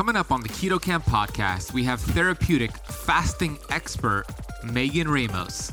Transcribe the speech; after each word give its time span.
Coming 0.00 0.16
up 0.16 0.32
on 0.32 0.40
the 0.40 0.48
Keto 0.48 0.80
Camp 0.80 1.04
podcast, 1.04 1.74
we 1.74 1.84
have 1.84 2.00
therapeutic 2.00 2.74
fasting 2.86 3.58
expert 3.68 4.24
Megan 4.64 5.06
Ramos. 5.06 5.70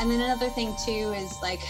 And 0.00 0.10
then 0.10 0.22
another 0.22 0.48
thing 0.48 0.74
too 0.82 1.12
is 1.12 1.36
like 1.42 1.60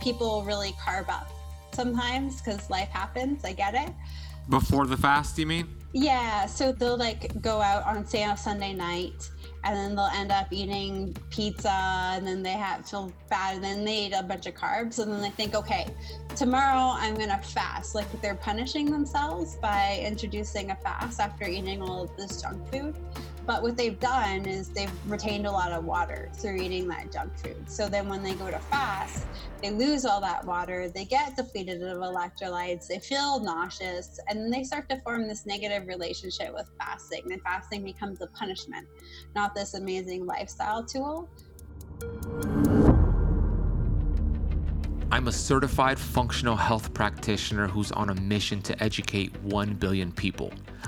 people 0.00 0.44
really 0.44 0.70
carb 0.74 1.08
up 1.08 1.32
sometimes 1.72 2.40
because 2.40 2.70
life 2.70 2.90
happens. 2.90 3.44
I 3.44 3.54
get 3.54 3.74
it. 3.74 3.92
Before 4.48 4.86
the 4.86 4.96
fast, 4.96 5.36
you 5.36 5.46
mean? 5.46 5.77
Yeah. 5.92 6.46
So 6.46 6.72
they'll 6.72 6.96
like 6.96 7.40
go 7.40 7.60
out 7.60 7.84
on 7.84 8.06
say 8.06 8.24
on 8.24 8.36
Sunday 8.36 8.74
night 8.74 9.30
and 9.64 9.76
then 9.76 9.96
they'll 9.96 10.10
end 10.14 10.30
up 10.30 10.46
eating 10.52 11.16
pizza 11.30 11.70
and 12.14 12.26
then 12.26 12.42
they 12.42 12.52
have 12.52 12.88
feel 12.88 13.12
bad 13.28 13.56
and 13.56 13.64
then 13.64 13.84
they 13.84 14.06
eat 14.06 14.12
a 14.12 14.22
bunch 14.22 14.46
of 14.46 14.54
carbs 14.54 14.98
and 14.98 15.12
then 15.12 15.20
they 15.20 15.30
think 15.30 15.54
okay 15.54 15.86
tomorrow 16.36 16.92
i'm 16.94 17.14
gonna 17.14 17.40
fast 17.42 17.94
like 17.94 18.06
they're 18.22 18.34
punishing 18.36 18.90
themselves 18.90 19.56
by 19.56 20.00
introducing 20.02 20.70
a 20.70 20.76
fast 20.76 21.20
after 21.20 21.46
eating 21.46 21.82
all 21.82 22.04
of 22.04 22.16
this 22.16 22.40
junk 22.40 22.66
food 22.70 22.94
but 23.48 23.62
what 23.62 23.78
they've 23.78 23.98
done 23.98 24.44
is 24.44 24.68
they've 24.68 24.92
retained 25.06 25.46
a 25.46 25.50
lot 25.50 25.72
of 25.72 25.82
water 25.86 26.28
through 26.34 26.56
eating 26.56 26.86
that 26.86 27.10
junk 27.10 27.34
food. 27.38 27.56
So 27.66 27.88
then 27.88 28.06
when 28.06 28.22
they 28.22 28.34
go 28.34 28.50
to 28.50 28.58
fast, 28.58 29.24
they 29.62 29.70
lose 29.70 30.04
all 30.04 30.20
that 30.20 30.44
water, 30.44 30.90
they 30.90 31.06
get 31.06 31.34
depleted 31.34 31.82
of 31.82 31.96
electrolytes, 31.96 32.88
they 32.88 32.98
feel 32.98 33.40
nauseous, 33.40 34.20
and 34.28 34.38
then 34.38 34.50
they 34.50 34.64
start 34.64 34.90
to 34.90 35.00
form 35.00 35.26
this 35.26 35.46
negative 35.46 35.88
relationship 35.88 36.52
with 36.52 36.68
fasting. 36.78 37.32
And 37.32 37.40
fasting 37.40 37.82
becomes 37.82 38.20
a 38.20 38.26
punishment, 38.26 38.86
not 39.34 39.54
this 39.54 39.72
amazing 39.72 40.26
lifestyle 40.26 40.84
tool. 40.84 41.30
I'm 45.10 45.26
a 45.26 45.32
certified 45.32 45.98
functional 45.98 46.54
health 46.54 46.92
practitioner 46.92 47.66
who's 47.66 47.92
on 47.92 48.10
a 48.10 48.14
mission 48.14 48.60
to 48.60 48.82
educate 48.82 49.34
1 49.40 49.72
billion 49.76 50.12
people. 50.12 50.52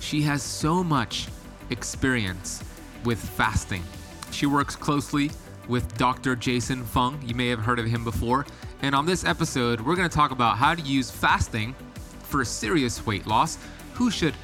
She 0.00 0.22
has 0.22 0.42
so 0.42 0.82
much 0.82 1.28
experience 1.70 2.62
with 3.04 3.18
fasting. 3.18 3.82
She 4.30 4.46
works 4.46 4.76
closely 4.76 5.30
with 5.68 5.96
Dr. 5.98 6.34
Jason 6.34 6.84
Fung. 6.84 7.20
You 7.24 7.34
may 7.34 7.48
have 7.48 7.60
heard 7.60 7.78
of 7.78 7.86
him 7.86 8.04
before. 8.04 8.46
And 8.82 8.94
on 8.94 9.06
this 9.06 9.24
episode, 9.24 9.80
we're 9.80 9.96
going 9.96 10.08
to 10.08 10.14
talk 10.14 10.30
about 10.30 10.56
how 10.56 10.74
to 10.74 10.82
use 10.82 11.10
fasting 11.10 11.74
for 12.22 12.44
serious 12.44 13.04
weight 13.06 13.26
loss, 13.26 13.58
who 13.94 14.10
should 14.10 14.34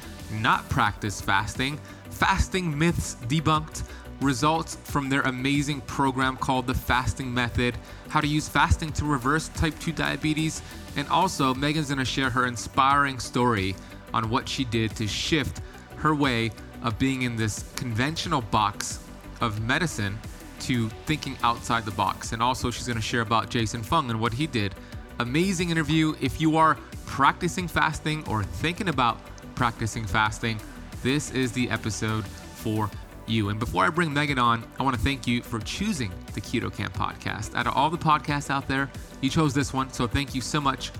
not 0.41 0.67
practice 0.69 1.21
fasting, 1.21 1.79
fasting 2.09 2.77
myths 2.77 3.15
debunked, 3.27 3.83
results 4.21 4.77
from 4.83 5.09
their 5.09 5.21
amazing 5.21 5.81
program 5.81 6.37
called 6.37 6.67
the 6.67 6.73
Fasting 6.73 7.33
Method, 7.33 7.77
how 8.09 8.21
to 8.21 8.27
use 8.27 8.47
fasting 8.47 8.91
to 8.93 9.05
reverse 9.05 9.49
type 9.49 9.77
2 9.79 9.91
diabetes, 9.91 10.61
and 10.95 11.07
also 11.09 11.53
Megan's 11.53 11.89
gonna 11.89 12.05
share 12.05 12.29
her 12.29 12.45
inspiring 12.45 13.19
story 13.19 13.75
on 14.15 14.29
what 14.29 14.47
she 14.47 14.63
did 14.63 14.95
to 14.95 15.07
shift 15.07 15.61
her 15.97 16.15
way 16.15 16.51
of 16.83 16.97
being 16.97 17.23
in 17.23 17.35
this 17.35 17.65
conventional 17.75 18.41
box 18.41 18.99
of 19.41 19.61
medicine 19.61 20.17
to 20.61 20.89
thinking 21.05 21.37
outside 21.43 21.83
the 21.83 21.91
box. 21.91 22.31
And 22.31 22.41
also, 22.41 22.71
she's 22.71 22.87
gonna 22.87 23.01
share 23.01 23.21
about 23.21 23.49
Jason 23.49 23.83
Fung 23.83 24.09
and 24.09 24.19
what 24.19 24.33
he 24.33 24.47
did. 24.47 24.73
Amazing 25.19 25.69
interview. 25.69 26.15
If 26.21 26.39
you 26.39 26.57
are 26.57 26.77
practicing 27.05 27.67
fasting 27.67 28.25
or 28.27 28.43
thinking 28.43 28.87
about 28.87 29.19
practicing 29.55 30.05
fasting, 30.05 30.59
this 31.03 31.31
is 31.31 31.51
the 31.51 31.69
episode 31.69 32.25
for 32.25 32.89
you. 33.27 33.49
And 33.49 33.59
before 33.59 33.85
I 33.85 33.89
bring 33.89 34.13
Megan 34.13 34.39
on, 34.39 34.63
I 34.79 34.83
want 34.83 34.95
to 34.95 35.01
thank 35.01 35.27
you 35.27 35.41
for 35.41 35.59
choosing 35.59 36.11
the 36.33 36.41
Keto 36.41 36.75
Camp 36.75 36.93
podcast. 36.93 37.53
Out 37.55 37.67
of 37.67 37.75
all 37.75 37.89
the 37.89 37.97
podcasts 37.97 38.49
out 38.49 38.67
there, 38.67 38.89
you 39.21 39.29
chose 39.29 39.53
this 39.53 39.73
one, 39.73 39.91
so 39.91 40.07
thank 40.07 40.33
you 40.33 40.41
so 40.41 40.61
much. 40.61 40.91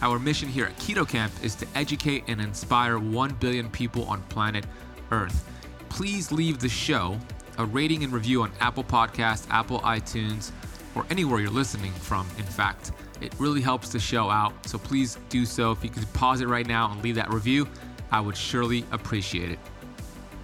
Our 0.00 0.18
mission 0.18 0.48
here 0.48 0.64
at 0.66 0.76
Keto 0.76 1.08
Camp 1.08 1.32
is 1.42 1.54
to 1.56 1.66
educate 1.74 2.24
and 2.28 2.40
inspire 2.40 2.98
1 2.98 3.34
billion 3.34 3.68
people 3.68 4.04
on 4.04 4.22
planet 4.24 4.64
Earth. 5.10 5.48
Please 5.88 6.30
leave 6.30 6.60
the 6.60 6.68
show 6.68 7.18
a 7.58 7.64
rating 7.66 8.04
and 8.04 8.12
review 8.12 8.42
on 8.42 8.52
Apple 8.60 8.84
Podcasts, 8.84 9.46
Apple 9.50 9.80
iTunes, 9.80 10.52
or 10.94 11.04
anywhere 11.10 11.40
you're 11.40 11.50
listening 11.50 11.90
from, 11.92 12.24
in 12.38 12.44
fact. 12.44 12.92
It 13.20 13.34
really 13.40 13.60
helps 13.60 13.88
the 13.88 13.98
show 13.98 14.30
out, 14.30 14.52
so 14.64 14.78
please 14.78 15.18
do 15.28 15.44
so. 15.44 15.72
If 15.72 15.82
you 15.82 15.90
could 15.90 16.10
pause 16.12 16.40
it 16.40 16.46
right 16.46 16.66
now 16.66 16.92
and 16.92 17.02
leave 17.02 17.16
that 17.16 17.32
review, 17.32 17.66
I 18.12 18.20
would 18.20 18.36
surely 18.36 18.84
appreciate 18.92 19.50
it. 19.50 19.58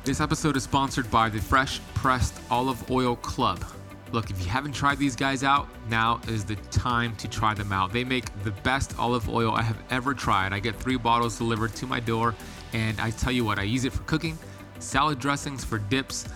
This 0.05 0.21
episode 0.21 0.57
is 0.57 0.65
sponsored 0.65 1.09
by 1.09 1.29
the 1.29 1.41
Fresh 1.41 1.81
Pressed 1.95 2.35
Olive 2.51 2.91
Oil 2.91 3.15
Club. 3.17 3.65
Look, 4.15 4.31
if 4.31 4.41
you 4.41 4.47
haven't 4.49 4.75
tried 4.75 4.99
these 4.99 5.17
guys 5.17 5.43
out, 5.43 5.67
now 5.91 6.21
is 6.29 6.45
the 6.45 6.55
time 6.71 7.17
to 7.17 7.27
try 7.27 7.53
them 7.53 7.73
out. 7.73 7.93
They 7.93 8.05
make 8.05 8.27
the 8.45 8.53
best 8.63 8.97
olive 8.97 9.29
oil 9.29 9.51
I 9.51 9.63
have 9.63 9.77
ever 9.91 10.15
tried. 10.15 10.53
I 10.53 10.61
get 10.61 10.77
three 10.77 10.97
bottles 10.97 11.37
delivered 11.37 11.75
to 11.75 11.87
my 11.89 11.99
door, 11.99 12.33
and 12.73 13.01
I 13.01 13.11
tell 13.11 13.33
you 13.33 13.45
what, 13.45 13.59
I 13.59 13.65
use 13.65 13.85
it 13.85 13.93
for 13.93 14.05
cooking, 14.05 14.39
salad 14.79 15.19
dressings, 15.19 15.65
for 15.65 15.79
dips. 15.79 16.29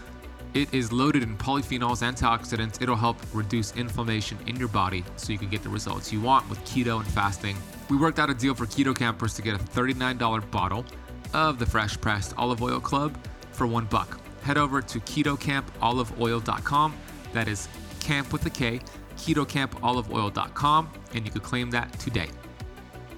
It 0.54 0.74
is 0.74 0.90
loaded 0.90 1.22
in 1.22 1.36
polyphenols, 1.36 2.02
antioxidants. 2.02 2.82
It'll 2.82 2.96
help 2.96 3.16
reduce 3.32 3.76
inflammation 3.76 4.38
in 4.48 4.56
your 4.56 4.66
body 4.66 5.04
so 5.14 5.32
you 5.32 5.38
can 5.38 5.48
get 5.48 5.62
the 5.62 5.68
results 5.68 6.12
you 6.12 6.20
want 6.20 6.50
with 6.50 6.58
keto 6.64 6.98
and 6.98 7.08
fasting. 7.08 7.56
We 7.88 7.96
worked 7.96 8.18
out 8.18 8.28
a 8.28 8.34
deal 8.34 8.56
for 8.56 8.66
keto 8.66 8.92
campers 8.92 9.34
to 9.34 9.42
get 9.42 9.54
a 9.54 9.58
$39 9.58 10.50
bottle 10.50 10.84
of 11.32 11.60
the 11.60 11.66
Fresh 11.66 12.00
Pressed 12.00 12.34
Olive 12.36 12.60
Oil 12.60 12.80
Club 12.80 13.16
for 13.52 13.68
one 13.68 13.84
buck. 13.84 14.18
Head 14.42 14.58
over 14.58 14.82
to 14.82 14.98
ketocampoliveoil.com. 14.98 16.94
That 17.32 17.48
is 17.48 17.68
camp 18.00 18.32
with 18.32 18.44
a 18.46 18.50
K, 18.50 18.80
ketocampoliveoil.com, 19.16 20.92
and 21.14 21.24
you 21.24 21.30
can 21.30 21.40
claim 21.40 21.70
that 21.70 21.92
today. 21.98 22.28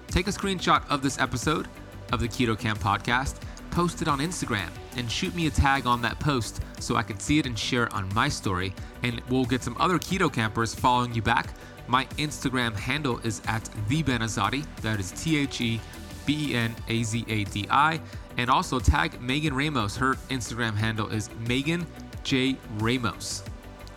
Take 0.08 0.26
a 0.26 0.32
screenshot 0.32 0.88
of 0.90 1.02
this 1.02 1.18
episode 1.18 1.68
of 2.12 2.20
the 2.20 2.28
Keto 2.28 2.58
Camp 2.58 2.80
podcast, 2.80 3.36
post 3.70 4.02
it 4.02 4.08
on 4.08 4.18
Instagram, 4.18 4.68
and 4.96 5.10
shoot 5.10 5.34
me 5.34 5.46
a 5.46 5.50
tag 5.50 5.86
on 5.86 6.02
that 6.02 6.18
post 6.18 6.60
so 6.80 6.96
I 6.96 7.02
can 7.02 7.18
see 7.20 7.38
it 7.38 7.46
and 7.46 7.58
share 7.58 7.84
it 7.84 7.94
on 7.94 8.12
my 8.14 8.28
story. 8.28 8.74
And 9.02 9.22
we'll 9.28 9.44
get 9.44 9.62
some 9.62 9.76
other 9.78 9.98
keto 9.98 10.32
campers 10.32 10.74
following 10.74 11.14
you 11.14 11.22
back. 11.22 11.54
My 11.86 12.06
Instagram 12.18 12.74
handle 12.74 13.18
is 13.18 13.40
at 13.46 13.64
the 13.88 14.02
thebenazadi. 14.02 14.64
That 14.82 15.00
is 15.00 15.12
T 15.12 15.36
H 15.36 15.60
E 15.60 15.80
B 16.26 16.52
E 16.52 16.54
N 16.54 16.74
A 16.88 17.02
Z 17.02 17.24
A 17.28 17.44
D 17.44 17.66
I. 17.70 18.00
And 18.36 18.50
also 18.50 18.78
tag 18.78 19.20
Megan 19.20 19.54
Ramos. 19.54 19.96
Her 19.96 20.14
Instagram 20.30 20.74
handle 20.74 21.08
is 21.08 21.30
Megan 21.46 21.86
J 22.22 22.56
Ramos. 22.78 23.44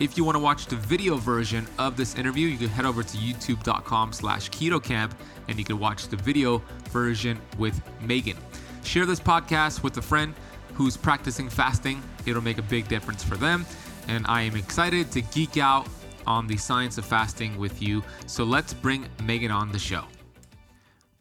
If 0.00 0.18
you 0.18 0.24
want 0.24 0.34
to 0.34 0.40
watch 0.40 0.66
the 0.66 0.74
video 0.74 1.16
version 1.16 1.68
of 1.78 1.96
this 1.96 2.16
interview, 2.16 2.48
you 2.48 2.58
can 2.58 2.68
head 2.68 2.84
over 2.84 3.04
to 3.04 3.16
youtube.com 3.16 4.12
slash 4.12 4.50
ketocamp 4.50 5.12
and 5.46 5.56
you 5.56 5.64
can 5.64 5.78
watch 5.78 6.08
the 6.08 6.16
video 6.16 6.60
version 6.90 7.40
with 7.58 7.80
Megan. 8.00 8.36
Share 8.82 9.06
this 9.06 9.20
podcast 9.20 9.84
with 9.84 9.96
a 9.98 10.02
friend 10.02 10.34
who's 10.74 10.96
practicing 10.96 11.48
fasting. 11.48 12.02
It'll 12.26 12.42
make 12.42 12.58
a 12.58 12.62
big 12.62 12.88
difference 12.88 13.22
for 13.22 13.36
them. 13.36 13.64
And 14.08 14.26
I 14.26 14.42
am 14.42 14.56
excited 14.56 15.12
to 15.12 15.22
geek 15.22 15.58
out 15.58 15.86
on 16.26 16.48
the 16.48 16.56
science 16.56 16.98
of 16.98 17.04
fasting 17.04 17.56
with 17.56 17.80
you. 17.80 18.02
So 18.26 18.42
let's 18.42 18.74
bring 18.74 19.06
Megan 19.22 19.52
on 19.52 19.70
the 19.70 19.78
show. 19.78 20.04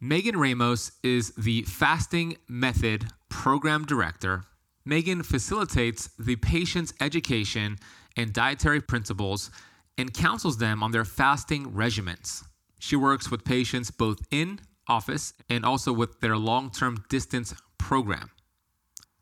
Megan 0.02 0.36
Ramos 0.36 0.94
is 1.04 1.30
the 1.36 1.62
Fasting 1.62 2.38
Method 2.50 3.06
Program 3.30 3.86
Director. 3.86 4.44
Megan 4.84 5.24
facilitates 5.24 6.10
the 6.20 6.36
patient's 6.38 6.94
education 7.00 7.78
and 8.18 8.34
dietary 8.34 8.82
principles 8.82 9.52
and 9.98 10.14
counsels 10.14 10.58
them 10.58 10.84
on 10.84 10.92
their 10.92 11.06
fasting 11.06 11.72
regimens. 11.72 12.44
She 12.80 12.96
works 12.96 13.32
with 13.32 13.46
patients 13.46 13.92
both 13.92 14.20
in 14.32 14.60
office 14.88 15.34
and 15.50 15.64
also 15.64 15.94
with 15.94 16.20
their 16.20 16.38
long 16.38 16.70
term 16.72 17.04
distance 17.10 17.54
program. 17.78 18.32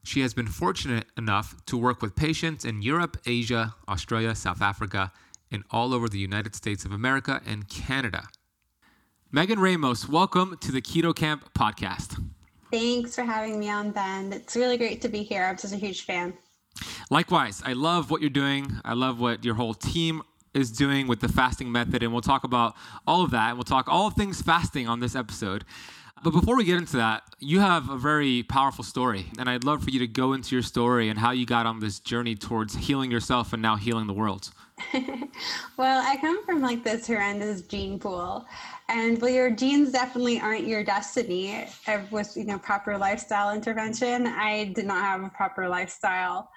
She 0.03 0.21
has 0.21 0.33
been 0.33 0.47
fortunate 0.47 1.05
enough 1.17 1.55
to 1.67 1.77
work 1.77 2.01
with 2.01 2.15
patients 2.15 2.65
in 2.65 2.81
Europe, 2.81 3.17
Asia, 3.25 3.75
Australia, 3.87 4.33
South 4.33 4.61
Africa, 4.61 5.11
and 5.51 5.63
all 5.69 5.93
over 5.93 6.09
the 6.09 6.17
United 6.17 6.55
States 6.55 6.85
of 6.85 6.91
America 6.91 7.41
and 7.45 7.67
Canada. 7.67 8.27
Megan 9.31 9.59
Ramos, 9.59 10.09
welcome 10.09 10.57
to 10.61 10.71
the 10.71 10.81
Keto 10.81 11.15
Camp 11.15 11.53
podcast. 11.53 12.21
Thanks 12.71 13.15
for 13.15 13.23
having 13.23 13.59
me 13.59 13.69
on, 13.69 13.91
Ben. 13.91 14.33
It's 14.33 14.55
really 14.55 14.77
great 14.77 15.01
to 15.01 15.09
be 15.09 15.23
here. 15.23 15.45
I'm 15.45 15.57
such 15.57 15.73
a 15.73 15.75
huge 15.75 16.01
fan. 16.01 16.33
Likewise, 17.09 17.61
I 17.65 17.73
love 17.73 18.09
what 18.09 18.21
you're 18.21 18.29
doing. 18.29 18.79
I 18.85 18.93
love 18.93 19.19
what 19.19 19.43
your 19.43 19.55
whole 19.55 19.73
team 19.73 20.21
is 20.53 20.71
doing 20.71 21.07
with 21.07 21.21
the 21.21 21.29
fasting 21.29 21.71
method, 21.71 22.03
and 22.03 22.11
we'll 22.11 22.21
talk 22.21 22.43
about 22.43 22.75
all 23.07 23.23
of 23.23 23.31
that. 23.31 23.49
And 23.49 23.57
we'll 23.57 23.63
talk 23.63 23.87
all 23.87 24.09
things 24.09 24.41
fasting 24.41 24.87
on 24.87 24.99
this 24.99 25.15
episode. 25.15 25.63
But 26.23 26.33
before 26.33 26.55
we 26.55 26.65
get 26.65 26.77
into 26.77 26.97
that, 26.97 27.23
you 27.39 27.61
have 27.61 27.89
a 27.89 27.97
very 27.97 28.43
powerful 28.43 28.83
story, 28.83 29.25
and 29.39 29.49
I'd 29.49 29.63
love 29.63 29.83
for 29.83 29.89
you 29.89 29.97
to 29.99 30.07
go 30.07 30.33
into 30.33 30.55
your 30.55 30.61
story 30.61 31.09
and 31.09 31.17
how 31.17 31.31
you 31.31 31.47
got 31.47 31.65
on 31.65 31.79
this 31.79 31.99
journey 31.99 32.35
towards 32.35 32.75
healing 32.75 33.09
yourself 33.09 33.53
and 33.53 33.61
now 33.61 33.75
healing 33.75 34.05
the 34.05 34.13
world. 34.13 34.51
well, 35.77 36.03
I 36.05 36.17
come 36.17 36.45
from 36.45 36.61
like 36.61 36.83
this 36.83 37.07
horrendous 37.07 37.61
gene 37.63 37.97
pool, 37.97 38.45
and 38.87 39.19
well, 39.19 39.31
your 39.31 39.49
genes 39.49 39.91
definitely 39.91 40.39
aren't 40.39 40.67
your 40.67 40.83
destiny. 40.83 41.67
Uh, 41.87 42.01
with 42.11 42.37
you 42.37 42.45
know 42.45 42.59
proper 42.59 42.99
lifestyle 42.99 43.53
intervention, 43.53 44.27
I 44.27 44.65
did 44.75 44.85
not 44.85 45.01
have 45.03 45.23
a 45.23 45.29
proper 45.29 45.67
lifestyle 45.67 46.51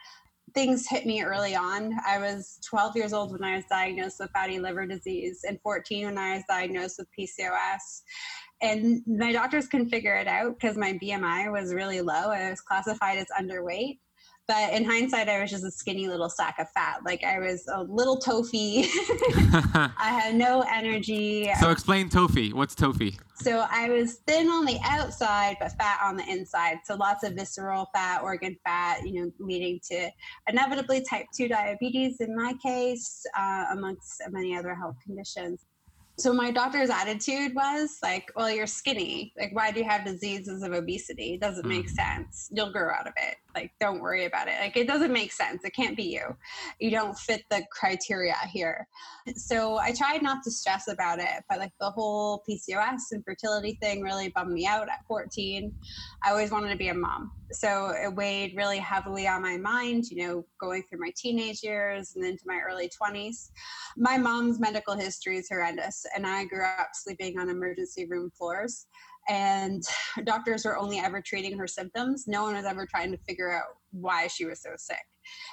things 0.55 0.89
hit 0.89 1.05
me 1.05 1.23
early 1.23 1.57
on. 1.57 1.93
I 2.07 2.19
was 2.19 2.59
12 2.69 2.97
years 2.97 3.13
old 3.13 3.33
when 3.33 3.45
I 3.45 3.57
was 3.57 3.65
diagnosed 3.69 4.21
with 4.21 4.31
fatty 4.31 4.59
liver 4.59 4.87
disease, 4.87 5.45
and 5.47 5.61
14 5.63 6.07
when 6.07 6.19
I 6.19 6.35
was 6.37 6.45
diagnosed 6.49 6.99
with 6.99 7.09
PCOS. 7.19 8.03
And 8.63 9.03
my 9.07 9.33
doctors 9.33 9.67
couldn't 9.67 9.91
figure 9.91 10.15
it 10.15 10.29
out 10.29 10.59
because 10.59 10.77
my 10.77 10.99
BMI 11.03 11.51
was 11.53 11.75
really 11.75 12.01
low. 12.01 12.31
I 12.31 12.51
was 12.51 12.61
classified 12.61 13.19
as 13.19 13.27
underweight. 13.39 13.99
But 14.47 14.75
in 14.75 14.85
hindsight, 14.85 15.29
I 15.31 15.41
was 15.41 15.51
just 15.51 15.65
a 15.65 15.71
skinny 15.71 16.07
little 16.07 16.29
sack 16.29 16.57
of 16.59 16.69
fat. 16.71 16.99
Like 17.05 17.25
I 17.25 17.39
was 17.39 17.67
a 17.73 17.83
little 17.83 18.21
TOFI. 18.21 18.85
I 19.99 20.21
had 20.21 20.35
no 20.35 20.63
energy. 20.71 21.51
So 21.61 21.71
explain 21.71 22.11
TOFI. 22.11 22.53
What's 22.53 22.75
TOFI? 22.75 23.19
So 23.37 23.67
I 23.71 23.89
was 23.89 24.17
thin 24.27 24.49
on 24.49 24.67
the 24.67 24.79
outside, 24.85 25.57
but 25.61 25.73
fat 25.73 26.01
on 26.03 26.17
the 26.17 26.29
inside. 26.29 26.79
So 26.85 26.95
lots 26.95 27.25
of 27.25 27.33
visceral 27.33 27.89
fat, 27.95 28.23
organ 28.23 28.57
fat, 28.65 29.07
you 29.07 29.25
know, 29.25 29.31
leading 29.39 29.81
to 29.91 30.11
inevitably 30.49 31.05
type 31.09 31.27
2 31.35 31.49
diabetes 31.49 32.21
in 32.21 32.37
my 32.37 32.55
case, 32.63 33.25
uh, 33.37 33.67
amongst 33.73 34.23
many 34.31 34.57
other 34.57 34.75
health 34.75 34.97
conditions 35.03 35.65
so 36.17 36.33
my 36.33 36.51
doctor's 36.51 36.91
attitude 36.91 37.55
was 37.55 37.99
like 38.03 38.31
well 38.37 38.51
you're 38.51 38.67
skinny. 38.67 39.33
Like 39.39 39.55
why 39.55 39.71
do 39.71 39.81
you 39.81 39.89
have 39.89 40.05
diseases 40.05 40.63
of 40.63 40.73
obesity? 40.73 41.35
It 41.35 41.41
doesn't 41.41 41.67
make 41.67 41.87
mm. 41.87 41.91
sense. 41.91 42.49
You'll 42.51 42.73
grow 42.73 42.91
out 42.93 43.07
of 43.07 43.15
it. 43.17 43.37
Like 43.55 43.73
don't 43.81 44.01
worry 44.01 44.25
about 44.25 44.49
it. 44.49 44.55
Like 44.61 44.77
it 44.77 44.87
doesn't 44.87 45.13
make 45.13 45.33
sense. 45.33 45.65
It 45.65 45.75
can't 45.75 45.97
be 45.97 46.05
you. 46.05 46.37
You 46.81 46.91
don't 46.91 47.19
fit 47.19 47.43
the 47.51 47.65
criteria 47.71 48.37
here. 48.53 48.87
So 49.37 49.79
i 49.79 49.93
tried 49.93 50.23
not 50.23 50.43
to 50.43 50.51
stress 50.51 50.89
about 50.89 51.19
it 51.19 51.45
but 51.49 51.59
like 51.59 51.73
the 51.81 51.91
whole 51.91 52.43
pcos 52.49 53.01
and 53.13 53.25
fertility 53.25 53.79
thing 53.81 54.03
really 54.03 54.29
bummed 54.29 54.53
me 54.53 54.67
out 54.67 54.89
at 54.89 55.05
14 55.07 55.73
i 56.23 56.31
always 56.31 56.51
wanted 56.51 56.71
to 56.71 56.77
be 56.77 56.89
a 56.89 56.95
mom 56.95 57.31
so 57.55 57.91
it 57.91 58.15
weighed 58.15 58.55
really 58.57 58.79
heavily 58.79 59.27
on 59.27 59.43
my 59.43 59.57
mind 59.57 60.05
you 60.11 60.27
know 60.27 60.45
going 60.61 60.83
through 60.83 61.01
my 61.01 61.13
teenage 61.17 61.63
years 61.63 62.13
and 62.17 62.25
into 62.25 62.45
my 62.47 62.61
early 62.69 62.91
20s 63.03 63.51
my 63.97 64.17
mom's 64.17 64.61
medical 64.61 64.95
history 64.95 65.39
is 65.39 65.49
horrendous 65.49 66.05
and 66.17 66.27
i 66.27 66.45
grew 66.45 66.65
up 66.65 66.89
sleeping 66.95 67.39
on 67.39 67.49
emergency 67.49 68.07
room 68.07 68.31
floors 68.37 68.87
and 69.29 69.83
doctors 70.25 70.65
were 70.65 70.77
only 70.77 70.99
ever 70.99 71.21
treating 71.21 71.59
her 71.59 71.67
symptoms. 71.67 72.25
No 72.27 72.43
one 72.43 72.55
was 72.55 72.65
ever 72.65 72.87
trying 72.87 73.11
to 73.13 73.19
figure 73.19 73.53
out 73.53 73.79
why 73.93 74.27
she 74.27 74.45
was 74.45 74.61
so 74.61 74.71
sick. 74.77 74.99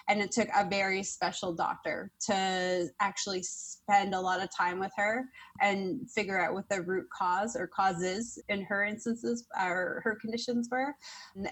And 0.07 0.21
it 0.21 0.31
took 0.31 0.47
a 0.55 0.67
very 0.67 1.03
special 1.03 1.53
doctor 1.53 2.11
to 2.27 2.87
actually 2.99 3.43
spend 3.43 4.13
a 4.13 4.19
lot 4.19 4.41
of 4.41 4.49
time 4.55 4.79
with 4.79 4.91
her 4.97 5.25
and 5.61 6.09
figure 6.09 6.39
out 6.39 6.53
what 6.53 6.69
the 6.69 6.81
root 6.81 7.07
cause 7.17 7.55
or 7.55 7.67
causes 7.67 8.41
in 8.49 8.63
her 8.63 8.83
instances 8.83 9.45
or 9.59 10.01
her 10.03 10.17
conditions 10.19 10.69
were. 10.71 10.93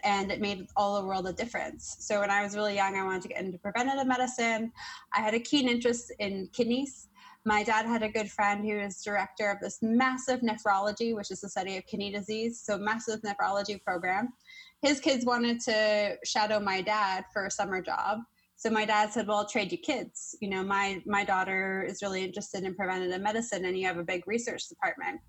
And 0.04 0.31
it 0.31 0.42
made 0.42 0.68
all 0.75 1.01
the 1.01 1.07
world 1.07 1.27
a 1.27 1.33
difference. 1.33 1.98
So 2.00 2.19
when 2.19 2.31
I 2.31 2.44
was 2.44 2.56
really 2.56 2.75
young, 2.75 2.95
I 2.95 3.04
wanted 3.04 3.24
to 3.24 3.27
get 3.30 3.42
into 3.42 3.57
preventative 3.57 4.07
medicine. 4.07 4.71
I 5.13 5.21
had 5.21 5.33
a 5.33 5.39
keen 5.39 5.68
interest 5.68 6.13
in 6.19 6.50
kidneys 6.54 7.10
my 7.45 7.63
dad 7.63 7.86
had 7.86 8.04
a 8.04 8.10
good 8.10 8.30
friend 8.30 8.66
who 8.66 8.77
is 8.77 9.01
director 9.01 9.50
of 9.50 9.60
this 9.60 9.80
massive 9.81 10.42
nephrology, 10.42 11.16
which 11.16 11.31
is 11.31 11.42
the 11.42 11.50
study 11.50 11.77
of 11.77 11.86
kidney 11.86 12.12
disease, 12.12 12.62
so 12.63 12.77
massive 12.77 13.21
nephrology 13.21 13.81
program. 13.81 14.33
His 14.81 15.00
kids 15.00 15.26
wanted 15.26 15.60
to 15.62 16.18
shadow 16.24 16.60
my 16.60 16.81
dad 16.81 17.26
for 17.34 17.46
a 17.46 17.52
summer 17.52 17.81
job. 17.81 18.20
So 18.59 18.69
my 18.69 18.83
dad 18.83 19.13
said, 19.13 19.25
"Well, 19.25 19.38
I'll 19.38 19.47
trade 19.47 19.71
you 19.71 19.77
kids. 19.77 20.35
You 20.41 20.50
know, 20.50 20.63
my 20.63 21.01
my 21.06 21.23
daughter 21.23 21.81
is 21.88 22.01
really 22.01 22.25
interested 22.25 22.65
in 22.65 22.75
preventative 22.75 23.21
medicine, 23.21 23.63
and 23.63 23.77
you 23.77 23.88
have 23.88 23.97
a 23.97 24.03
big 24.03 24.27
research 24.27 24.67
department." 24.67 25.21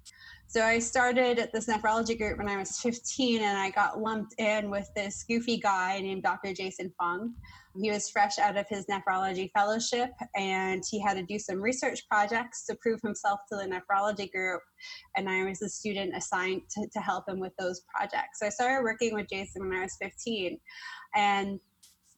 So 0.49 0.65
I 0.65 0.81
started 0.81 1.39
at 1.39 1.53
this 1.53 1.69
nephrology 1.69 2.19
group 2.19 2.39
when 2.39 2.49
I 2.49 2.57
was 2.57 2.81
15, 2.81 3.43
and 3.43 3.57
I 3.57 3.71
got 3.71 4.01
lumped 4.01 4.35
in 4.39 4.69
with 4.69 4.91
this 4.97 5.25
goofy 5.29 5.59
guy 5.59 6.01
named 6.01 6.25
Dr. 6.25 6.53
Jason 6.53 6.93
Fung. 6.99 7.33
He 7.81 7.93
was 7.93 8.11
fresh 8.11 8.41
out 8.41 8.57
of 8.57 8.67
his 8.69 8.87
nephrology 8.87 9.49
fellowship 9.53 10.11
and 10.35 10.83
he 10.91 10.99
had 10.99 11.15
to 11.15 11.23
do 11.23 11.39
some 11.39 11.61
research 11.61 12.01
projects 12.09 12.67
to 12.67 12.75
prove 12.83 13.01
himself 13.01 13.39
to 13.49 13.57
the 13.57 13.63
nephrology 13.63 14.29
group. 14.33 14.61
And 15.17 15.29
I 15.29 15.45
was 15.45 15.63
a 15.63 15.69
student 15.69 16.17
assigned 16.17 16.63
to, 16.71 16.89
to 16.89 16.99
help 16.99 17.29
him 17.29 17.39
with 17.39 17.53
those 17.61 17.83
projects. 17.95 18.41
So 18.41 18.47
I 18.47 18.49
started 18.49 18.83
working 18.83 19.15
with 19.15 19.29
Jason 19.31 19.69
when 19.69 19.79
I 19.79 19.83
was 19.83 19.97
15. 20.01 20.59
And 21.15 21.61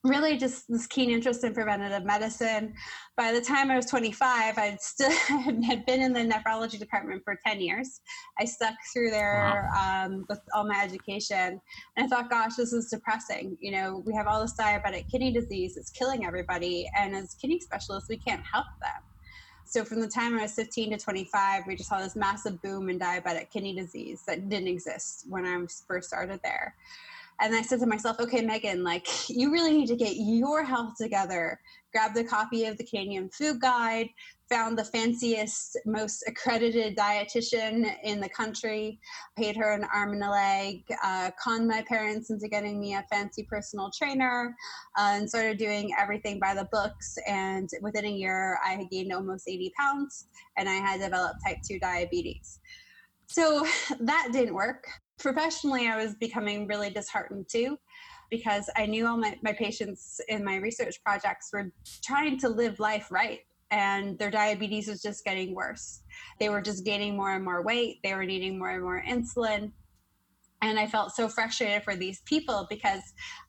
really 0.04 0.37
just 0.37 0.64
this 0.69 0.87
keen 0.87 1.10
interest 1.10 1.44
in 1.44 1.54
preventative 1.54 2.04
medicine. 2.04 2.75
By 3.16 3.32
the 3.32 3.40
time 3.40 3.70
I 3.70 3.76
was 3.76 3.87
25, 3.87 4.58
I 4.58 4.76
still 4.81 5.10
had 5.66 5.87
been 5.87 6.02
in 6.02 6.12
the 6.12 6.20
nephrology 6.20 6.78
department 6.78 7.22
for 7.25 7.38
10 7.46 7.60
years. 7.60 8.00
I 8.38 8.44
stuck 8.44 8.75
through 8.93 9.10
there 9.10 9.69
wow. 9.72 10.06
um, 10.06 10.25
with 10.28 10.40
all 10.54 10.66
my 10.66 10.82
education, 10.82 11.60
and 11.96 12.04
I 12.04 12.08
thought, 12.08 12.31
gosh, 12.31 12.56
this 12.56 12.72
is 12.72 12.90
depressing. 12.90 13.56
You 13.60 13.72
know, 13.72 14.02
we 14.04 14.14
have 14.14 14.26
all 14.26 14.43
this 14.43 14.54
diabetic 14.58 15.08
kidney 15.10 15.32
disease; 15.32 15.76
it's 15.76 15.90
killing 15.90 16.26
everybody, 16.26 16.88
and 16.98 17.14
as 17.14 17.34
kidney 17.40 17.60
specialists, 17.60 18.08
we 18.08 18.19
can't 18.19 18.43
help 18.50 18.66
them. 18.81 19.02
So 19.64 19.84
from 19.84 20.00
the 20.00 20.08
time 20.08 20.38
I 20.38 20.43
was 20.43 20.52
15 20.52 20.90
to 20.90 20.98
25, 20.98 21.62
we 21.66 21.76
just 21.76 21.88
saw 21.88 21.98
this 21.98 22.16
massive 22.16 22.60
boom 22.60 22.90
in 22.90 22.98
diabetic 22.98 23.50
kidney 23.50 23.75
disease 23.75 24.22
that 24.26 24.48
didn't 24.48 24.69
exist 24.69 25.25
when 25.28 25.46
I 25.46 25.64
first 25.87 26.08
started 26.08 26.40
there. 26.43 26.75
And 27.40 27.55
I 27.55 27.62
said 27.62 27.81
to 27.81 27.87
myself, 27.87 28.20
okay, 28.20 28.43
Megan, 28.43 28.84
like 28.84 29.06
you 29.29 29.52
really 29.52 29.73
need 29.73 29.88
to 29.88 29.96
get 29.96 30.14
your 30.17 30.64
health 30.64 30.94
together. 31.00 31.58
Grabbed 31.93 32.17
a 32.17 32.25
copy 32.25 32.67
of 32.67 32.79
the 32.79 32.84
Canadian 32.84 33.29
Food 33.31 33.61
Guide, 33.61 34.08
found 34.49 34.79
the 34.79 34.84
fanciest, 34.84 35.79
most 35.87 36.23
accredited 36.26 36.96
dietitian 36.96 37.94
in 38.02 38.20
the 38.20 38.29
country, 38.29 39.00
paid 39.37 39.56
her 39.56 39.73
an 39.73 39.87
arm 39.94 40.12
and 40.12 40.23
a 40.23 40.31
leg, 40.31 40.84
uh, 41.02 41.31
conned 41.43 41.67
my 41.67 41.82
parents 41.88 42.31
into 42.31 42.49
getting 42.49 42.79
me 42.79 42.94
a 42.94 43.05
fancy 43.11 43.44
personal 43.44 43.90
trainer, 43.96 44.55
uh, 44.99 45.14
and 45.14 45.29
started 45.29 45.58
doing 45.58 45.91
everything 45.98 46.39
by 46.39 46.55
the 46.55 46.69
books. 46.70 47.17
And 47.27 47.69
within 47.81 48.05
a 48.05 48.10
year, 48.10 48.58
I 48.65 48.72
had 48.74 48.91
gained 48.91 49.12
almost 49.12 49.48
80 49.48 49.72
pounds 49.79 50.27
and 50.56 50.69
I 50.69 50.74
had 50.74 51.01
developed 51.01 51.41
type 51.46 51.58
2 51.67 51.79
diabetes. 51.79 52.60
So 53.27 53.67
that 54.01 54.29
didn't 54.32 54.55
work 54.55 54.86
professionally, 55.22 55.88
I 55.88 55.96
was 55.96 56.14
becoming 56.17 56.67
really 56.67 56.91
disheartened 56.91 57.46
too 57.48 57.79
because 58.31 58.69
I 58.76 58.86
knew 58.86 59.06
all 59.06 59.17
my, 59.17 59.38
my 59.43 59.52
patients 59.52 60.20
in 60.29 60.44
my 60.44 60.56
research 60.56 61.02
projects 61.05 61.50
were 61.52 61.70
trying 62.02 62.38
to 62.41 62.48
live 62.48 62.81
life 62.81 63.08
right 63.10 63.41
and 63.70 64.19
their 64.19 64.31
diabetes 64.31 64.88
was 64.88 65.00
just 65.00 65.24
getting 65.24 65.55
worse. 65.55 66.02
They 66.41 66.48
were 66.48 66.60
just 66.60 66.84
gaining 66.84 67.17
more 67.17 67.34
and 67.34 67.44
more 67.44 67.62
weight, 67.62 68.00
they 68.02 68.14
were 68.14 68.26
needing 68.26 68.58
more 68.58 68.70
and 68.70 68.82
more 68.82 69.02
insulin. 69.08 69.72
And 70.60 70.79
I 70.79 70.86
felt 70.86 71.14
so 71.14 71.29
frustrated 71.29 71.82
for 71.82 71.96
these 71.96 72.20
people 72.22 72.67
because 72.69 73.02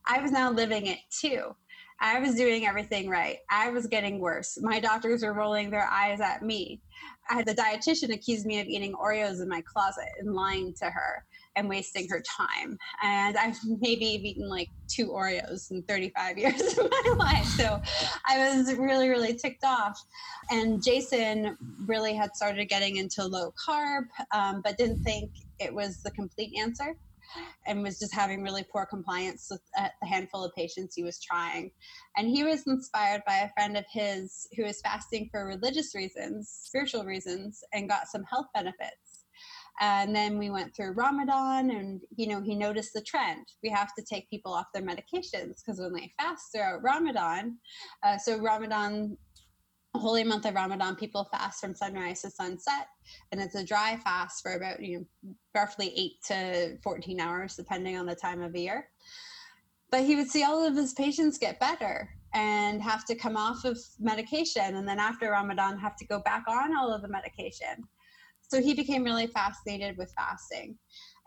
I 0.06 0.22
was 0.22 0.32
now 0.32 0.52
living 0.52 0.88
it 0.88 1.00
too. 1.22 1.56
I 2.00 2.20
was 2.20 2.36
doing 2.36 2.66
everything 2.66 3.08
right. 3.08 3.38
I 3.50 3.70
was 3.70 3.88
getting 3.88 4.20
worse. 4.20 4.58
My 4.62 4.80
doctors 4.80 5.24
were 5.24 5.34
rolling 5.34 5.70
their 5.70 5.88
eyes 5.88 6.20
at 6.20 6.42
me. 6.42 6.82
I 7.30 7.36
had 7.36 7.46
the 7.46 7.54
dietitian 7.54 8.14
accuse 8.14 8.46
me 8.46 8.60
of 8.60 8.68
eating 8.68 8.94
Oreos 8.94 9.42
in 9.42 9.48
my 9.48 9.62
closet 9.62 10.10
and 10.20 10.34
lying 10.34 10.74
to 10.82 10.86
her 10.86 11.24
and 11.56 11.70
wasting 11.70 12.08
her 12.10 12.22
time. 12.22 12.78
And 13.02 13.38
I've 13.38 13.58
maybe 13.82 14.06
eaten 14.06 14.50
like 14.50 14.70
two 14.88 15.08
Oreos 15.08 15.72
in 15.72 15.84
35 15.84 16.38
years 16.38 16.78
of 16.78 16.90
my 16.90 17.16
life. 17.20 17.46
So 17.46 17.80
I 18.28 18.38
was 18.38 18.74
really, 18.76 19.10
really 19.10 19.36
ticked 19.36 19.64
off. 19.64 20.00
And 20.50 20.84
Jason 20.84 21.58
really 21.86 22.14
had 22.14 22.36
started 22.36 22.66
getting 22.66 22.98
into 22.98 23.26
low 23.26 23.54
carb, 23.68 24.04
um, 24.34 24.62
but 24.64 24.78
didn't 24.78 25.04
think 25.04 25.32
it 25.60 25.74
was 25.74 26.02
the 26.04 26.12
complete 26.12 26.54
answer 26.60 26.96
and 27.66 27.82
was 27.82 28.00
just 28.00 28.14
having 28.14 28.44
really 28.44 28.64
poor 28.72 28.86
compliance 28.86 29.48
with 29.50 29.62
a 29.78 30.06
handful 30.06 30.44
of 30.44 30.54
patients 30.56 30.96
he 30.96 31.04
was 31.04 31.20
trying. 31.20 31.72
And 32.16 32.28
he 32.28 32.44
was 32.44 32.64
inspired 32.68 33.24
by 33.26 33.38
a 33.38 33.50
friend 33.54 33.78
of 33.78 33.86
his 33.92 34.48
who 34.56 34.64
was 34.64 34.82
fasting 34.82 35.30
for 35.32 35.46
religious 35.46 35.96
reasons, 35.96 36.50
spiritual 36.64 37.06
reasons, 37.06 37.64
and 37.74 37.90
got 37.90 38.08
some 38.08 38.24
health 38.30 38.48
benefits. 38.54 39.03
And 39.82 40.16
then 40.16 40.38
we 40.38 40.50
went 40.50 40.76
through 40.76 40.92
Ramadan, 40.92 41.72
and 41.72 42.02
you 42.16 42.28
know, 42.28 42.42
he 42.42 42.56
noticed 42.56 42.94
the 42.94 43.02
trend. 43.02 43.46
We 43.64 43.70
have 43.70 43.94
to 43.96 44.04
take 44.04 44.30
people 44.30 44.54
off 44.54 44.68
their 44.74 44.84
medications 44.84 45.56
because 45.66 45.80
when 45.80 45.94
they 45.94 46.14
fast 46.20 46.52
throughout 46.54 46.84
Ramadan, 46.84 47.58
uh, 48.04 48.18
so 48.18 48.38
Ramadan 48.38 49.18
holy 49.96 50.24
month 50.24 50.46
of 50.46 50.56
Ramadan, 50.56 50.96
people 50.96 51.28
fast 51.32 51.62
from 51.62 51.76
sunrise 51.76 52.22
to 52.22 52.30
sunset, 52.30 52.88
and 53.32 53.40
it's 53.40 53.56
a 53.56 53.64
dry 53.64 53.98
fast 54.04 54.42
for 54.42 54.54
about 54.54 54.82
you 54.82 55.00
know 55.00 55.36
roughly 55.56 55.94
eight 55.96 56.22
to 56.28 56.78
fourteen 56.84 57.20
hours, 57.20 57.56
depending 57.56 57.98
on 57.98 58.06
the 58.06 58.16
time 58.16 58.42
of 58.42 58.56
year. 58.56 58.90
But 59.92 60.04
he 60.04 60.16
would 60.16 60.30
see 60.30 60.44
all 60.44 60.66
of 60.66 60.76
his 60.76 60.94
patients 60.94 61.38
get 61.38 61.60
better 61.60 62.10
and 62.34 62.82
have 62.82 63.06
to 63.06 63.16
come 63.16 63.38
off 63.38 63.64
of 63.66 63.78
medication, 64.00 64.76
and 64.76 64.88
then 64.88 65.00
after 65.00 65.30
Ramadan, 65.30 65.78
have 65.78 65.96
to 65.98 66.06
go 66.06 66.20
back 66.20 66.44
on 66.48 66.76
all 66.76 66.92
of 66.92 67.02
the 67.02 67.08
medication. 67.08 67.88
So 68.54 68.62
he 68.62 68.76
became 68.76 69.04
really 69.04 69.26
fascinated 69.26 69.98
with 69.98 70.14
fasting. 70.16 70.78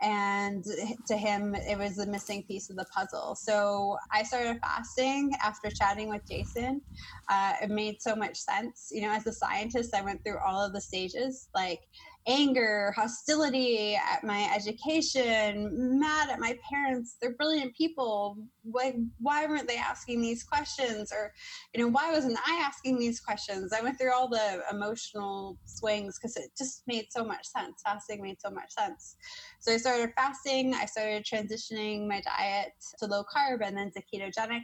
And 0.00 0.62
to 1.08 1.16
him 1.16 1.56
it 1.56 1.76
was 1.76 1.96
the 1.96 2.06
missing 2.06 2.44
piece 2.46 2.70
of 2.70 2.76
the 2.76 2.86
puzzle. 2.94 3.34
So 3.34 3.96
i 4.12 4.22
started 4.22 4.60
fasting 4.62 5.32
after 5.42 5.68
chatting 5.70 6.08
with 6.08 6.22
jason. 6.30 6.82
Uh, 7.28 7.54
it 7.62 7.70
made 7.70 7.96
so 8.00 8.14
much 8.14 8.36
sense. 8.36 8.90
You 8.92 9.02
know 9.02 9.10
as 9.10 9.26
a 9.26 9.32
scientist 9.32 9.92
i 9.92 10.02
went 10.02 10.22
through 10.22 10.38
all 10.46 10.64
of 10.64 10.72
the 10.72 10.80
stages 10.80 11.48
like 11.52 11.80
anger, 12.26 12.92
hostility 12.96 13.94
at 13.94 14.24
my 14.24 14.50
education, 14.54 15.98
mad 15.98 16.30
at 16.30 16.40
my 16.40 16.58
parents. 16.68 17.16
They're 17.20 17.36
brilliant 17.36 17.74
people. 17.76 18.36
Why, 18.62 18.94
why 19.18 19.46
weren't 19.46 19.68
they 19.68 19.76
asking 19.76 20.20
these 20.20 20.42
questions? 20.42 21.12
Or, 21.12 21.32
you 21.74 21.80
know, 21.80 21.88
why 21.88 22.10
wasn't 22.12 22.38
I 22.46 22.62
asking 22.64 22.98
these 22.98 23.20
questions? 23.20 23.72
I 23.72 23.82
went 23.82 23.98
through 23.98 24.12
all 24.12 24.28
the 24.28 24.62
emotional 24.70 25.58
swings 25.64 26.18
because 26.18 26.36
it 26.36 26.50
just 26.58 26.82
made 26.86 27.06
so 27.10 27.24
much 27.24 27.46
sense. 27.46 27.80
Fasting 27.84 28.22
made 28.22 28.40
so 28.40 28.50
much 28.50 28.72
sense. 28.72 29.16
So 29.60 29.72
I 29.72 29.76
started 29.76 30.10
fasting. 30.16 30.74
I 30.74 30.86
started 30.86 31.24
transitioning 31.24 32.08
my 32.08 32.20
diet 32.22 32.72
to 32.98 33.06
low 33.06 33.24
carb 33.24 33.60
and 33.62 33.76
then 33.76 33.90
to 33.92 34.02
ketogenic. 34.12 34.62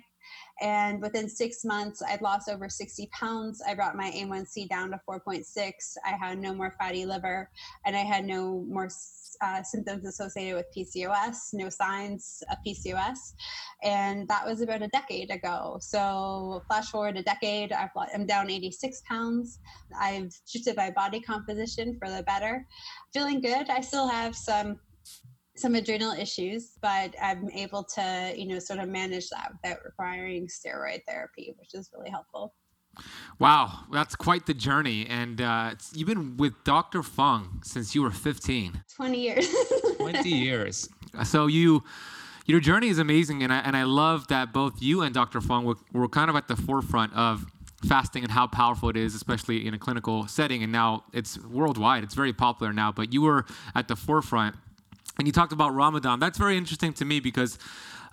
And 0.62 1.02
within 1.02 1.28
six 1.28 1.64
months, 1.64 2.00
I'd 2.09 2.23
lost 2.23 2.49
over 2.49 2.69
60 2.69 3.11
pounds. 3.12 3.61
I 3.66 3.75
brought 3.75 3.97
my 3.97 4.12
A1C 4.12 4.69
down 4.69 4.92
to 4.92 5.00
4.6. 5.09 5.73
I 6.07 6.11
had 6.11 6.38
no 6.38 6.54
more 6.54 6.73
fatty 6.78 7.04
liver, 7.04 7.50
and 7.85 7.97
I 7.97 8.00
had 8.00 8.25
no 8.25 8.64
more 8.69 8.88
uh, 9.42 9.62
symptoms 9.64 10.07
associated 10.07 10.54
with 10.54 10.66
PCOS, 10.76 11.52
no 11.52 11.69
signs 11.69 12.45
of 12.49 12.59
PCOS. 12.64 13.35
And 13.83 14.28
that 14.28 14.47
was 14.47 14.61
about 14.61 14.83
a 14.83 14.88
decade 14.88 15.33
ago. 15.33 15.78
So, 15.81 16.62
flash 16.69 16.90
forward 16.90 17.16
a 17.16 17.25
decade, 17.25 17.73
i 17.73 17.90
am 18.14 18.25
down 18.25 18.49
86 18.49 19.02
pounds. 19.09 19.59
I've 20.00 20.33
shifted 20.47 20.76
my 20.76 20.90
body 20.90 21.21
composition 21.21 21.99
for 21.99 22.09
the 22.09 22.23
better. 22.23 22.64
Feeling 23.12 23.40
good. 23.40 23.69
I 23.69 23.81
still 23.81 24.07
have 24.07 24.37
some 24.37 24.78
some 25.55 25.75
adrenal 25.75 26.13
issues, 26.13 26.73
but 26.81 27.15
I'm 27.21 27.51
able 27.51 27.85
to, 27.95 28.33
you 28.37 28.47
know, 28.47 28.59
sort 28.59 28.81
of 28.81 28.89
manage 28.89 29.29
that 29.31 29.53
without 29.53 29.85
requiring 29.85 30.49
steroid 30.49 31.03
therapy, 31.07 31.55
which 31.59 31.75
is 31.75 31.91
really 31.95 32.11
helpful. 32.11 32.55
Wow, 33.39 33.81
that's 33.93 34.15
quite 34.15 34.47
the 34.47 34.55
journey. 34.55 35.07
And 35.07 35.41
uh, 35.41 35.75
you've 35.95 36.09
been 36.09 36.37
with 36.37 36.53
Dr. 36.65 37.03
Fung 37.03 37.61
since 37.65 37.95
you 37.95 38.03
were 38.03 38.11
15. 38.11 38.83
20 38.95 39.21
years. 39.21 39.55
20 39.97 40.29
years. 40.29 40.89
So 41.25 41.47
you, 41.47 41.83
your 42.47 42.61
journey 42.61 42.89
is 42.89 42.99
amazing, 42.99 43.43
and 43.43 43.53
I 43.53 43.59
and 43.59 43.77
I 43.77 43.85
love 43.85 44.29
that 44.29 44.53
both 44.53 44.83
you 44.83 45.03
and 45.03 45.15
Dr. 45.15 45.41
Fung 45.41 45.65
were, 45.65 45.77
were 45.93 46.09
kind 46.09 46.31
of 46.31 46.37
at 46.37 46.49
the 46.49 46.57
forefront 46.57 47.15
of 47.15 47.47
fasting 47.87 48.23
and 48.23 48.33
how 48.33 48.47
powerful 48.47 48.89
it 48.89 48.97
is, 48.97 49.15
especially 49.15 49.67
in 49.67 49.75
a 49.75 49.79
clinical 49.79 50.27
setting. 50.27 50.63
And 50.63 50.73
now 50.73 51.05
it's 51.13 51.39
worldwide; 51.39 52.03
it's 52.03 52.15
very 52.15 52.33
popular 52.33 52.73
now. 52.73 52.93
But 52.93 53.13
you 53.13 53.23
were 53.23 53.45
at 53.75 53.89
the 53.89 53.97
forefront 53.97 54.57
and 55.19 55.26
you 55.26 55.33
talked 55.33 55.52
about 55.52 55.75
Ramadan. 55.75 56.21
That's 56.21 56.38
very 56.38 56.57
interesting 56.57 56.92
to 56.95 57.04
me 57.04 57.21
because 57.21 57.59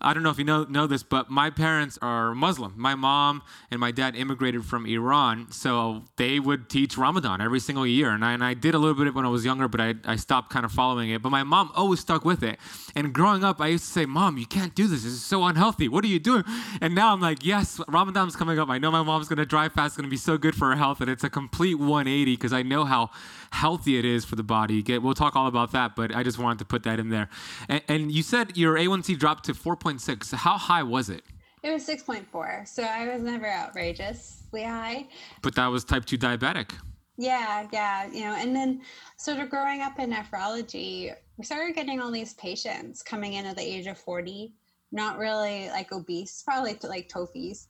I 0.01 0.13
don't 0.13 0.23
know 0.23 0.29
if 0.29 0.37
you 0.37 0.45
know 0.45 0.63
know 0.63 0.87
this, 0.87 1.03
but 1.03 1.29
my 1.29 1.49
parents 1.49 1.99
are 2.01 2.33
Muslim. 2.33 2.73
My 2.77 2.95
mom 2.95 3.41
and 3.69 3.79
my 3.79 3.91
dad 3.91 4.15
immigrated 4.15 4.63
from 4.63 4.85
Iran, 4.85 5.51
so 5.51 6.03
they 6.15 6.39
would 6.39 6.69
teach 6.69 6.97
Ramadan 6.97 7.41
every 7.41 7.59
single 7.59 7.85
year. 7.85 8.11
And 8.11 8.23
I, 8.23 8.31
and 8.31 8.43
I 8.43 8.53
did 8.53 8.75
a 8.75 8.77
little 8.77 8.95
bit 8.95 9.07
of 9.07 9.07
it 9.07 9.15
when 9.15 9.25
I 9.25 9.29
was 9.29 9.43
younger, 9.43 9.67
but 9.67 9.81
I, 9.81 9.95
I 10.05 10.15
stopped 10.15 10.51
kind 10.51 10.65
of 10.65 10.71
following 10.71 11.09
it. 11.09 11.21
But 11.21 11.31
my 11.31 11.43
mom 11.43 11.71
always 11.75 11.99
stuck 11.99 12.23
with 12.23 12.43
it. 12.43 12.59
And 12.95 13.13
growing 13.13 13.43
up, 13.43 13.59
I 13.59 13.67
used 13.67 13.85
to 13.85 13.91
say, 13.91 14.05
Mom, 14.05 14.37
you 14.37 14.45
can't 14.45 14.73
do 14.73 14.87
this. 14.87 15.03
This 15.03 15.11
is 15.11 15.23
so 15.23 15.43
unhealthy. 15.43 15.89
What 15.89 16.05
are 16.05 16.07
you 16.07 16.19
doing? 16.19 16.43
And 16.81 16.95
now 16.95 17.11
I'm 17.11 17.19
like, 17.19 17.43
Yes, 17.45 17.81
Ramadan's 17.89 18.35
coming 18.35 18.57
up. 18.57 18.69
I 18.69 18.77
know 18.77 18.91
my 18.91 19.03
mom's 19.03 19.27
going 19.27 19.37
to 19.37 19.45
dry 19.45 19.67
fast. 19.67 19.87
It's 19.91 19.97
going 19.97 20.05
to 20.05 20.09
be 20.09 20.17
so 20.17 20.37
good 20.37 20.55
for 20.55 20.69
her 20.69 20.75
health. 20.75 21.01
And 21.01 21.09
it's 21.09 21.23
a 21.23 21.29
complete 21.29 21.75
180 21.75 22.35
because 22.35 22.53
I 22.53 22.61
know 22.61 22.85
how 22.85 23.09
healthy 23.51 23.97
it 23.97 24.05
is 24.05 24.25
for 24.25 24.35
the 24.35 24.43
body. 24.43 24.83
We'll 24.99 25.13
talk 25.13 25.35
all 25.35 25.47
about 25.47 25.71
that, 25.71 25.95
but 25.95 26.15
I 26.15 26.23
just 26.23 26.37
wanted 26.37 26.59
to 26.59 26.65
put 26.65 26.83
that 26.83 26.99
in 26.99 27.09
there. 27.09 27.29
And, 27.67 27.81
and 27.87 28.11
you 28.11 28.23
said 28.23 28.57
your 28.57 28.75
A1C 28.75 29.17
dropped 29.17 29.45
to 29.45 29.53
4.6. 29.53 30.33
How 30.33 30.57
high 30.57 30.83
was 30.83 31.09
it? 31.09 31.23
It 31.61 31.71
was 31.71 31.87
6.4. 31.87 32.67
So 32.67 32.83
I 32.83 33.13
was 33.13 33.21
never 33.21 33.47
outrageously 33.47 34.63
high. 34.63 35.07
But 35.41 35.55
that 35.55 35.67
was 35.67 35.83
type 35.83 36.05
2 36.05 36.17
diabetic. 36.17 36.71
Yeah, 37.17 37.67
yeah, 37.73 38.09
you 38.09 38.21
know, 38.21 38.33
and 38.33 38.55
then 38.55 38.81
sort 39.17 39.39
of 39.39 39.49
growing 39.49 39.81
up 39.81 39.99
in 39.99 40.13
nephrology, 40.13 41.13
we 41.37 41.43
started 41.43 41.75
getting 41.75 41.99
all 41.99 42.11
these 42.11 42.33
patients 42.35 43.03
coming 43.03 43.33
in 43.33 43.45
at 43.45 43.57
the 43.57 43.61
age 43.61 43.87
of 43.87 43.97
40, 43.97 44.53
not 44.93 45.17
really 45.17 45.67
like 45.67 45.91
obese, 45.91 46.41
probably 46.45 46.77
like 46.83 47.09
TOFIs, 47.09 47.67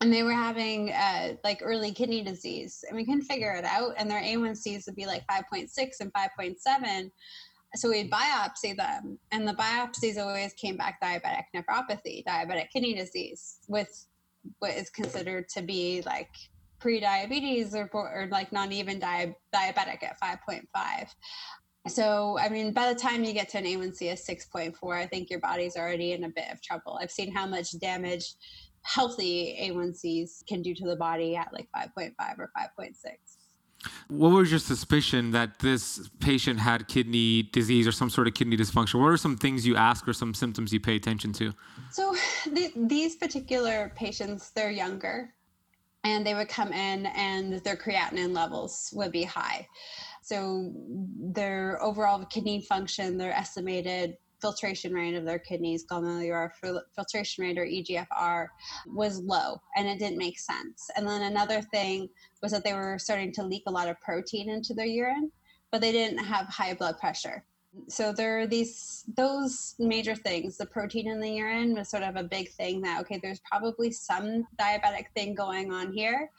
and 0.00 0.12
they 0.12 0.22
were 0.22 0.32
having 0.32 0.92
uh, 0.92 1.34
like 1.44 1.60
early 1.62 1.92
kidney 1.92 2.22
disease 2.22 2.84
and 2.88 2.96
we 2.96 3.04
couldn't 3.04 3.22
figure 3.22 3.52
it 3.52 3.64
out 3.64 3.94
and 3.96 4.10
their 4.10 4.22
a1cs 4.22 4.86
would 4.86 4.96
be 4.96 5.06
like 5.06 5.26
5.6 5.26 5.68
and 6.00 6.12
5.7 6.12 7.10
so 7.74 7.90
we'd 7.90 8.10
biopsy 8.10 8.76
them 8.76 9.18
and 9.32 9.46
the 9.46 9.54
biopsies 9.54 10.18
always 10.18 10.52
came 10.54 10.76
back 10.76 11.00
diabetic 11.02 11.44
nephropathy 11.54 12.24
diabetic 12.24 12.70
kidney 12.72 12.94
disease 12.94 13.58
with 13.68 14.06
what 14.58 14.72
is 14.72 14.90
considered 14.90 15.48
to 15.48 15.62
be 15.62 16.02
like 16.06 16.30
pre-diabetes 16.78 17.74
or, 17.74 17.88
or 17.92 18.28
like 18.30 18.52
not 18.52 18.70
even 18.72 18.98
di- 18.98 19.34
diabetic 19.54 20.02
at 20.02 20.20
5.5 20.20 21.08
so, 21.88 22.36
I 22.38 22.48
mean, 22.48 22.72
by 22.72 22.92
the 22.92 22.98
time 22.98 23.22
you 23.22 23.32
get 23.32 23.48
to 23.50 23.58
an 23.58 23.64
A1C 23.64 24.12
of 24.12 24.18
6.4, 24.18 24.96
I 24.96 25.06
think 25.06 25.30
your 25.30 25.38
body's 25.38 25.76
already 25.76 26.12
in 26.12 26.24
a 26.24 26.28
bit 26.28 26.46
of 26.52 26.60
trouble. 26.60 26.98
I've 27.00 27.12
seen 27.12 27.32
how 27.32 27.46
much 27.46 27.78
damage 27.78 28.34
healthy 28.86 29.56
A1Cs 29.60 30.46
can 30.46 30.62
do 30.62 30.74
to 30.74 30.84
the 30.86 30.96
body 30.96 31.36
at 31.36 31.52
like 31.52 31.68
5.5 31.76 32.12
or 32.38 32.50
5.6. 32.56 32.92
What 34.08 34.30
was 34.30 34.50
your 34.50 34.58
suspicion 34.58 35.32
that 35.32 35.58
this 35.58 36.08
patient 36.20 36.58
had 36.58 36.88
kidney 36.88 37.44
disease 37.52 37.86
or 37.86 37.92
some 37.92 38.10
sort 38.10 38.26
of 38.26 38.34
kidney 38.34 38.56
dysfunction? 38.56 39.00
What 39.00 39.08
are 39.08 39.16
some 39.16 39.36
things 39.36 39.66
you 39.66 39.76
ask 39.76 40.08
or 40.08 40.12
some 40.12 40.34
symptoms 40.34 40.72
you 40.72 40.80
pay 40.80 40.96
attention 40.96 41.32
to? 41.34 41.52
So, 41.90 42.16
the, 42.46 42.72
these 42.76 43.16
particular 43.16 43.92
patients, 43.94 44.50
they're 44.50 44.70
younger 44.70 45.34
and 46.04 46.26
they 46.26 46.34
would 46.34 46.48
come 46.48 46.72
in 46.72 47.06
and 47.06 47.54
their 47.64 47.76
creatinine 47.76 48.34
levels 48.34 48.90
would 48.94 49.12
be 49.12 49.24
high. 49.24 49.66
So, 50.22 50.72
their 51.20 51.80
overall 51.82 52.24
kidney 52.24 52.62
function, 52.62 53.18
their 53.18 53.32
estimated 53.32 54.16
filtration 54.40 54.92
rate 54.92 55.14
of 55.14 55.24
their 55.24 55.38
kidneys, 55.38 55.84
glomerular 55.86 56.50
filtration 56.94 57.44
rate 57.44 57.58
or 57.58 57.66
EGFR, 57.66 58.46
was 58.94 59.20
low 59.20 59.60
and 59.76 59.86
it 59.86 59.98
didn't 59.98 60.18
make 60.18 60.38
sense. 60.38 60.88
And 60.96 61.06
then 61.06 61.22
another 61.22 61.62
thing 61.62 62.08
was 62.42 62.52
that 62.52 62.64
they 62.64 62.74
were 62.74 62.98
starting 62.98 63.32
to 63.32 63.42
leak 63.42 63.64
a 63.66 63.72
lot 63.72 63.88
of 63.88 64.00
protein 64.00 64.50
into 64.50 64.74
their 64.74 64.86
urine, 64.86 65.30
but 65.72 65.80
they 65.80 65.92
didn't 65.92 66.18
have 66.18 66.46
high 66.46 66.74
blood 66.74 66.98
pressure. 66.98 67.44
So 67.88 68.12
there 68.12 68.38
are 68.40 68.46
these 68.46 69.04
those 69.16 69.74
major 69.78 70.14
things. 70.14 70.56
The 70.56 70.66
protein 70.66 71.08
in 71.08 71.20
the 71.20 71.30
urine 71.30 71.74
was 71.74 71.88
sort 71.88 72.02
of 72.02 72.16
a 72.16 72.22
big 72.22 72.50
thing 72.52 72.80
that 72.82 73.00
okay, 73.02 73.18
there's 73.22 73.40
probably 73.40 73.90
some 73.90 74.46
diabetic 74.58 75.06
thing 75.14 75.34
going 75.34 75.72
on 75.72 75.92
here. 75.92 76.30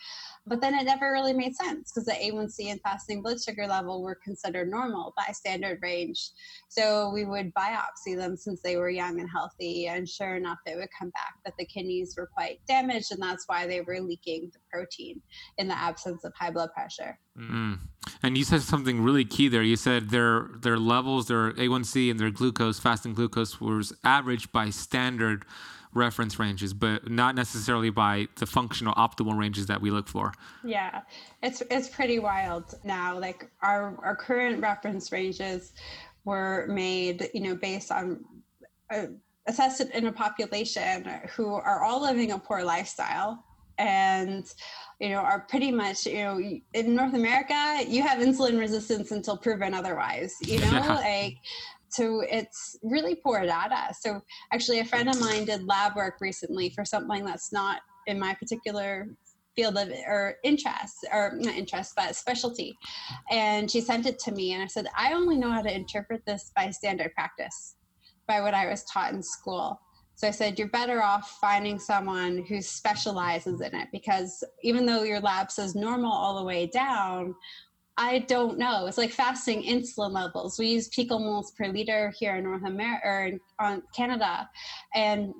But 0.48 0.62
then 0.62 0.74
it 0.74 0.86
never 0.86 1.12
really 1.12 1.34
made 1.34 1.56
sense 1.56 1.92
because 1.92 2.06
the 2.06 2.14
A1C 2.14 2.72
and 2.72 2.82
fasting 2.82 3.22
blood 3.22 3.42
sugar 3.42 3.68
level 3.68 4.02
were 4.02 4.16
considered 4.16 4.70
normal 4.70 5.14
by 5.18 5.32
standard 5.34 5.80
range. 5.82 6.30
So 6.70 7.12
we 7.14 7.26
would 7.26 7.54
biopsy 7.54 8.16
them 8.16 8.38
since 8.38 8.62
they 8.62 8.78
were 8.78 8.90
young 8.90 9.20
and 9.20 9.30
healthy, 9.30 9.88
and 9.88 10.08
sure 10.08 10.38
enough, 10.38 10.60
it 10.66 10.78
would 10.78 10.90
come 10.98 11.10
back 11.10 11.36
that 11.44 11.54
the 11.60 11.66
kidneys 11.66 12.16
were 12.18 12.28
quite 12.28 12.60
damaged, 12.68 13.12
and 13.12 13.22
that's 13.22 13.44
why 13.48 13.68
they 13.68 13.82
were 13.82 14.00
leaking 14.00 14.52
the 14.54 14.60
protein 14.72 15.22
in 15.58 15.68
the 15.68 15.78
absence 15.78 16.24
of 16.24 16.34
high 16.36 16.52
blood 16.52 16.70
pressure. 16.74 17.18
Mm. 17.38 17.80
And 18.24 18.38
you 18.38 18.44
said 18.44 18.62
something 18.62 19.02
really 19.02 19.26
key 19.26 19.48
there. 19.48 19.64
You 19.64 19.76
said 19.76 20.10
their 20.10 20.50
their 20.62 20.78
levels, 20.78 21.28
their 21.28 21.52
A1C 21.54 22.10
and 22.10 22.20
their 22.20 22.32
glucose, 22.32 22.80
fasting 22.80 23.14
glucose, 23.14 23.60
was 23.60 23.94
averaged 24.04 24.52
by 24.52 24.70
standard 24.70 25.46
reference 25.94 26.40
ranges, 26.40 26.74
but 26.74 27.10
not 27.10 27.36
necessarily 27.36 27.90
by 27.90 28.28
the 28.36 28.46
functional 28.46 28.94
optimal 28.96 29.38
ranges 29.38 29.66
that 29.68 29.82
we 29.82 29.92
look 29.92 30.08
for. 30.08 30.32
Yeah, 30.64 31.02
it's 31.44 31.62
it's 31.70 31.90
pretty 31.90 32.20
wild 32.20 32.76
now. 32.84 33.18
Like 33.20 33.50
our 33.62 33.98
our 34.04 34.16
current 34.16 34.62
reference 34.62 35.12
ranges 35.12 35.74
were 36.24 36.68
made, 36.68 37.30
you 37.34 37.42
know, 37.42 37.56
based 37.56 37.92
on 37.92 38.24
uh, 38.90 39.08
assessed 39.48 39.82
in 39.82 40.06
a 40.06 40.12
population 40.12 41.06
who 41.36 41.54
are 41.54 41.84
all 41.84 42.02
living 42.02 42.32
a 42.32 42.40
poor 42.40 42.64
lifestyle 42.64 43.44
and 43.78 44.54
you 45.00 45.10
know 45.10 45.18
are 45.20 45.46
pretty 45.50 45.72
much 45.72 46.06
you 46.06 46.24
know 46.24 46.40
in 46.74 46.96
north 46.96 47.14
america 47.14 47.84
you 47.88 48.02
have 48.02 48.20
insulin 48.20 48.58
resistance 48.58 49.12
until 49.12 49.38
proven 49.38 49.74
otherwise 49.74 50.36
you 50.42 50.60
know? 50.60 51.00
Like 51.08 51.38
so 51.90 52.22
it's 52.22 52.78
really 52.84 53.16
poor 53.16 53.46
data. 53.46 53.94
So 54.00 54.22
actually, 54.52 54.80
a 54.80 54.86
friend 54.86 55.10
of 55.10 55.20
mine 55.20 55.46
did 55.46 55.66
lab 55.66 55.96
work 55.96 56.16
recently 56.20 56.70
for 56.70 56.84
something 56.86 57.26
that's 57.26 57.52
not 57.54 57.82
in 58.08 58.20
my 58.20 58.34
particular 58.34 59.08
field 59.56 59.78
of 59.78 59.90
or 60.06 60.36
interest 60.44 61.08
or 61.12 61.34
not 61.38 61.56
interest 61.56 61.94
but 61.96 62.16
specialty. 62.16 62.78
And 63.32 63.70
she 63.70 63.82
sent 63.82 64.06
it 64.06 64.20
to 64.20 64.32
me 64.32 64.54
and 64.54 64.62
i 64.62 64.68
said 64.68 64.86
i 64.96 65.14
only 65.14 65.36
know 65.36 65.50
how 65.50 65.64
to 65.64 65.74
interpret 65.74 66.24
this 66.28 66.52
by 66.56 66.70
standard 66.70 67.12
practice 67.16 67.76
by 68.28 68.40
what 68.40 68.54
i 68.54 68.68
was 68.68 68.84
taught 68.84 69.14
in 69.14 69.24
school 69.24 69.80
so 70.18 70.28
i 70.28 70.32
said 70.32 70.60
you're 70.60 70.68
better 70.68 71.02
off 71.02 71.38
finding 71.40 71.80
someone 71.80 72.44
who 72.50 72.62
specializes 72.62 73.62
in 73.62 73.74
it 73.74 73.88
because 73.94 74.44
even 74.64 74.86
though 74.86 75.04
your 75.04 75.22
lab 75.22 75.50
says 75.50 75.74
normal 75.74 76.12
all 76.12 76.38
the 76.38 76.44
way 76.44 76.68
down 76.68 77.34
I 78.00 78.20
don't 78.20 78.60
know. 78.60 78.86
It's 78.86 79.00
like 79.00 79.12
fasting 79.12 79.64
insulin 79.64 80.12
levels. 80.12 80.60
We 80.60 80.68
use 80.68 80.88
picomoles 80.88 81.56
per 81.56 81.68
liter 81.68 82.14
here 82.20 82.36
in 82.36 82.44
North 82.44 82.64
America 82.64 83.02
or 83.04 83.26
in 83.26 83.40
on 83.60 83.82
Canada, 83.96 84.48
and 84.94 85.34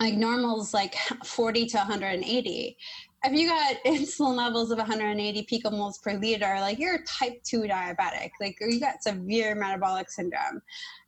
like 0.00 0.14
normal's 0.14 0.74
like 0.74 0.96
40 1.24 1.66
to 1.66 1.76
180 1.78 2.76
if 3.24 3.32
you 3.32 3.48
got 3.48 3.76
insulin 3.86 4.36
levels 4.36 4.70
of 4.70 4.78
180 4.78 5.46
picomoles 5.46 6.00
per 6.02 6.14
liter, 6.14 6.56
like 6.60 6.78
you're 6.78 7.02
type 7.04 7.42
2 7.44 7.62
diabetic, 7.62 8.30
like 8.40 8.58
you 8.60 8.80
got 8.80 9.02
severe 9.02 9.54
metabolic 9.54 10.10
syndrome. 10.10 10.62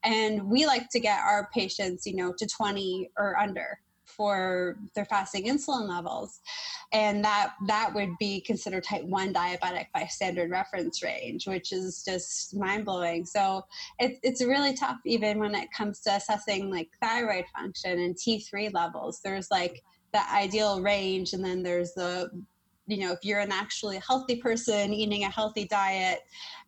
And 0.05 0.49
we 0.51 0.67
like 0.67 0.89
to 0.91 1.01
get 1.01 1.21
our 1.21 1.49
patients, 1.53 2.07
you 2.07 2.17
know, 2.17 2.33
to 2.37 2.47
20 2.47 3.11
or 3.17 3.39
under 3.39 3.79
for 4.17 4.77
their 4.95 5.05
fasting 5.05 5.47
insulin 5.47 5.89
levels. 5.89 6.41
And 6.93 7.25
that 7.25 7.55
that 7.67 7.93
would 7.95 8.17
be 8.19 8.41
considered 8.41 8.85
type 8.85 9.03
1 9.03 9.35
diabetic 9.35 9.87
by 9.93 10.07
standard 10.07 10.51
reference 10.51 11.03
range 11.03 11.47
which 11.49 11.73
is 11.73 12.05
just 12.05 12.55
mind-blowing. 12.55 13.27
So 13.27 13.63
it, 13.99 14.19
it's 14.23 14.45
really 14.45 14.75
tough 14.75 14.99
even 15.05 15.39
when 15.39 15.55
it 15.55 15.73
comes 15.73 16.01
to 16.03 16.15
assessing 16.15 16.71
like 16.71 16.91
thyroid 17.03 17.47
function 17.57 17.99
and 17.99 18.15
t3 18.15 18.73
levels. 18.73 19.21
There's 19.25 19.51
like 19.51 19.83
the 20.15 20.33
ideal 20.33 20.81
range 20.81 21.35
and 21.35 21.45
then 21.45 21.63
there's 21.63 21.93
the 21.93 22.31
you 22.87 22.99
know, 22.99 23.13
if 23.13 23.21
you're 23.23 23.41
an 23.41 23.53
actually 23.53 23.99
healthy 24.07 24.37
person 24.37 24.93
eating 24.93 25.25
a 25.25 25.31
healthy 25.31 25.67
diet 25.67 26.21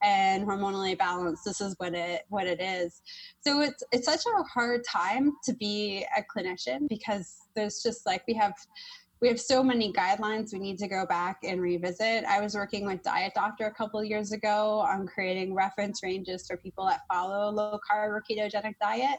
and 0.03 0.47
hormonally 0.47 0.97
balanced, 0.97 1.45
this 1.45 1.61
is 1.61 1.75
what 1.79 1.95
it 1.95 2.23
what 2.29 2.47
it 2.47 2.61
is. 2.61 3.03
So 3.41 3.61
it's 3.61 3.83
it's 3.93 4.07
such 4.07 4.25
a 4.26 4.43
hard 4.45 4.83
time 4.85 5.33
to 5.45 5.53
be 5.55 6.07
a 6.17 6.23
clinician 6.23 6.88
because 6.88 7.37
there's 7.55 7.83
just 7.83 8.07
like 8.07 8.23
we 8.26 8.35
have 8.35 8.55
we 9.21 9.29
have 9.29 9.41
so 9.41 9.62
many 9.62 9.93
guidelines 9.93 10.53
we 10.53 10.59
need 10.59 10.79
to 10.79 10.88
go 10.88 11.07
back 11.07 11.38
and 11.43 11.61
revisit. 11.61 12.25
I 12.25 12.41
was 12.41 12.55
working 12.55 12.85
with 12.85 13.03
Diet 13.03 13.33
Doctor 13.35 13.67
a 13.67 13.73
couple 13.73 14.03
years 14.05 14.33
ago 14.33 14.81
on 14.81 15.07
creating 15.07 15.55
reference 15.55 16.03
ranges 16.03 16.47
for 16.47 16.59
people 16.59 16.85
that 16.87 17.00
follow 17.11 17.49
a 17.49 17.50
low 17.50 17.79
carb 17.91 18.09
or 18.09 18.23
ketogenic 18.31 18.75
diet 18.79 19.19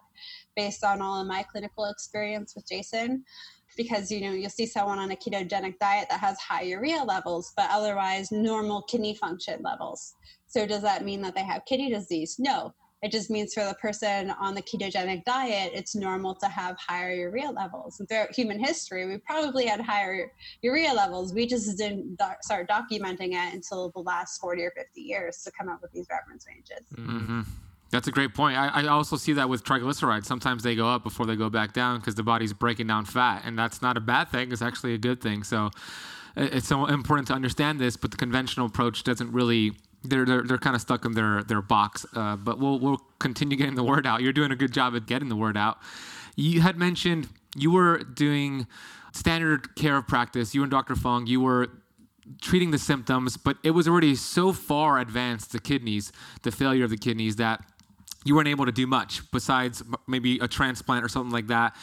based 0.56 0.84
on 0.84 1.02
all 1.02 1.20
of 1.20 1.28
my 1.28 1.44
clinical 1.52 1.86
experience 1.86 2.54
with 2.56 2.68
Jason 2.68 3.24
because 3.78 4.12
you 4.12 4.22
know 4.22 4.34
you'll 4.34 4.50
see 4.50 4.66
someone 4.66 5.00
on 5.00 5.12
a 5.12 5.16
ketogenic 5.16 5.78
diet 5.80 6.08
that 6.10 6.20
has 6.20 6.38
high 6.40 6.64
urea 6.64 7.04
levels 7.04 7.54
but 7.56 7.70
otherwise 7.70 8.32
normal 8.32 8.82
kidney 8.84 9.14
function 9.14 9.62
levels. 9.64 10.16
So 10.48 10.66
does 10.66 10.82
that 10.82 11.06
mean 11.06 11.22
that 11.22 11.36
they 11.36 11.44
have 11.44 11.64
kidney 11.66 11.90
disease? 11.90 12.36
No. 12.40 12.74
It 13.04 13.12
just 13.12 13.30
means 13.30 13.54
for 13.54 13.64
the 13.64 13.76
person 13.76 14.32
on 14.32 14.56
the 14.56 14.62
ketogenic 14.62 15.24
diet 15.24 15.72
it's 15.76 15.96
normal 15.96 16.34
to 16.36 16.48
have 16.48 16.76
higher 16.80 17.14
urea 17.14 17.52
levels. 17.52 18.00
And 18.00 18.10
throughout 18.10 18.34
human 18.34 18.60
history 18.60 19.06
we 19.06 19.20
probably 19.20 19.68
had 19.68 19.80
higher 19.80 20.32
urea 20.64 20.94
levels. 20.94 21.34
We 21.34 21.46
just 21.46 21.78
didn't 21.78 22.18
do- 22.18 22.26
start 22.42 22.68
documenting 22.68 23.34
it 23.34 23.54
until 23.54 23.92
the 23.96 24.02
last 24.02 24.42
40 24.42 24.64
or 24.64 24.72
50 24.76 25.00
years 25.00 25.44
to 25.44 25.52
come 25.52 25.70
up 25.70 25.82
with 25.82 25.92
these 25.92 26.08
reference 26.10 26.46
ranges. 26.48 26.88
Mm-hmm. 26.96 27.42
That's 27.90 28.08
a 28.08 28.12
great 28.12 28.34
point. 28.34 28.58
I, 28.58 28.68
I, 28.68 28.88
also 28.88 29.16
see 29.16 29.34
that 29.34 29.48
with 29.48 29.64
triglycerides. 29.64 30.26
Sometimes 30.26 30.64
they 30.64 30.76
go 30.76 30.90
up 30.90 31.04
before 31.04 31.26
they 31.26 31.38
go 31.38 31.50
back 31.50 31.72
down 31.72 32.00
because 32.00 32.16
the 32.16 32.24
body's 32.24 32.52
breaking 32.52 32.88
down 32.88 33.06
fat, 33.06 33.44
and 33.46 33.58
that's 33.58 33.82
not 33.82 33.96
a 33.96 34.02
bad 34.02 34.30
thing. 34.30 34.52
It's 34.52 34.62
actually 34.62 34.94
a 34.94 34.98
good 34.98 35.22
thing. 35.22 35.44
So 35.44 35.72
it's 36.36 36.68
so 36.68 36.86
important 36.86 37.28
to 37.30 37.34
understand 37.34 37.80
this, 37.80 37.96
but 37.96 38.12
the 38.12 38.18
conventional 38.18 38.66
approach 38.66 39.04
doesn't 39.04 39.32
really. 39.32 39.74
They're 40.04 40.26
they're, 40.26 40.44
they're 40.44 40.58
kind 40.58 40.76
of 40.76 40.82
stuck 40.82 41.06
in 41.06 41.14
their 41.14 41.44
their 41.44 41.62
box. 41.62 42.06
Uh, 42.14 42.36
but 42.36 42.60
we'll 42.60 42.80
we'll 42.80 43.02
continue 43.20 43.58
getting 43.58 43.76
the 43.76 43.84
word 43.84 44.06
out. 44.06 44.22
You're 44.22 44.34
doing 44.34 44.52
a 44.52 44.56
good 44.56 44.74
job 44.74 44.96
at 44.96 45.06
getting 45.06 45.30
the 45.30 45.36
word 45.36 45.58
out. 45.58 45.78
You 46.36 46.62
had 46.62 46.78
mentioned 46.78 47.30
you 47.56 47.72
were 47.72 48.00
doing 48.00 48.68
standard 49.14 49.76
care 49.76 49.98
of 49.98 50.08
practice. 50.08 50.54
You 50.54 50.62
and 50.62 50.70
Dr. 50.70 50.96
Fung, 50.96 51.26
you 51.26 51.42
were 51.42 51.70
treating 52.42 52.72
the 52.72 52.78
symptoms, 52.78 53.38
but 53.38 53.58
it 53.64 53.72
was 53.72 53.88
already 53.88 54.16
so 54.16 54.54
far 54.54 55.00
advanced 55.00 55.52
the 55.52 55.60
kidneys, 55.60 56.12
the 56.44 56.52
failure 56.52 56.84
of 56.84 56.90
the 56.90 56.98
kidneys 56.98 57.38
that 57.38 57.64
you 58.26 58.36
weren't 58.36 58.48
able 58.48 58.66
to 58.66 58.72
do 58.72 58.88
much 58.88 59.30
besides 59.32 59.84
maybe 60.08 60.40
a 60.40 60.48
transplant 60.48 61.04
or 61.04 61.10
something 61.10 61.32
like 61.32 61.48
that. 61.48 61.76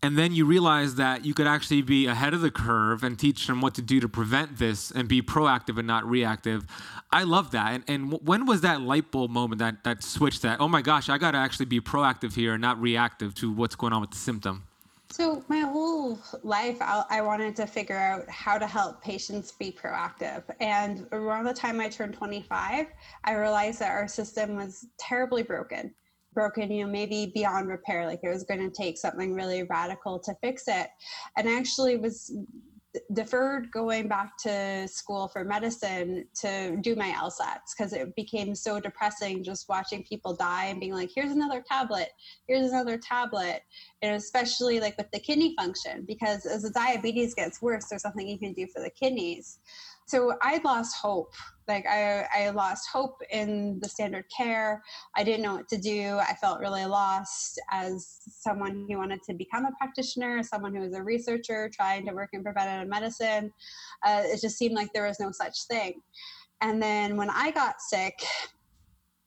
And 0.00 0.16
then 0.16 0.32
you 0.32 0.44
realize 0.44 0.94
that 0.94 1.24
you 1.24 1.34
could 1.34 1.48
actually 1.48 1.82
be 1.82 2.06
ahead 2.06 2.32
of 2.32 2.40
the 2.40 2.52
curve 2.52 3.02
and 3.02 3.18
teach 3.18 3.48
them 3.48 3.60
what 3.60 3.74
to 3.74 3.82
do 3.82 3.98
to 3.98 4.08
prevent 4.08 4.58
this 4.58 4.92
and 4.92 5.08
be 5.08 5.22
proactive 5.22 5.76
and 5.76 5.88
not 5.88 6.08
reactive. 6.08 6.64
I 7.10 7.24
love 7.24 7.50
that. 7.50 7.72
And, 7.72 7.84
and 7.88 8.12
when 8.24 8.46
was 8.46 8.60
that 8.60 8.80
light 8.80 9.10
bulb 9.10 9.32
moment 9.32 9.58
that, 9.58 9.82
that 9.82 10.04
switched 10.04 10.42
that, 10.42 10.60
oh 10.60 10.68
my 10.68 10.82
gosh, 10.82 11.08
I 11.08 11.18
got 11.18 11.32
to 11.32 11.38
actually 11.38 11.66
be 11.66 11.80
proactive 11.80 12.34
here 12.34 12.54
and 12.54 12.62
not 12.62 12.80
reactive 12.80 13.34
to 13.36 13.50
what's 13.52 13.74
going 13.74 13.92
on 13.92 14.00
with 14.00 14.10
the 14.10 14.16
symptom? 14.16 14.67
So, 15.10 15.42
my 15.48 15.60
whole 15.60 16.18
life, 16.42 16.76
I, 16.80 17.22
wanted 17.22 17.56
to 17.56 17.66
figure 17.66 17.96
out 17.96 18.28
how 18.28 18.58
to 18.58 18.66
help 18.66 19.02
patients 19.02 19.52
be 19.52 19.72
proactive. 19.72 20.42
And 20.60 21.06
around 21.12 21.44
the 21.44 21.54
time 21.54 21.80
I 21.80 21.88
turned 21.88 22.12
25, 22.12 22.86
I 23.24 23.32
realized 23.32 23.80
that 23.80 23.90
our 23.90 24.06
system 24.06 24.56
was 24.56 24.86
terribly 24.98 25.42
broken. 25.42 25.94
Broken, 26.34 26.70
you 26.70 26.84
know, 26.84 26.92
maybe 26.92 27.32
beyond 27.34 27.68
repair, 27.68 28.06
like 28.06 28.20
it 28.22 28.28
was 28.28 28.44
going 28.44 28.60
to 28.60 28.70
take 28.70 28.98
something 28.98 29.34
really 29.34 29.62
radical 29.62 30.18
to 30.20 30.34
fix 30.42 30.64
it. 30.68 30.88
And 31.38 31.48
I 31.48 31.58
actually 31.58 31.96
was 31.96 32.30
deferred 33.12 33.70
going 33.70 34.08
back 34.08 34.36
to 34.38 34.88
school 34.88 35.28
for 35.28 35.44
medicine 35.44 36.26
to 36.40 36.76
do 36.80 36.96
my 36.96 37.10
LSATs 37.10 37.74
because 37.76 37.92
it 37.92 38.14
became 38.16 38.54
so 38.54 38.80
depressing 38.80 39.44
just 39.44 39.68
watching 39.68 40.02
people 40.04 40.34
die 40.34 40.66
and 40.66 40.80
being 40.80 40.94
like, 40.94 41.10
here's 41.14 41.32
another 41.32 41.62
tablet, 41.66 42.08
here's 42.46 42.70
another 42.70 42.98
tablet. 42.98 43.62
And 44.02 44.16
especially 44.16 44.80
like 44.80 44.96
with 44.96 45.10
the 45.12 45.20
kidney 45.20 45.54
function, 45.58 46.04
because 46.06 46.46
as 46.46 46.62
the 46.62 46.70
diabetes 46.70 47.34
gets 47.34 47.60
worse, 47.60 47.86
there's 47.88 48.02
something 48.02 48.26
you 48.26 48.38
can 48.38 48.54
do 48.54 48.66
for 48.74 48.82
the 48.82 48.90
kidneys 48.90 49.60
so 50.08 50.32
I 50.40 50.60
lost 50.64 50.96
hope. 50.96 51.34
Like 51.68 51.86
I, 51.86 52.26
I 52.34 52.50
lost 52.50 52.88
hope 52.90 53.20
in 53.30 53.78
the 53.80 53.88
standard 53.88 54.24
care. 54.34 54.82
I 55.14 55.22
didn't 55.22 55.42
know 55.42 55.56
what 55.56 55.68
to 55.68 55.78
do. 55.78 56.18
I 56.18 56.34
felt 56.40 56.60
really 56.60 56.86
lost 56.86 57.60
as 57.70 58.20
someone 58.26 58.86
who 58.88 58.96
wanted 58.96 59.22
to 59.24 59.34
become 59.34 59.66
a 59.66 59.72
practitioner, 59.78 60.42
someone 60.42 60.74
who 60.74 60.80
was 60.80 60.94
a 60.94 61.02
researcher 61.02 61.70
trying 61.72 62.06
to 62.06 62.14
work 62.14 62.30
in 62.32 62.42
preventative 62.42 62.88
medicine. 62.88 63.52
Uh, 64.04 64.22
it 64.24 64.40
just 64.40 64.56
seemed 64.56 64.74
like 64.74 64.92
there 64.94 65.06
was 65.06 65.20
no 65.20 65.30
such 65.30 65.66
thing. 65.70 66.00
And 66.60 66.82
then 66.82 67.16
when 67.16 67.30
I 67.30 67.50
got 67.50 67.80
sick, 67.80 68.14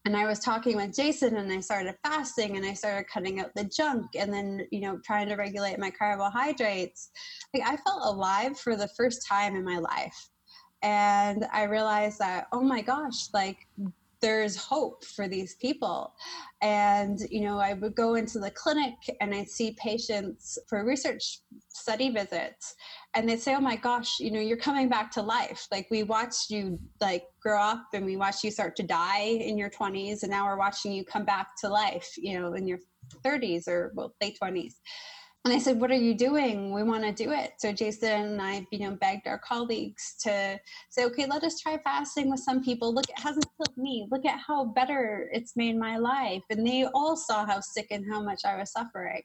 and 0.05 0.17
I 0.17 0.25
was 0.25 0.39
talking 0.39 0.77
with 0.77 0.95
Jason 0.95 1.37
and 1.37 1.51
I 1.51 1.59
started 1.59 1.95
fasting 2.03 2.57
and 2.57 2.65
I 2.65 2.73
started 2.73 3.05
cutting 3.07 3.39
out 3.39 3.53
the 3.55 3.65
junk 3.65 4.07
and 4.17 4.33
then, 4.33 4.65
you 4.71 4.81
know, 4.81 4.99
trying 5.05 5.29
to 5.29 5.35
regulate 5.35 5.77
my 5.77 5.91
carbohydrates. 5.91 7.11
Like 7.53 7.63
I 7.67 7.77
felt 7.77 8.01
alive 8.03 8.57
for 8.57 8.75
the 8.75 8.87
first 8.97 9.27
time 9.27 9.55
in 9.55 9.63
my 9.63 9.77
life 9.77 10.29
and 10.81 11.45
I 11.51 11.63
realized 11.63 12.19
that, 12.19 12.47
oh 12.51 12.61
my 12.61 12.81
gosh, 12.81 13.27
like 13.33 13.67
there's 14.21 14.55
hope 14.55 15.03
for 15.03 15.27
these 15.27 15.55
people. 15.55 16.13
And, 16.61 17.19
you 17.31 17.41
know, 17.41 17.57
I 17.57 17.73
would 17.73 17.95
go 17.95 18.15
into 18.15 18.39
the 18.39 18.51
clinic 18.51 18.93
and 19.19 19.33
I'd 19.33 19.49
see 19.49 19.75
patients 19.79 20.59
for 20.67 20.85
research 20.85 21.39
study 21.69 22.09
visits 22.09 22.75
and 23.15 23.27
they'd 23.27 23.41
say, 23.41 23.55
oh 23.55 23.59
my 23.59 23.75
gosh, 23.75 24.19
you 24.19 24.31
know, 24.31 24.39
you're 24.39 24.57
coming 24.57 24.89
back 24.89 25.11
to 25.11 25.21
life. 25.21 25.67
Like 25.71 25.87
we 25.89 26.03
watched 26.03 26.51
you 26.51 26.79
like 26.99 27.25
grow 27.41 27.59
up 27.59 27.85
and 27.93 28.05
we 28.05 28.15
watched 28.15 28.43
you 28.43 28.51
start 28.51 28.75
to 28.77 28.83
die 28.83 29.21
in 29.23 29.57
your 29.57 29.71
20s 29.71 30.21
and 30.21 30.31
now 30.31 30.45
we're 30.45 30.57
watching 30.57 30.91
you 30.91 31.03
come 31.03 31.25
back 31.25 31.55
to 31.61 31.69
life, 31.69 32.09
you 32.15 32.39
know, 32.39 32.53
in 32.53 32.67
your 32.67 32.79
30s 33.25 33.67
or 33.67 33.91
well, 33.95 34.13
late 34.21 34.37
20s 34.41 34.73
and 35.43 35.53
I 35.53 35.57
said, 35.57 35.81
"What 35.81 35.89
are 35.89 35.95
you 35.95 36.13
doing? 36.13 36.71
We 36.71 36.83
want 36.83 37.03
to 37.03 37.11
do 37.11 37.31
it." 37.31 37.53
So 37.57 37.71
Jason 37.71 38.09
and 38.11 38.41
I, 38.41 38.67
you 38.71 38.79
know, 38.79 38.95
begged 38.95 39.27
our 39.27 39.39
colleagues 39.39 40.15
to 40.21 40.59
say, 40.89 41.05
"Okay, 41.05 41.25
let 41.25 41.43
us 41.43 41.59
try 41.59 41.79
fasting 41.79 42.29
with 42.29 42.41
some 42.41 42.63
people. 42.63 42.93
Look, 42.93 43.09
it 43.09 43.19
hasn't 43.19 43.47
killed 43.57 43.75
me. 43.75 44.07
Look 44.11 44.25
at 44.25 44.39
how 44.39 44.65
better 44.65 45.29
it's 45.33 45.55
made 45.55 45.77
my 45.77 45.97
life." 45.97 46.43
And 46.51 46.65
they 46.65 46.85
all 46.93 47.17
saw 47.17 47.45
how 47.45 47.59
sick 47.59 47.87
and 47.89 48.05
how 48.11 48.21
much 48.21 48.45
I 48.45 48.57
was 48.57 48.71
suffering. 48.71 49.23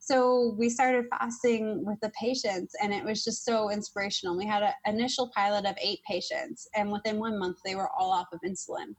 So 0.00 0.54
we 0.58 0.68
started 0.68 1.06
fasting 1.10 1.84
with 1.84 1.98
the 2.00 2.10
patients, 2.10 2.74
and 2.82 2.92
it 2.92 3.02
was 3.02 3.24
just 3.24 3.44
so 3.44 3.70
inspirational. 3.70 4.36
We 4.36 4.46
had 4.46 4.62
an 4.62 4.74
initial 4.84 5.30
pilot 5.34 5.64
of 5.64 5.76
eight 5.80 6.00
patients, 6.06 6.68
and 6.74 6.92
within 6.92 7.18
one 7.18 7.38
month, 7.38 7.58
they 7.64 7.76
were 7.76 7.90
all 7.98 8.12
off 8.12 8.28
of 8.32 8.40
insulin 8.42 8.94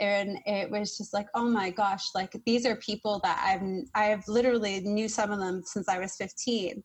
and 0.00 0.38
it 0.46 0.70
was 0.70 0.96
just 0.96 1.12
like 1.12 1.26
oh 1.34 1.48
my 1.48 1.70
gosh 1.70 2.06
like 2.14 2.34
these 2.46 2.66
are 2.66 2.76
people 2.76 3.20
that 3.22 3.40
i've 3.46 3.84
i've 3.94 4.26
literally 4.28 4.80
knew 4.80 5.08
some 5.08 5.30
of 5.30 5.38
them 5.38 5.62
since 5.64 5.88
i 5.88 5.98
was 5.98 6.16
15 6.16 6.82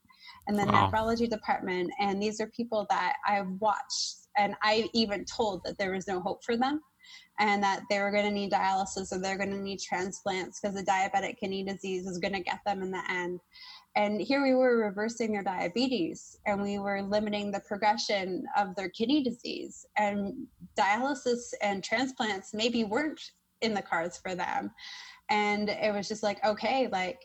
and 0.48 0.58
the 0.58 0.66
wow. 0.66 0.90
nephrology 0.92 1.30
department 1.30 1.90
and 2.00 2.22
these 2.22 2.40
are 2.40 2.48
people 2.48 2.86
that 2.90 3.16
i 3.28 3.34
have 3.34 3.50
watched 3.60 4.28
and 4.38 4.54
i 4.62 4.88
even 4.94 5.26
told 5.26 5.62
that 5.64 5.78
there 5.78 5.94
was 5.94 6.08
no 6.08 6.20
hope 6.20 6.44
for 6.44 6.56
them 6.56 6.82
and 7.40 7.64
that 7.64 7.82
they 7.90 8.00
were 8.00 8.12
going 8.12 8.26
to 8.26 8.32
need 8.32 8.52
dialysis 8.52 9.12
or 9.12 9.20
they're 9.20 9.38
going 9.38 9.50
to 9.50 9.62
need 9.62 9.80
transplants 9.80 10.60
because 10.60 10.76
the 10.76 10.84
diabetic 10.84 11.38
kidney 11.40 11.64
disease 11.64 12.06
is 12.06 12.20
going 12.20 12.34
to 12.34 12.42
get 12.42 12.60
them 12.66 12.82
in 12.82 12.92
the 12.92 13.02
end 13.10 13.40
And 13.96 14.22
here 14.22 14.44
we 14.44 14.54
were 14.54 14.78
reversing 14.78 15.32
their 15.32 15.44
diabetes 15.44 16.38
and 16.46 16.62
we 16.62 16.80
were 16.80 17.02
limiting 17.02 17.52
the 17.52 17.62
progression 17.62 18.46
of 18.58 18.76
their 18.76 18.90
kidney 18.90 19.24
disease. 19.24 19.86
And 19.98 20.48
dialysis 20.78 21.54
and 21.62 21.84
transplants 21.84 22.54
maybe 22.54 22.84
weren't 22.84 23.20
in 23.62 23.74
the 23.74 23.82
cards 23.82 24.18
for 24.18 24.36
them. 24.36 24.72
And 25.30 25.70
it 25.70 25.94
was 25.94 26.08
just 26.08 26.24
like, 26.24 26.44
okay, 26.46 26.88
like, 26.92 27.20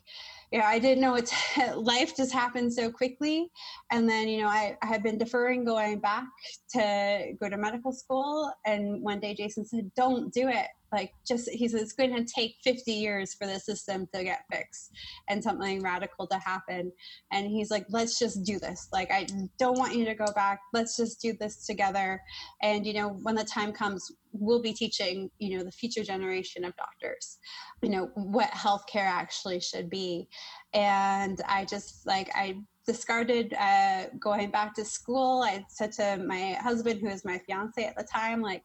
you 0.52 0.58
know, 0.58 0.66
I 0.66 0.78
didn't 0.78 1.00
know 1.00 1.14
it's 1.14 1.32
life 1.76 2.16
just 2.16 2.32
happened 2.32 2.72
so 2.72 2.90
quickly. 2.90 3.50
And 3.90 4.08
then, 4.08 4.28
you 4.28 4.42
know, 4.42 4.48
I, 4.48 4.76
I 4.82 4.86
had 4.86 5.02
been 5.02 5.18
deferring 5.18 5.64
going 5.64 6.00
back 6.00 6.26
to 6.72 7.32
go 7.40 7.48
to 7.48 7.56
medical 7.56 7.92
school. 7.92 8.52
And 8.66 9.02
one 9.02 9.20
day 9.20 9.34
Jason 9.34 9.64
said, 9.64 9.90
don't 9.96 10.32
do 10.32 10.48
it 10.48 10.68
like 10.94 11.12
just 11.26 11.50
he 11.50 11.68
says 11.68 11.82
it's 11.82 11.92
going 11.92 12.14
to 12.14 12.24
take 12.24 12.56
50 12.62 12.92
years 12.92 13.34
for 13.34 13.46
the 13.46 13.58
system 13.58 14.06
to 14.14 14.22
get 14.22 14.44
fixed 14.50 14.92
and 15.28 15.42
something 15.42 15.82
radical 15.82 16.26
to 16.28 16.38
happen. 16.38 16.92
And 17.32 17.46
he's 17.46 17.70
like 17.70 17.86
let's 17.90 18.18
just 18.18 18.44
do 18.44 18.58
this. 18.58 18.88
Like 18.92 19.10
i 19.10 19.26
don't 19.58 19.78
want 19.78 19.94
you 19.94 20.04
to 20.04 20.14
go 20.14 20.26
back. 20.34 20.60
Let's 20.72 20.96
just 20.96 21.20
do 21.20 21.34
this 21.38 21.66
together. 21.66 22.20
And 22.62 22.86
you 22.86 22.94
know 22.94 23.08
when 23.22 23.34
the 23.34 23.44
time 23.44 23.72
comes 23.72 24.10
we'll 24.32 24.62
be 24.62 24.72
teaching 24.72 25.30
you 25.38 25.56
know 25.56 25.64
the 25.64 25.70
future 25.70 26.02
generation 26.02 26.64
of 26.64 26.74
doctors 26.76 27.38
you 27.82 27.88
know 27.88 28.10
what 28.14 28.50
healthcare 28.50 29.06
actually 29.06 29.60
should 29.60 29.90
be. 29.90 30.28
And 30.72 31.40
i 31.48 31.64
just 31.64 32.06
like 32.06 32.30
i 32.34 32.56
discarded 32.86 33.54
uh, 33.54 34.04
going 34.18 34.50
back 34.50 34.74
to 34.74 34.84
school. 34.84 35.42
I 35.42 35.64
said 35.68 35.92
to 35.92 36.18
my 36.26 36.52
husband, 36.60 37.00
who 37.00 37.08
was 37.08 37.24
my 37.24 37.38
fiance 37.38 37.82
at 37.82 37.96
the 37.96 38.04
time, 38.04 38.42
like, 38.42 38.62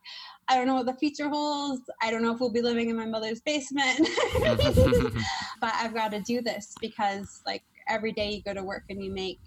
I 0.47 0.55
don't 0.55 0.67
know 0.67 0.75
what 0.75 0.85
the 0.85 0.95
future 0.95 1.29
holds. 1.29 1.81
I 2.01 2.11
don't 2.11 2.21
know 2.21 2.33
if 2.33 2.39
we'll 2.39 2.51
be 2.51 2.61
living 2.61 2.89
in 2.89 2.97
my 2.97 3.05
mother's 3.05 3.41
basement, 3.41 4.07
but 5.61 5.73
I've 5.73 5.93
got 5.93 6.11
to 6.11 6.21
do 6.21 6.41
this 6.41 6.73
because, 6.81 7.41
like, 7.45 7.63
every 7.87 8.11
day 8.11 8.31
you 8.31 8.43
go 8.43 8.53
to 8.53 8.63
work 8.63 8.83
and 8.89 9.03
you 9.03 9.11
make 9.11 9.39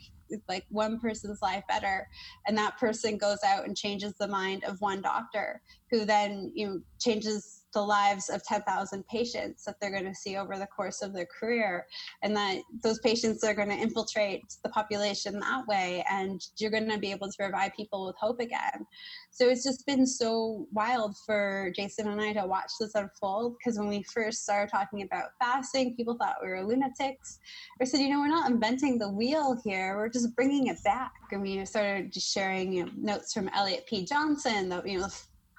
like 0.48 0.64
one 0.70 0.98
person's 0.98 1.42
life 1.42 1.62
better 1.68 2.08
and 2.46 2.56
that 2.56 2.78
person 2.78 3.18
goes 3.18 3.38
out 3.44 3.66
and 3.66 3.76
changes 3.76 4.14
the 4.18 4.26
mind 4.26 4.64
of 4.64 4.80
one 4.80 5.02
doctor 5.02 5.60
who 5.90 6.06
then 6.06 6.50
you 6.54 6.66
know, 6.66 6.80
changes 6.98 7.61
the 7.72 7.82
lives 7.82 8.28
of 8.28 8.44
10,000 8.44 9.06
patients 9.06 9.64
that 9.64 9.76
they're 9.80 9.90
going 9.90 10.04
to 10.04 10.14
see 10.14 10.36
over 10.36 10.58
the 10.58 10.66
course 10.66 11.02
of 11.02 11.12
their 11.12 11.26
career, 11.26 11.86
and 12.22 12.36
that 12.36 12.58
those 12.82 12.98
patients 13.00 13.42
are 13.44 13.54
going 13.54 13.68
to 13.68 13.74
infiltrate 13.74 14.42
the 14.62 14.68
population 14.70 15.40
that 15.40 15.66
way, 15.66 16.04
and 16.10 16.46
you're 16.58 16.70
going 16.70 16.88
to 16.90 16.98
be 16.98 17.10
able 17.10 17.30
to 17.30 17.36
provide 17.38 17.74
people 17.74 18.06
with 18.06 18.16
hope 18.16 18.40
again. 18.40 18.86
So 19.30 19.48
it's 19.48 19.64
just 19.64 19.86
been 19.86 20.06
so 20.06 20.66
wild 20.72 21.16
for 21.24 21.72
Jason 21.74 22.08
and 22.08 22.20
I 22.20 22.34
to 22.34 22.46
watch 22.46 22.72
this 22.78 22.94
unfold 22.94 23.56
because 23.58 23.78
when 23.78 23.88
we 23.88 24.02
first 24.02 24.42
started 24.42 24.70
talking 24.70 25.02
about 25.02 25.30
fasting, 25.38 25.96
people 25.96 26.16
thought 26.16 26.36
we 26.42 26.48
were 26.48 26.62
lunatics. 26.62 27.38
We 27.80 27.86
said, 27.86 28.00
you 28.00 28.10
know, 28.10 28.20
we're 28.20 28.28
not 28.28 28.50
inventing 28.50 28.98
the 28.98 29.08
wheel 29.08 29.58
here, 29.64 29.96
we're 29.96 30.10
just 30.10 30.36
bringing 30.36 30.66
it 30.66 30.82
back. 30.84 31.12
And 31.30 31.40
we 31.40 31.64
started 31.64 32.12
just 32.12 32.32
sharing 32.32 32.72
you 32.72 32.84
know, 32.84 32.92
notes 32.96 33.32
from 33.32 33.48
Elliott 33.54 33.86
P. 33.86 34.04
Joslin, 34.04 34.68
the, 34.68 34.82
you 34.84 35.00
know, 35.00 35.08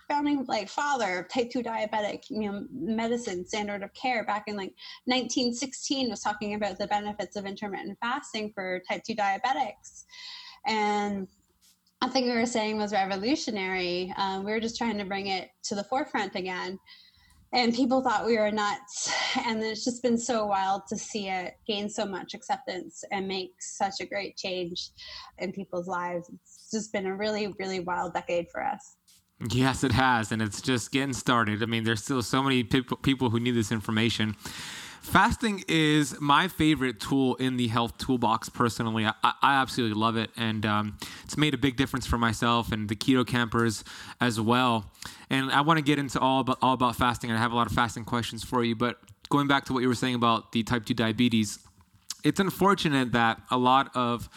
founding 0.08 0.46
like 0.48 0.70
father 0.70 1.20
of 1.20 1.30
type 1.30 1.50
2 1.52 1.64
diabetic 1.64 2.24
you 2.30 2.52
know 2.52 2.66
medicine 2.72 3.46
standard 3.46 3.84
of 3.84 3.94
care 3.94 4.26
back 4.26 4.44
in 4.48 4.56
like 4.56 4.74
1916 5.06 6.10
was 6.10 6.22
talking 6.22 6.56
about 6.56 6.78
the 6.78 6.88
benefits 6.88 7.36
of 7.36 7.46
intermittent 7.46 7.98
fasting 8.02 8.52
for 8.54 8.82
type 8.90 9.04
2 9.04 9.16
diabetics 9.16 10.06
and 10.66 11.28
I 12.04 12.10
think 12.10 12.26
we 12.26 12.34
were 12.34 12.46
saying 12.46 12.78
was 12.78 12.92
revolutionary. 12.92 14.14
Um, 14.18 14.44
we 14.44 14.52
were 14.52 14.60
just 14.60 14.78
trying 14.78 14.98
to 14.98 15.06
bring 15.06 15.28
it 15.28 15.52
to 15.64 15.76
the 15.76 15.86
forefront 15.86 16.36
again. 16.36 16.78
And 17.54 17.74
people 17.74 18.02
thought 18.02 18.26
we 18.26 18.38
were 18.38 18.52
nuts. 18.52 19.10
And 19.46 19.64
it's 19.64 19.86
just 19.86 20.04
been 20.04 20.18
so 20.18 20.46
wild 20.46 20.82
to 20.90 20.98
see 20.98 21.30
it 21.30 21.54
gain 21.66 21.88
so 21.88 22.06
much 22.06 22.34
acceptance 22.34 23.04
and 23.12 23.28
make 23.28 23.52
such 23.60 24.02
a 24.02 24.06
great 24.06 24.36
change 24.36 24.90
in 25.38 25.54
people's 25.54 25.88
lives. 25.88 26.30
It's 26.30 26.70
just 26.72 26.92
been 26.92 27.06
a 27.06 27.16
really, 27.16 27.54
really 27.58 27.80
wild 27.80 28.14
decade 28.14 28.48
for 28.52 28.64
us. 28.64 28.98
Yes, 29.40 29.84
it 29.84 29.92
has, 29.92 30.32
and 30.32 30.42
it's 30.42 30.62
just 30.62 30.92
getting 30.92 31.14
started. 31.14 31.64
I 31.64 31.66
mean, 31.66 31.84
there's 31.84 32.04
still 32.04 32.22
so 32.22 32.42
many 32.42 32.64
people 32.64 32.98
people 32.98 33.30
who 33.30 33.40
need 33.40 33.52
this 33.52 33.72
information. 33.72 34.36
Fasting 35.02 35.66
is 35.68 36.20
my 36.22 36.48
favorite 36.48 37.02
tool 37.02 37.36
in 37.36 37.58
the 37.58 37.68
health 37.68 37.98
toolbox. 37.98 38.48
Personally, 38.48 39.06
I, 39.06 39.14
I 39.22 39.56
absolutely 39.56 40.00
love 40.00 40.16
it, 40.16 40.30
and 40.38 40.66
um, 40.66 40.98
it's 41.26 41.36
made 41.36 41.54
a 41.54 41.58
big 41.58 41.76
difference 41.76 42.08
for 42.08 42.18
myself 42.18 42.72
and 42.72 42.88
the 42.88 42.96
keto 42.96 43.28
campers 43.28 43.84
as 44.22 44.40
well. 44.40 44.86
And 45.30 45.52
I 45.52 45.60
want 45.60 45.78
to 45.78 45.84
get 45.84 46.00
into 46.00 46.20
all 46.22 46.40
about 46.40 46.60
all 46.62 46.74
about 46.74 46.96
fasting, 46.96 47.30
and 47.30 47.38
I 47.38 47.42
have 47.42 47.52
a 47.52 47.56
lot 47.56 47.68
of 47.68 47.74
fasting 47.74 48.06
questions 48.06 48.46
for 48.46 48.64
you. 48.64 48.76
But 48.76 48.98
going 49.30 49.48
back 49.48 49.66
to 49.66 49.74
what 49.74 49.82
you 49.82 49.90
were 49.90 49.96
saying 49.96 50.16
about 50.16 50.54
the 50.54 50.64
type 50.64 50.86
two 50.86 50.94
diabetes, 50.94 51.60
it's 52.24 52.40
unfortunate 52.40 53.12
that 53.12 53.42
a 53.52 53.58
lot 53.58 53.92
of 53.96 54.30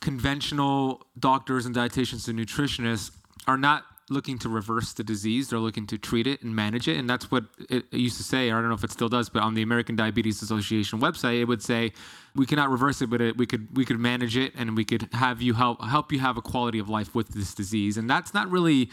conventional 0.00 1.04
doctors 1.18 1.66
and 1.66 1.74
dietitians 1.74 2.28
and 2.28 2.38
nutritionists 2.38 3.10
are 3.48 3.58
not 3.58 3.84
looking 4.10 4.38
to 4.38 4.48
reverse 4.48 4.92
the 4.92 5.02
disease. 5.02 5.48
They're 5.48 5.58
looking 5.58 5.86
to 5.86 5.98
treat 5.98 6.26
it 6.26 6.42
and 6.42 6.54
manage 6.54 6.88
it. 6.88 6.96
And 6.98 7.08
that's 7.08 7.30
what 7.30 7.44
it 7.70 7.92
used 7.92 8.16
to 8.18 8.22
say. 8.22 8.50
or 8.50 8.58
I 8.58 8.60
don't 8.60 8.68
know 8.68 8.74
if 8.74 8.84
it 8.84 8.90
still 8.90 9.08
does, 9.08 9.28
but 9.28 9.42
on 9.42 9.54
the 9.54 9.62
American 9.62 9.96
Diabetes 9.96 10.42
Association 10.42 11.00
website, 11.00 11.40
it 11.40 11.44
would 11.44 11.62
say 11.62 11.92
we 12.34 12.46
cannot 12.46 12.70
reverse 12.70 13.00
it, 13.00 13.08
but 13.08 13.20
it, 13.20 13.36
we 13.36 13.46
could 13.46 13.74
we 13.76 13.84
could 13.84 13.98
manage 13.98 14.36
it 14.36 14.52
and 14.56 14.76
we 14.76 14.84
could 14.84 15.08
have 15.12 15.40
you 15.40 15.54
help 15.54 15.82
help 15.82 16.12
you 16.12 16.18
have 16.18 16.36
a 16.36 16.42
quality 16.42 16.78
of 16.78 16.88
life 16.88 17.14
with 17.14 17.28
this 17.28 17.54
disease. 17.54 17.96
And 17.96 18.08
that's 18.08 18.34
not 18.34 18.50
really 18.50 18.90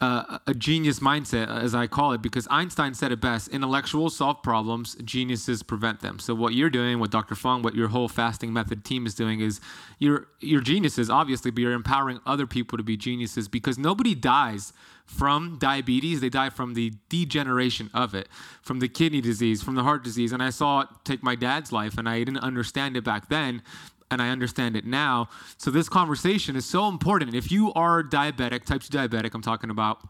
uh, 0.00 0.38
a 0.46 0.54
genius 0.54 1.00
mindset, 1.00 1.48
as 1.48 1.74
I 1.74 1.86
call 1.86 2.12
it, 2.12 2.22
because 2.22 2.48
Einstein 2.50 2.94
said 2.94 3.12
it 3.12 3.20
best 3.20 3.48
intellectuals 3.48 4.16
solve 4.16 4.42
problems, 4.42 4.96
geniuses 5.04 5.62
prevent 5.62 6.00
them. 6.00 6.18
So, 6.18 6.34
what 6.34 6.54
you're 6.54 6.70
doing, 6.70 6.98
what 6.98 7.10
Dr. 7.10 7.34
Fung, 7.34 7.60
what 7.60 7.74
your 7.74 7.88
whole 7.88 8.08
fasting 8.08 8.50
method 8.50 8.82
team 8.82 9.04
is 9.04 9.14
doing 9.14 9.40
is 9.40 9.60
you're, 9.98 10.26
you're 10.40 10.62
geniuses, 10.62 11.10
obviously, 11.10 11.50
but 11.50 11.60
you're 11.60 11.72
empowering 11.72 12.20
other 12.24 12.46
people 12.46 12.78
to 12.78 12.84
be 12.84 12.96
geniuses 12.96 13.46
because 13.46 13.76
nobody 13.76 14.14
dies 14.14 14.72
from 15.04 15.58
diabetes. 15.58 16.20
They 16.20 16.30
die 16.30 16.50
from 16.50 16.72
the 16.72 16.94
degeneration 17.10 17.90
of 17.92 18.14
it, 18.14 18.28
from 18.62 18.78
the 18.78 18.88
kidney 18.88 19.20
disease, 19.20 19.62
from 19.62 19.74
the 19.74 19.82
heart 19.82 20.02
disease. 20.02 20.32
And 20.32 20.42
I 20.42 20.48
saw 20.48 20.80
it 20.80 20.88
take 21.04 21.22
my 21.22 21.34
dad's 21.34 21.72
life, 21.72 21.98
and 21.98 22.08
I 22.08 22.20
didn't 22.20 22.38
understand 22.38 22.96
it 22.96 23.04
back 23.04 23.28
then 23.28 23.62
and 24.10 24.20
I 24.20 24.28
understand 24.30 24.76
it 24.76 24.84
now. 24.84 25.28
So 25.56 25.70
this 25.70 25.88
conversation 25.88 26.56
is 26.56 26.66
so 26.66 26.88
important. 26.88 27.34
If 27.34 27.50
you 27.50 27.72
are 27.74 28.02
diabetic, 28.02 28.64
type 28.64 28.82
2 28.82 28.96
diabetic, 28.96 29.34
I'm 29.34 29.42
talking 29.42 29.70
about, 29.70 30.00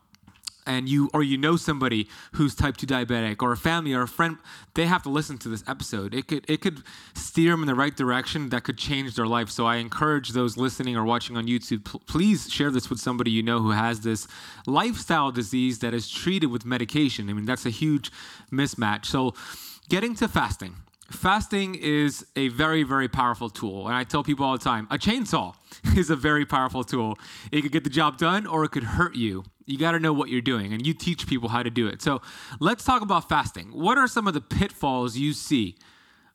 and 0.67 0.89
you 0.89 1.11
or 1.15 1.23
you 1.23 1.39
know 1.39 1.57
somebody 1.57 2.09
who's 2.33 2.55
type 2.55 2.77
2 2.77 2.87
diabetic 2.87 3.43
or 3.43 3.53
a 3.53 3.57
family 3.57 3.95
or 3.95 4.03
a 4.03 4.09
friend 4.09 4.37
they 4.75 4.87
have 4.87 5.03
to 5.03 5.09
listen 5.09 5.39
to 5.39 5.49
this 5.49 5.65
episode. 5.67 6.15
It 6.15 6.29
could 6.29 6.49
it 6.49 6.61
could 6.61 6.83
steer 7.15 7.53
them 7.53 7.63
in 7.63 7.67
the 7.67 7.75
right 7.75 7.97
direction 7.97 8.51
that 8.51 8.65
could 8.65 8.79
change 8.79 9.15
their 9.17 9.27
life. 9.27 9.51
So 9.51 9.67
i 9.67 9.77
encourage 9.77 10.31
those 10.31 10.57
listening 10.57 10.97
or 10.97 11.05
watching 11.05 11.37
on 11.37 11.47
youtube 11.47 11.85
pl- 11.85 12.03
please 12.07 12.51
share 12.51 12.71
this 12.71 12.91
with 12.91 13.01
somebody 13.01 13.31
you 13.31 13.43
know 13.43 13.61
who 13.61 13.71
has 13.71 14.01
this 14.01 14.29
lifestyle 14.67 15.33
disease 15.33 15.79
that 15.81 15.95
is 15.95 16.09
treated 16.09 16.51
with 16.51 16.65
medication. 16.65 17.29
I 17.31 17.33
mean 17.33 17.47
that's 17.47 17.67
a 17.67 17.71
huge 17.71 18.13
mismatch. 18.53 19.07
So 19.07 19.35
getting 19.89 20.15
to 20.17 20.29
fasting 20.29 20.77
fasting 21.11 21.75
is 21.75 22.27
a 22.37 22.49
very, 22.49 22.83
very 22.83 23.09
powerful 23.09 23.51
tool. 23.51 23.87
And 23.87 23.97
I 23.97 24.05
tell 24.05 24.23
people 24.23 24.45
all 24.45 24.57
the 24.57 24.65
time 24.65 24.87
a 24.91 24.99
chainsaw 24.99 25.55
is 25.97 26.11
a 26.11 26.17
very 26.17 26.47
powerful 26.47 26.85
tool. 26.85 27.19
It 27.53 27.63
could 27.63 27.73
get 27.73 27.85
the 27.85 27.91
job 27.91 28.19
done 28.19 28.47
or 28.47 28.65
it 28.65 28.71
could 28.71 28.85
hurt 28.85 29.15
you. 29.15 29.45
You 29.67 29.79
got 29.79 29.93
to 29.93 30.01
know 30.01 30.13
what 30.13 30.31
you're 30.31 30.41
doing, 30.41 30.73
and 30.73 30.85
you 30.85 30.93
teach 30.93 31.29
people 31.29 31.49
how 31.49 31.63
to 31.63 31.71
do 31.71 31.87
it. 31.87 32.03
So 32.03 32.23
let's 32.59 32.83
talk 32.83 33.03
about 33.03 33.29
fasting. 33.29 33.69
What 33.69 33.99
are 33.99 34.09
some 34.09 34.27
of 34.27 34.35
the 34.35 34.41
pitfalls 34.41 35.17
you 35.17 35.33
see? 35.33 35.77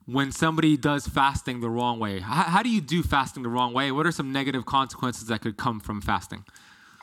When 0.06 0.30
somebody 0.30 0.76
does 0.76 1.08
fasting 1.08 1.60
the 1.60 1.68
wrong 1.68 1.98
way, 1.98 2.20
how, 2.20 2.44
how 2.44 2.62
do 2.62 2.70
you 2.70 2.80
do 2.80 3.02
fasting 3.02 3.42
the 3.42 3.48
wrong 3.48 3.74
way? 3.74 3.90
What 3.90 4.06
are 4.06 4.12
some 4.12 4.30
negative 4.32 4.64
consequences 4.64 5.26
that 5.26 5.40
could 5.40 5.56
come 5.56 5.80
from 5.80 6.00
fasting? 6.00 6.44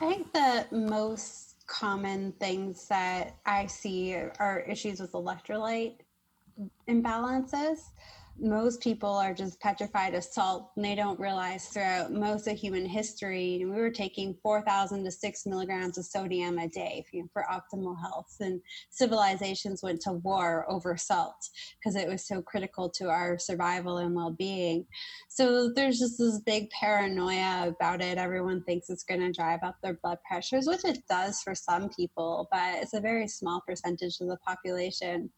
I 0.00 0.08
think 0.08 0.32
the 0.32 0.66
most 0.72 1.54
common 1.66 2.32
things 2.40 2.88
that 2.88 3.36
I 3.46 3.66
see 3.66 4.14
are 4.14 4.64
issues 4.66 5.00
with 5.00 5.12
electrolyte 5.12 5.96
imbalances. 6.88 7.78
Most 8.36 8.80
people 8.80 9.10
are 9.10 9.32
just 9.32 9.60
petrified 9.60 10.12
of 10.14 10.24
salt 10.24 10.72
and 10.74 10.84
they 10.84 10.96
don't 10.96 11.20
realize 11.20 11.68
throughout 11.68 12.12
most 12.12 12.48
of 12.48 12.58
human 12.58 12.84
history 12.84 13.64
we 13.64 13.70
were 13.70 13.90
taking 13.90 14.34
4000 14.42 15.04
to 15.04 15.10
6 15.10 15.46
milligrams 15.46 15.98
of 15.98 16.04
sodium 16.04 16.58
a 16.58 16.66
day 16.66 17.04
for 17.32 17.46
optimal 17.48 17.96
health 18.00 18.34
and 18.40 18.60
civilizations 18.90 19.84
went 19.84 20.00
to 20.00 20.14
war 20.14 20.66
over 20.68 20.96
salt 20.96 21.48
because 21.78 21.94
it 21.94 22.08
was 22.08 22.26
so 22.26 22.42
critical 22.42 22.90
to 22.90 23.08
our 23.08 23.38
survival 23.38 23.98
and 23.98 24.16
well-being. 24.16 24.84
So 25.28 25.70
there's 25.72 26.00
just 26.00 26.18
this 26.18 26.40
big 26.40 26.70
paranoia 26.70 27.68
about 27.68 28.02
it. 28.02 28.18
Everyone 28.18 28.64
thinks 28.64 28.90
it's 28.90 29.04
going 29.04 29.20
to 29.20 29.30
drive 29.30 29.60
up 29.62 29.76
their 29.80 29.94
blood 30.02 30.18
pressures 30.26 30.66
which 30.66 30.84
it 30.84 30.98
does 31.08 31.40
for 31.40 31.54
some 31.54 31.88
people 31.88 32.48
but 32.50 32.82
it's 32.82 32.94
a 32.94 33.00
very 33.00 33.28
small 33.28 33.62
percentage 33.64 34.20
of 34.20 34.26
the 34.26 34.38
population 34.38 35.30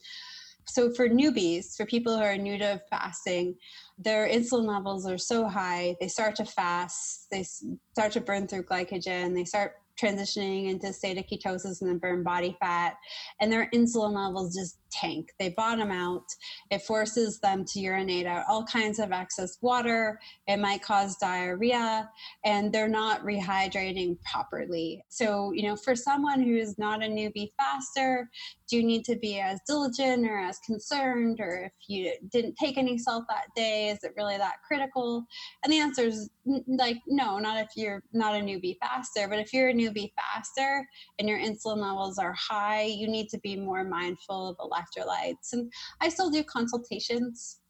so 0.69 0.93
for 0.93 1.09
newbies, 1.09 1.77
for 1.77 1.87
people 1.87 2.17
who 2.17 2.23
are 2.23 2.37
new 2.37 2.59
to 2.59 2.81
fasting, 2.91 3.55
their 3.99 4.29
insulin 4.29 4.67
levels 4.67 5.07
are 5.07 5.19
so 5.19 5.47
high, 5.47 5.97
they 6.01 6.09
start 6.09 6.37
to 6.37 6.45
fast, 6.45 7.27
they 7.31 7.45
start 7.93 8.13
to 8.13 8.21
burn 8.21 8.47
through 8.47 8.65
glycogen, 8.65 9.35
they 9.35 9.45
start 9.45 9.75
transitioning 10.01 10.69
into 10.69 10.93
state 10.93 11.19
of 11.19 11.25
ketosis 11.27 11.81
and 11.81 11.91
then 11.91 11.99
burn 11.99 12.23
body 12.23 12.57
fat, 12.61 12.95
and 13.41 13.51
their 13.51 13.71
insulin 13.75 14.13
levels 14.13 14.55
just 14.55 14.79
tank. 14.91 15.33
They 15.39 15.51
bottom 15.51 15.91
out. 15.91 16.25
It 16.71 16.83
forces 16.83 17.39
them 17.41 17.65
to 17.67 17.81
urinate 17.81 18.27
out 18.27 18.45
all 18.49 18.65
kinds 18.65 18.99
of 18.99 19.13
excess 19.13 19.59
water. 19.61 20.19
It 20.47 20.59
might 20.59 20.83
cause 20.83 21.17
diarrhea, 21.17 22.11
and 22.45 22.73
they're 22.73 22.89
not 22.89 23.23
rehydrating 23.23 24.19
properly. 24.23 25.05
So, 25.09 25.53
you 25.53 25.63
know, 25.65 25.77
for 25.77 25.95
someone 25.95 26.43
who 26.43 26.57
is 26.57 26.79
not 26.79 27.03
a 27.03 27.07
newbie 27.07 27.51
faster, 27.57 28.29
do 28.69 28.77
you 28.77 28.83
need 28.83 29.05
to 29.05 29.17
be 29.17 29.39
as 29.39 29.61
diligent 29.67 30.27
or 30.27 30.39
as 30.39 30.59
concerned? 30.61 31.41
Or 31.41 31.65
if 31.67 31.73
you 31.89 32.13
didn't 32.31 32.57
take 32.57 32.79
any 32.79 32.99
salt 32.99 33.25
that 33.29 33.47
day, 33.55 33.89
is 33.91 34.03
it 34.03 34.15
really 34.17 34.37
that 34.37 34.57
critical? 34.67 35.25
And 35.63 35.73
the 35.73 35.79
answer 35.79 36.03
is 36.03 36.31
like, 36.67 36.99
no, 37.07 37.39
not 37.39 37.59
if 37.59 37.71
you're 37.77 38.03
not 38.13 38.35
a 38.35 38.41
newbie 38.41 38.77
faster. 38.81 39.29
But 39.29 39.39
if 39.39 39.53
you're 39.53 39.69
a 39.69 39.75
newbie 39.75 40.13
faster 40.17 40.87
and 41.19 41.29
your 41.29 41.39
insulin 41.39 41.79
levels 41.79 42.19
are 42.19 42.35
high, 42.35 42.83
you 42.83 43.09
need 43.09 43.29
to 43.31 43.39
be 43.39 43.57
more 43.57 43.85
mindful 43.85 44.49
of 44.49 44.57
electrolytes. 44.77 45.53
And 45.53 45.73
I 46.01 46.09
still 46.09 46.31
do 46.31 46.43
consultations 46.45 47.61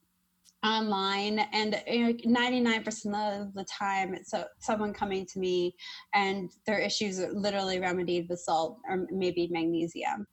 online 0.65 1.41
and 1.53 1.81
you 1.87 2.07
know, 2.07 2.41
99% 2.41 3.43
of 3.43 3.55
the 3.55 3.65
time 3.65 4.15
it's 4.15 4.33
a, 4.33 4.47
someone 4.59 4.93
coming 4.93 5.27
to 5.27 5.39
me 5.39 5.77
and 6.15 6.51
their 6.67 6.79
issues 6.79 7.21
are 7.21 7.31
literally 7.33 7.79
remedied 7.79 8.27
with 8.29 8.41
salt 8.41 8.79
or 8.89 9.07
maybe 9.13 9.49
magnesium 9.53 10.27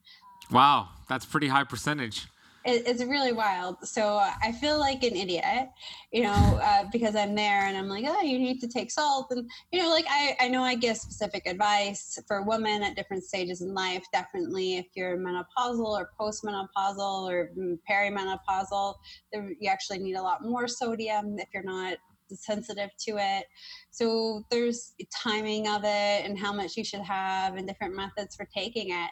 Wow, 0.51 0.89
that's 1.07 1.25
pretty 1.25 1.47
high 1.47 1.63
percentage. 1.63 2.27
It's 2.65 3.03
really 3.03 3.33
wild. 3.33 3.77
So 3.87 4.17
I 4.17 4.51
feel 4.53 4.79
like 4.79 5.03
an 5.03 5.15
idiot, 5.15 5.69
you 6.11 6.23
know, 6.23 6.31
uh, 6.63 6.85
because 6.91 7.15
I'm 7.15 7.35
there 7.35 7.65
and 7.65 7.77
I'm 7.77 7.89
like, 7.89 8.05
oh, 8.07 8.21
you 8.21 8.39
need 8.39 8.59
to 8.61 8.67
take 8.67 8.91
salt. 8.91 9.27
And, 9.31 9.49
you 9.71 9.81
know, 9.81 9.89
like 9.89 10.05
I, 10.09 10.35
I 10.39 10.47
know 10.47 10.63
I 10.63 10.75
give 10.75 10.97
specific 10.97 11.45
advice 11.45 12.19
for 12.27 12.43
women 12.43 12.83
at 12.83 12.95
different 12.95 13.23
stages 13.23 13.61
in 13.61 13.73
life. 13.73 14.05
Definitely 14.13 14.77
if 14.77 14.87
you're 14.95 15.17
menopausal 15.17 15.85
or 15.85 16.11
postmenopausal 16.19 17.29
or 17.29 17.51
perimenopausal, 17.89 18.95
you 19.33 19.69
actually 19.69 19.99
need 19.99 20.15
a 20.15 20.21
lot 20.21 20.43
more 20.43 20.67
sodium 20.67 21.37
if 21.39 21.47
you're 21.53 21.63
not 21.63 21.97
sensitive 22.35 22.89
to 22.99 23.17
it. 23.17 23.45
So 23.91 24.43
there's 24.49 24.93
timing 25.13 25.67
of 25.67 25.83
it 25.83 26.25
and 26.25 26.37
how 26.37 26.53
much 26.53 26.77
you 26.77 26.83
should 26.83 27.01
have 27.01 27.55
and 27.55 27.67
different 27.67 27.95
methods 27.95 28.35
for 28.35 28.47
taking 28.53 28.89
it 28.89 29.09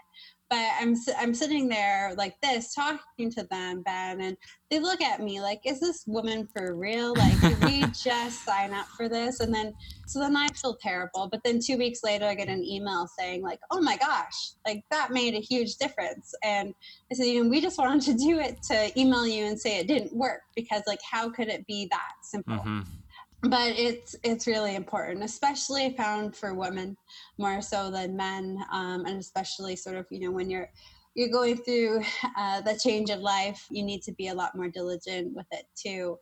but 0.52 0.68
I'm 0.82 0.96
I'm 1.18 1.34
sitting 1.34 1.70
there 1.70 2.14
like 2.18 2.36
this 2.42 2.76
talking 2.76 3.32
to 3.32 3.44
them, 3.50 3.82
Ben, 3.84 4.20
and 4.20 4.36
they 4.70 4.80
look 4.80 5.02
at 5.02 5.22
me 5.22 5.40
like, 5.40 5.62
"Is 5.66 5.80
this 5.80 6.04
woman 6.06 6.46
for 6.54 6.76
real? 6.76 7.16
Like, 7.16 7.40
did 7.40 7.64
we 7.64 7.82
just 8.04 8.44
sign 8.44 8.74
up 8.74 8.86
for 8.98 9.08
this?" 9.08 9.40
And 9.40 9.56
then 9.56 9.74
so 10.08 10.20
then 10.20 10.36
I 10.36 10.50
feel 10.50 10.78
terrible. 10.82 11.30
But 11.32 11.40
then 11.46 11.60
two 11.66 11.78
weeks 11.78 12.02
later, 12.04 12.26
I 12.26 12.36
get 12.36 12.50
an 12.50 12.66
email 12.66 13.08
saying 13.18 13.44
like, 13.44 13.60
"Oh 13.72 13.82
my 13.82 13.96
gosh, 13.96 14.52
like 14.68 14.84
that 14.92 15.12
made 15.12 15.36
a 15.36 15.40
huge 15.40 15.78
difference." 15.78 16.34
And 16.44 16.74
I 17.10 17.16
said, 17.16 17.28
"You 17.28 17.46
know, 17.46 17.50
we 17.50 17.62
just 17.62 17.78
wanted 17.78 18.02
to 18.02 18.14
do 18.14 18.40
it 18.40 18.62
to 18.64 19.00
email 19.00 19.26
you 19.26 19.46
and 19.46 19.58
say 19.58 19.80
it 19.80 19.88
didn't 19.88 20.14
work 20.14 20.42
because 20.54 20.84
like 20.86 21.00
how 21.10 21.30
could 21.30 21.48
it 21.48 21.66
be 21.66 21.88
that 21.92 22.12
simple?" 22.24 22.58
Mm-hmm 22.58 23.01
but 23.44 23.74
it's 23.78 24.16
it's 24.24 24.46
really 24.46 24.76
important 24.76 25.24
especially 25.24 25.96
found 25.98 26.36
for 26.36 26.54
women 26.54 26.96
more 27.38 27.62
so 27.62 27.90
than 27.90 28.16
men 28.16 28.64
um, 28.72 29.06
and 29.06 29.20
especially 29.20 29.76
sort 29.76 29.96
of 29.96 30.06
you 30.12 30.20
know 30.20 30.32
when 30.32 30.50
you're 30.50 30.70
you're 31.14 31.30
going 31.30 31.58
through 31.58 32.02
uh, 32.38 32.62
the 32.62 32.80
change 32.82 33.10
of 33.10 33.20
life 33.20 33.66
you 33.70 33.84
need 33.84 34.02
to 34.02 34.14
be 34.14 34.30
a 34.30 34.34
lot 34.34 34.56
more 34.56 34.70
diligent 34.70 35.34
with 35.36 35.48
it 35.52 35.66
too. 35.76 36.18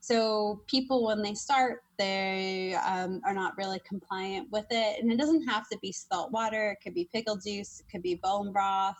So 0.00 0.62
people 0.66 1.06
when 1.06 1.22
they 1.22 1.34
start 1.34 1.82
they 1.98 2.74
um, 2.74 3.20
are 3.24 3.34
not 3.34 3.56
really 3.56 3.80
compliant 3.86 4.48
with 4.50 4.66
it. 4.70 5.02
And 5.02 5.12
it 5.12 5.18
doesn't 5.18 5.46
have 5.48 5.68
to 5.70 5.78
be 5.80 5.92
salt 5.92 6.32
water, 6.32 6.72
it 6.72 6.78
could 6.82 6.94
be 6.94 7.08
pickle 7.12 7.36
juice, 7.36 7.80
it 7.80 7.90
could 7.90 8.02
be 8.02 8.16
bone 8.16 8.52
broth. 8.52 8.96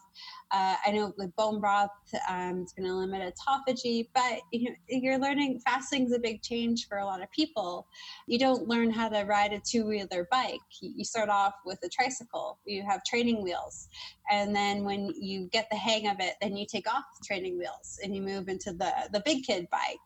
Uh, 0.52 0.76
I 0.86 0.92
know 0.92 1.12
with 1.18 1.34
bone 1.36 1.60
broth, 1.60 1.90
um, 2.28 2.60
it's 2.62 2.72
going 2.72 2.88
to 2.88 2.94
limit 2.94 3.34
autophagy, 3.34 4.08
but 4.14 4.40
you 4.52 4.70
know, 4.70 4.76
you're 4.88 5.18
learning 5.18 5.60
fasting 5.64 6.04
is 6.06 6.12
a 6.12 6.18
big 6.18 6.42
change 6.42 6.86
for 6.86 6.98
a 6.98 7.04
lot 7.04 7.22
of 7.22 7.30
people. 7.32 7.86
You 8.28 8.38
don't 8.38 8.68
learn 8.68 8.90
how 8.90 9.08
to 9.08 9.22
ride 9.24 9.52
a 9.52 9.60
two 9.60 9.84
wheeler 9.86 10.28
bike. 10.30 10.60
You 10.80 11.04
start 11.04 11.28
off 11.28 11.54
with 11.66 11.78
a 11.84 11.88
tricycle, 11.88 12.58
you 12.64 12.84
have 12.88 13.02
training 13.04 13.42
wheels. 13.42 13.88
And 14.30 14.54
then 14.54 14.84
when 14.84 15.10
you 15.20 15.48
get 15.52 15.66
the 15.70 15.76
hang 15.76 16.08
of 16.08 16.16
it, 16.20 16.34
then 16.40 16.56
you 16.56 16.66
take 16.66 16.88
off 16.88 17.04
the 17.18 17.26
training 17.26 17.58
wheels 17.58 17.98
and 18.02 18.14
you 18.14 18.22
move 18.22 18.48
into 18.48 18.72
the, 18.72 18.92
the 19.12 19.20
big 19.24 19.44
kid 19.44 19.66
bike. 19.70 19.98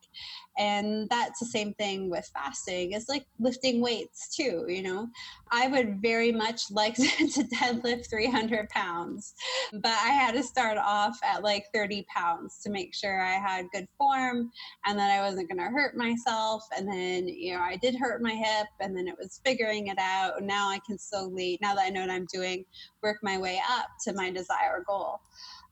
And 0.59 1.09
that's 1.09 1.39
the 1.39 1.47
same 1.47 1.75
thing 1.75 2.11
with 2.11 2.29
fasting. 2.35 2.78
It's 2.85 3.09
like 3.09 3.27
lifting 3.39 3.81
weights 3.81 4.35
too, 4.35 4.65
you 4.69 4.83
know. 4.83 5.09
I 5.51 5.69
would 5.69 6.01
very 6.03 6.33
much 6.33 6.71
like 6.71 6.95
to 6.97 7.03
deadlift 7.05 8.11
300 8.11 8.69
pounds, 8.69 9.35
but 9.73 9.87
I 9.87 10.09
had 10.09 10.35
to 10.35 10.43
start 10.43 10.79
off 10.79 11.19
at 11.23 11.43
like 11.43 11.65
30 11.73 12.07
pounds 12.15 12.61
to 12.63 12.71
make 12.71 12.95
sure 12.95 13.21
I 13.21 13.35
had 13.35 13.67
good 13.73 13.89
form 13.97 14.51
and 14.87 14.99
that 14.99 15.11
I 15.11 15.21
wasn't 15.23 15.49
going 15.49 15.59
to 15.59 15.73
hurt 15.73 15.97
myself. 15.97 16.63
And 16.77 16.89
then, 16.89 17.29
you 17.29 17.55
know, 17.55 17.61
I 17.61 17.77
did 17.77 17.95
hurt 17.97 18.23
my 18.23 18.35
hip 18.35 18.69
and 18.81 18.97
then 18.97 19.09
it 19.09 19.17
was 19.19 19.41
figuring 19.45 19.89
it 19.89 19.99
out. 19.99 20.43
Now 20.43 20.69
I 20.69 20.81
can 20.87 20.99
slowly, 20.99 21.59
now 21.63 21.75
that 21.75 21.85
I 21.85 21.91
know 21.91 22.03
what 22.03 22.11
I'm 22.11 22.27
doing, 22.33 22.65
work 23.03 23.19
my 23.23 23.39
way 23.39 23.61
up 23.71 23.89
to 24.05 24.13
my 24.13 24.31
desired 24.31 24.85
goal. 24.87 25.21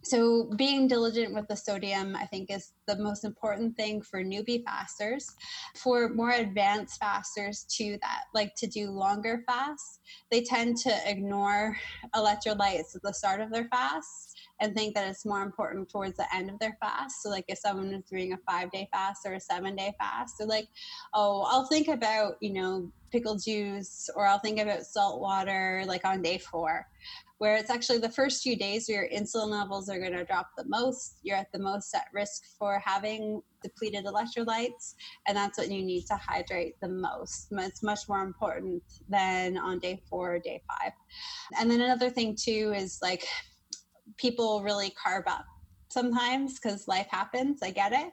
So, 0.08 0.44
being 0.56 0.86
diligent 0.86 1.34
with 1.34 1.48
the 1.48 1.56
sodium, 1.56 2.14
I 2.14 2.26
think, 2.26 2.48
is 2.48 2.74
the 2.86 2.96
most 2.96 3.24
important 3.24 3.76
thing 3.76 4.00
for 4.02 4.22
newbie 4.22 4.62
fasters. 4.62 5.34
For 5.74 6.10
more 6.10 6.30
advanced 6.30 7.00
fasters, 7.00 7.66
too, 7.68 7.98
that 8.02 8.20
like 8.32 8.54
to 8.58 8.68
do 8.68 8.92
longer 8.92 9.42
fasts, 9.48 9.98
they 10.30 10.42
tend 10.42 10.76
to 10.84 10.96
ignore 11.10 11.76
electrolytes 12.14 12.94
at 12.94 13.02
the 13.02 13.12
start 13.12 13.40
of 13.40 13.50
their 13.50 13.66
fast 13.68 14.38
and 14.60 14.76
think 14.76 14.94
that 14.94 15.08
it's 15.08 15.26
more 15.26 15.42
important 15.42 15.88
towards 15.88 16.16
the 16.16 16.32
end 16.32 16.50
of 16.50 16.58
their 16.60 16.78
fast. 16.80 17.24
So, 17.24 17.28
like 17.28 17.46
if 17.48 17.58
someone 17.58 17.92
is 17.92 18.04
doing 18.04 18.32
a 18.32 18.38
five 18.48 18.70
day 18.70 18.88
fast 18.92 19.22
or 19.26 19.34
a 19.34 19.40
seven 19.40 19.74
day 19.74 19.92
fast, 19.98 20.36
they're 20.38 20.46
like, 20.46 20.68
oh, 21.14 21.44
I'll 21.50 21.66
think 21.66 21.88
about, 21.88 22.34
you 22.40 22.52
know, 22.52 22.92
pickle 23.10 23.36
juice 23.36 24.08
or 24.14 24.26
I'll 24.26 24.38
think 24.38 24.60
about 24.60 24.82
salt 24.82 25.20
water 25.20 25.84
like 25.86 26.04
on 26.04 26.22
day 26.22 26.38
four 26.38 26.86
where 27.38 27.56
it's 27.56 27.70
actually 27.70 27.98
the 27.98 28.08
first 28.08 28.42
few 28.42 28.56
days 28.56 28.86
where 28.88 29.04
your 29.04 29.20
insulin 29.20 29.48
levels 29.48 29.88
are 29.88 29.98
going 29.98 30.12
to 30.12 30.24
drop 30.24 30.48
the 30.56 30.64
most. 30.66 31.18
You're 31.22 31.36
at 31.36 31.52
the 31.52 31.58
most 31.58 31.94
at 31.94 32.06
risk 32.12 32.42
for 32.58 32.80
having 32.84 33.42
depleted 33.62 34.06
electrolytes, 34.06 34.94
and 35.26 35.36
that's 35.36 35.58
when 35.58 35.70
you 35.70 35.84
need 35.84 36.06
to 36.06 36.16
hydrate 36.16 36.74
the 36.80 36.88
most. 36.88 37.48
It's 37.52 37.82
much 37.82 38.08
more 38.08 38.22
important 38.22 38.82
than 39.08 39.58
on 39.58 39.78
day 39.78 40.02
four 40.08 40.36
or 40.36 40.38
day 40.38 40.62
five. 40.66 40.92
And 41.58 41.70
then 41.70 41.80
another 41.80 42.10
thing, 42.10 42.36
too, 42.40 42.72
is 42.74 42.98
like 43.02 43.26
people 44.16 44.62
really 44.62 44.92
carb 45.04 45.24
up 45.26 45.44
sometimes 45.88 46.58
because 46.58 46.88
life 46.88 47.08
happens. 47.10 47.62
I 47.62 47.70
get 47.70 47.92
it. 47.92 48.12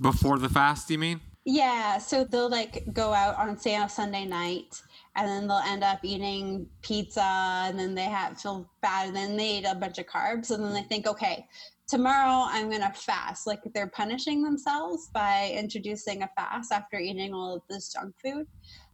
Before 0.00 0.38
the 0.38 0.48
fast, 0.48 0.90
you 0.90 0.98
mean? 0.98 1.20
Yeah. 1.44 1.98
So 1.98 2.24
they'll 2.24 2.50
like 2.50 2.84
go 2.92 3.12
out 3.12 3.36
on, 3.36 3.58
say, 3.58 3.76
on 3.76 3.88
Sunday 3.88 4.26
night 4.26 4.80
and 5.20 5.28
then 5.28 5.46
they'll 5.48 5.58
end 5.58 5.84
up 5.84 5.98
eating 6.02 6.66
pizza 6.82 7.20
and 7.66 7.78
then 7.78 7.94
they 7.94 8.04
have 8.04 8.40
feel 8.40 8.70
bad 8.80 9.08
and 9.08 9.16
then 9.16 9.36
they 9.36 9.58
eat 9.58 9.64
a 9.64 9.74
bunch 9.74 9.98
of 9.98 10.06
carbs 10.06 10.50
and 10.50 10.64
then 10.64 10.72
they 10.72 10.82
think 10.82 11.06
okay 11.06 11.46
tomorrow 11.90 12.46
i'm 12.48 12.68
going 12.68 12.80
to 12.80 12.90
fast. 12.92 13.46
Like 13.46 13.60
they're 13.74 13.88
punishing 13.88 14.42
themselves 14.42 15.10
by 15.12 15.52
introducing 15.52 16.22
a 16.22 16.30
fast 16.36 16.72
after 16.72 16.98
eating 16.98 17.34
all 17.34 17.56
of 17.56 17.62
this 17.68 17.92
junk 17.92 18.14
food. 18.22 18.46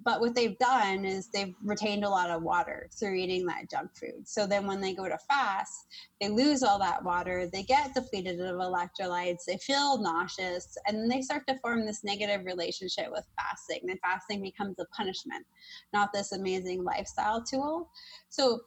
But 0.02 0.20
what 0.20 0.34
they've 0.34 0.58
done 0.58 1.04
is 1.04 1.28
they've 1.28 1.54
retained 1.62 2.04
a 2.04 2.08
lot 2.08 2.30
of 2.30 2.42
water 2.42 2.88
through 2.98 3.14
eating 3.14 3.44
that 3.46 3.70
junk 3.70 3.90
food. 3.96 4.26
So 4.26 4.46
then 4.46 4.66
when 4.66 4.80
they 4.80 4.94
go 4.94 5.08
to 5.08 5.18
fast 5.28 5.86
they 6.20 6.28
lose 6.28 6.62
all 6.62 6.78
that 6.78 7.04
water 7.04 7.48
they 7.52 7.62
get 7.62 7.94
depleted 7.94 8.40
of 8.40 8.56
electrolytes 8.56 9.44
they 9.46 9.58
feel 9.58 9.98
nauseous 10.00 10.76
and 10.86 10.96
then 10.96 11.08
they 11.08 11.20
start 11.20 11.46
to 11.48 11.58
form 11.58 11.84
this 11.84 12.02
negative 12.02 12.46
relationship 12.46 13.10
with 13.10 13.26
fasting. 13.36 13.80
Then 13.86 13.98
fasting 14.02 14.40
becomes 14.40 14.76
a 14.78 14.86
punishment 14.96 15.44
not 15.92 16.12
this 16.14 16.32
amazing 16.32 16.82
lifestyle 16.82 17.42
tool. 17.42 17.90
So 18.30 18.60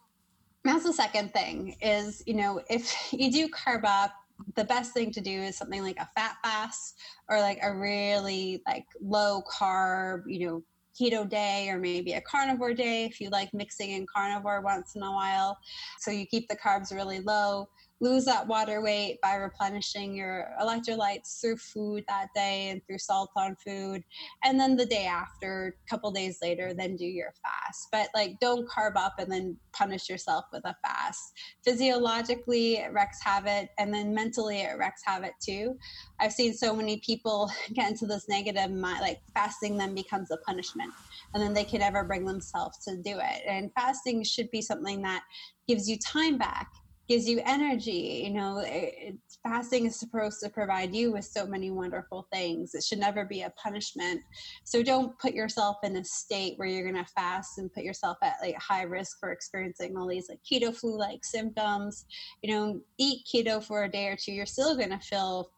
that's 0.63 0.83
the 0.83 0.93
second 0.93 1.33
thing 1.33 1.75
is 1.81 2.23
you 2.25 2.33
know 2.33 2.61
if 2.69 2.93
you 3.13 3.31
do 3.31 3.47
carb 3.49 3.83
up 3.85 4.13
the 4.55 4.63
best 4.63 4.93
thing 4.93 5.11
to 5.11 5.21
do 5.21 5.31
is 5.31 5.57
something 5.57 5.83
like 5.83 5.97
a 5.99 6.09
fat 6.15 6.37
fast 6.43 6.95
or 7.29 7.39
like 7.39 7.59
a 7.61 7.75
really 7.75 8.61
like 8.67 8.85
low 9.01 9.41
carb 9.51 10.21
you 10.27 10.45
know 10.45 10.63
keto 10.99 11.27
day 11.27 11.69
or 11.69 11.77
maybe 11.77 12.13
a 12.13 12.21
carnivore 12.21 12.73
day 12.73 13.05
if 13.05 13.21
you 13.21 13.29
like 13.29 13.53
mixing 13.53 13.91
in 13.91 14.05
carnivore 14.13 14.61
once 14.61 14.95
in 14.95 15.03
a 15.03 15.11
while. 15.11 15.57
So 15.99 16.11
you 16.11 16.25
keep 16.25 16.47
the 16.47 16.57
carbs 16.57 16.93
really 16.93 17.19
low 17.19 17.69
lose 18.01 18.25
that 18.25 18.47
water 18.47 18.81
weight 18.81 19.19
by 19.21 19.35
replenishing 19.35 20.15
your 20.15 20.49
electrolytes 20.61 21.39
through 21.39 21.57
food 21.57 22.03
that 22.07 22.27
day 22.33 22.69
and 22.69 22.81
through 22.85 22.97
salt 22.97 23.29
on 23.35 23.55
food 23.65 24.01
and 24.43 24.59
then 24.59 24.75
the 24.77 24.85
day 24.85 25.05
after 25.05 25.75
a 25.85 25.89
couple 25.89 26.11
days 26.11 26.37
later 26.41 26.73
then 26.73 26.95
do 26.95 27.05
your 27.05 27.33
fast. 27.43 27.87
But 27.91 28.09
like 28.15 28.39
don't 28.39 28.67
carb 28.69 28.95
up 28.95 29.15
and 29.19 29.31
then 29.31 29.57
punish 29.73 30.09
yourself 30.09 30.45
with 30.51 30.63
a 30.65 30.75
fast. 30.83 31.21
Physiologically 31.63 32.77
it 32.77 32.93
wreaks 32.93 33.19
havoc 33.23 33.69
and 33.77 33.93
then 33.93 34.13
mentally 34.13 34.61
it 34.61 34.77
wrecks 34.77 35.01
havoc 35.05 35.33
too. 35.43 35.75
I've 36.19 36.33
seen 36.33 36.53
so 36.53 36.75
many 36.75 37.01
people 37.05 37.51
get 37.73 37.91
into 37.91 38.05
this 38.05 38.27
negative 38.29 38.71
mind 38.71 39.01
like 39.01 39.19
fasting 39.33 39.77
then 39.77 39.93
becomes 39.93 40.31
a 40.31 40.37
punishment 40.37 40.91
and 41.33 41.43
then 41.43 41.53
they 41.53 41.65
can 41.65 41.79
never 41.79 42.03
bring 42.03 42.25
themselves 42.25 42.77
to 42.85 42.95
do 42.95 43.19
it. 43.19 43.43
And 43.47 43.71
fasting 43.77 44.23
should 44.23 44.49
be 44.51 44.61
something 44.61 45.01
that 45.01 45.23
gives 45.67 45.89
you 45.89 45.97
time 45.97 46.37
back 46.37 46.67
gives 47.09 47.27
you 47.27 47.41
energy. 47.43 48.21
You 48.23 48.33
know, 48.33 48.61
it, 48.63 49.17
fasting 49.43 49.87
is 49.87 49.99
supposed 49.99 50.39
to 50.41 50.49
provide 50.49 50.95
you 50.95 51.11
with 51.11 51.25
so 51.25 51.45
many 51.45 51.71
wonderful 51.71 52.27
things. 52.31 52.75
It 52.75 52.83
should 52.83 52.99
never 52.99 53.25
be 53.25 53.41
a 53.41 53.49
punishment. 53.61 54.21
So 54.63 54.83
don't 54.83 55.17
put 55.17 55.33
yourself 55.33 55.77
in 55.83 55.97
a 55.97 56.05
state 56.05 56.53
where 56.57 56.67
you're 56.67 56.89
going 56.89 57.03
to 57.03 57.11
fast 57.11 57.57
and 57.57 57.73
put 57.73 57.83
yourself 57.83 58.17
at 58.21 58.35
like 58.41 58.55
high 58.57 58.83
risk 58.83 59.19
for 59.19 59.31
experiencing 59.31 59.97
all 59.97 60.07
these 60.07 60.29
like 60.29 60.39
keto 60.49 60.73
flu 60.73 60.97
like 60.97 61.25
symptoms. 61.25 62.05
You 62.43 62.53
know, 62.53 62.81
eat 62.99 63.25
keto 63.25 63.61
for 63.61 63.83
a 63.83 63.91
day 63.91 64.07
or 64.07 64.15
two. 64.15 64.31
You're 64.31 64.45
still 64.45 64.77
going 64.77 64.91
to 64.91 64.99
feel 64.99 65.49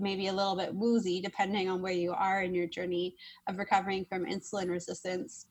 maybe 0.00 0.28
a 0.28 0.32
little 0.32 0.56
bit 0.56 0.74
woozy 0.74 1.20
depending 1.20 1.68
on 1.68 1.82
where 1.82 1.92
you 1.92 2.12
are 2.12 2.42
in 2.42 2.54
your 2.54 2.66
journey 2.66 3.14
of 3.48 3.58
recovering 3.58 4.06
from 4.06 4.24
insulin 4.24 4.68
resistance 4.68 5.46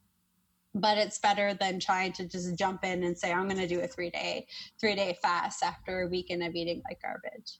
but 0.76 0.98
it's 0.98 1.20
better 1.20 1.54
than 1.54 1.80
trying 1.80 2.12
to 2.12 2.28
just 2.28 2.58
jump 2.58 2.84
in 2.84 3.04
and 3.04 3.18
say 3.18 3.32
i'm 3.32 3.48
going 3.48 3.60
to 3.60 3.68
do 3.68 3.82
a 3.82 3.88
three 3.88 4.10
day 4.10 4.46
three 4.80 4.96
day 4.96 5.18
fast 5.22 5.64
after 5.64 6.02
a 6.02 6.08
weekend 6.08 6.44
of 6.44 6.56
eating 6.56 6.82
like 6.90 7.02
garbage 7.02 7.60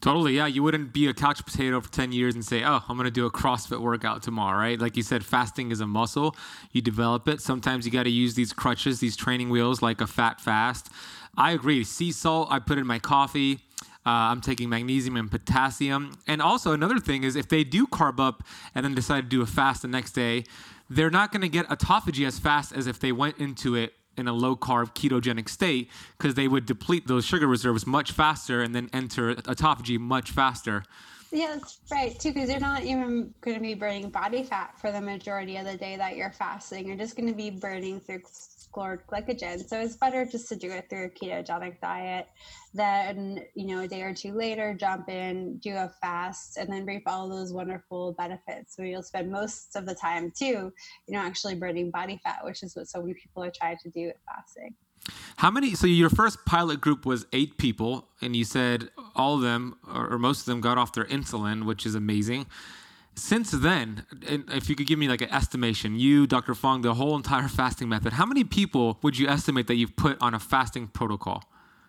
Totally, 0.00 0.36
yeah. 0.36 0.46
You 0.46 0.62
wouldn't 0.62 0.92
be 0.92 1.06
a 1.08 1.14
couch 1.14 1.44
potato 1.44 1.80
for 1.80 1.90
10 1.90 2.12
years 2.12 2.34
and 2.34 2.44
say, 2.44 2.62
oh, 2.64 2.82
I'm 2.88 2.96
going 2.96 3.04
to 3.04 3.10
do 3.10 3.26
a 3.26 3.30
CrossFit 3.30 3.80
workout 3.80 4.22
tomorrow, 4.22 4.58
right? 4.58 4.80
Like 4.80 4.96
you 4.96 5.02
said, 5.02 5.24
fasting 5.24 5.70
is 5.70 5.80
a 5.80 5.86
muscle. 5.86 6.36
You 6.72 6.82
develop 6.82 7.28
it. 7.28 7.40
Sometimes 7.40 7.84
you 7.84 7.92
got 7.92 8.04
to 8.04 8.10
use 8.10 8.34
these 8.34 8.52
crutches, 8.52 9.00
these 9.00 9.16
training 9.16 9.50
wheels, 9.50 9.82
like 9.82 10.00
a 10.00 10.06
fat 10.06 10.40
fast. 10.40 10.88
I 11.36 11.52
agree. 11.52 11.84
Sea 11.84 12.12
salt, 12.12 12.48
I 12.50 12.58
put 12.58 12.78
in 12.78 12.86
my 12.86 12.98
coffee. 12.98 13.60
Uh, 14.04 14.30
I'm 14.30 14.40
taking 14.40 14.68
magnesium 14.68 15.16
and 15.16 15.30
potassium. 15.30 16.18
And 16.26 16.42
also, 16.42 16.72
another 16.72 16.98
thing 16.98 17.22
is 17.22 17.36
if 17.36 17.48
they 17.48 17.64
do 17.64 17.86
carb 17.86 18.18
up 18.18 18.42
and 18.74 18.84
then 18.84 18.94
decide 18.94 19.22
to 19.22 19.28
do 19.28 19.42
a 19.42 19.46
fast 19.46 19.82
the 19.82 19.88
next 19.88 20.12
day, 20.12 20.44
they're 20.94 21.10
not 21.10 21.32
going 21.32 21.42
to 21.42 21.48
get 21.48 21.66
autophagy 21.68 22.26
as 22.26 22.38
fast 22.38 22.72
as 22.72 22.86
if 22.86 23.00
they 23.00 23.12
went 23.12 23.38
into 23.38 23.74
it 23.74 23.94
in 24.16 24.28
a 24.28 24.32
low 24.32 24.54
carb 24.54 24.94
ketogenic 24.94 25.48
state 25.48 25.90
because 26.18 26.34
they 26.34 26.46
would 26.46 26.66
deplete 26.66 27.06
those 27.06 27.24
sugar 27.24 27.46
reserves 27.46 27.86
much 27.86 28.12
faster 28.12 28.62
and 28.62 28.74
then 28.74 28.90
enter 28.92 29.34
autophagy 29.34 29.98
much 29.98 30.30
faster. 30.30 30.84
Yeah, 31.30 31.54
that's 31.54 31.78
right 31.90 32.18
too, 32.18 32.34
because 32.34 32.50
you're 32.50 32.60
not 32.60 32.82
even 32.82 33.32
going 33.40 33.56
to 33.56 33.62
be 33.62 33.72
burning 33.72 34.10
body 34.10 34.42
fat 34.42 34.78
for 34.78 34.92
the 34.92 35.00
majority 35.00 35.56
of 35.56 35.64
the 35.64 35.78
day 35.78 35.96
that 35.96 36.14
you're 36.14 36.30
fasting. 36.30 36.86
You're 36.86 36.98
just 36.98 37.16
going 37.16 37.28
to 37.28 37.34
be 37.34 37.48
burning 37.48 38.00
through 38.00 38.20
stored 38.72 39.06
glycogen. 39.06 39.68
So 39.68 39.78
it's 39.80 39.96
better 39.96 40.24
just 40.24 40.48
to 40.48 40.56
do 40.56 40.70
it 40.70 40.88
through 40.88 41.06
a 41.06 41.08
ketogenic 41.10 41.80
diet. 41.80 42.26
Then, 42.74 43.44
you 43.54 43.66
know, 43.66 43.80
a 43.80 43.88
day 43.88 44.02
or 44.02 44.14
two 44.14 44.32
later, 44.32 44.74
jump 44.74 45.08
in, 45.08 45.58
do 45.58 45.72
a 45.74 45.92
fast, 46.00 46.56
and 46.56 46.70
then 46.70 46.86
reap 46.86 47.02
all 47.06 47.28
those 47.28 47.52
wonderful 47.52 48.14
benefits. 48.14 48.74
So 48.74 48.82
you'll 48.82 49.02
spend 49.02 49.30
most 49.30 49.76
of 49.76 49.84
the 49.84 49.94
time 49.94 50.32
too, 50.34 50.72
you 51.06 51.14
know, 51.14 51.20
actually 51.20 51.54
burning 51.54 51.90
body 51.90 52.18
fat, 52.24 52.44
which 52.44 52.62
is 52.62 52.74
what 52.74 52.88
so 52.88 53.00
many 53.02 53.14
people 53.14 53.44
are 53.44 53.52
trying 53.54 53.76
to 53.82 53.90
do 53.90 54.06
with 54.06 54.16
fasting. 54.26 54.74
How 55.36 55.50
many? 55.50 55.74
So 55.74 55.86
your 55.86 56.10
first 56.10 56.38
pilot 56.46 56.80
group 56.80 57.04
was 57.04 57.26
eight 57.32 57.58
people, 57.58 58.08
and 58.20 58.36
you 58.36 58.44
said 58.44 58.88
all 59.16 59.34
of 59.34 59.42
them, 59.42 59.76
or 59.92 60.16
most 60.18 60.40
of 60.40 60.46
them, 60.46 60.60
got 60.60 60.78
off 60.78 60.92
their 60.92 61.04
insulin, 61.04 61.64
which 61.64 61.84
is 61.84 61.96
amazing. 61.96 62.46
Since 63.14 63.50
then, 63.50 64.06
if 64.22 64.68
you 64.68 64.74
could 64.74 64.86
give 64.86 64.98
me 64.98 65.06
like 65.08 65.20
an 65.20 65.30
estimation, 65.30 65.98
you, 65.98 66.26
Dr. 66.26 66.54
Fung, 66.54 66.80
the 66.80 66.94
whole 66.94 67.14
entire 67.14 67.48
fasting 67.48 67.88
method, 67.88 68.14
how 68.14 68.24
many 68.24 68.42
people 68.42 68.98
would 69.02 69.18
you 69.18 69.28
estimate 69.28 69.66
that 69.66 69.74
you've 69.74 69.96
put 69.96 70.20
on 70.20 70.34
a 70.34 70.38
fasting 70.38 70.88
protocol? 70.88 71.44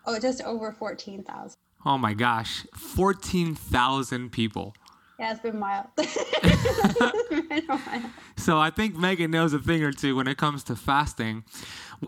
Oh, 0.05 0.19
just 0.19 0.41
over 0.43 0.71
14,000. 0.71 1.57
Oh 1.85 1.97
my 1.97 2.13
gosh, 2.13 2.65
14,000 2.75 4.31
people. 4.31 4.75
Yeah, 5.19 5.31
it's 5.31 5.41
been 5.41 5.59
wild. 5.59 5.87
so 8.37 8.59
I 8.59 8.69
think 8.69 8.97
Megan 8.97 9.31
knows 9.31 9.53
a 9.53 9.59
thing 9.59 9.83
or 9.83 9.91
two 9.91 10.15
when 10.15 10.27
it 10.27 10.37
comes 10.37 10.63
to 10.65 10.75
fasting. 10.75 11.43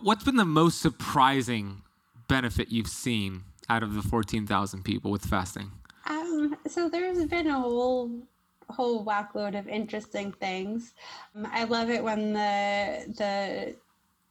What's 0.02 0.24
been 0.24 0.36
the 0.36 0.44
most 0.46 0.82
surprising 0.82 1.84
benefit 2.28 2.70
you've 2.72 2.88
seen 2.88 3.44
out 3.70 3.84
of 3.84 3.94
the 3.94 4.02
14,000 4.02 4.84
people 4.84 5.12
with 5.12 5.26
fasting? 5.26 5.72
Um, 6.08 6.58
so 6.68 6.90
there's 6.90 7.26
been 7.26 7.48
a 7.48 7.60
whole 7.60 8.28
whole 8.70 9.06
whackload 9.06 9.58
of 9.58 9.68
interesting 9.68 10.32
things. 10.34 10.94
Um, 11.36 11.48
I 11.52 11.64
love 11.66 11.90
it 11.90 12.04
when 12.04 12.34
the 12.34 13.14
the 13.18 13.76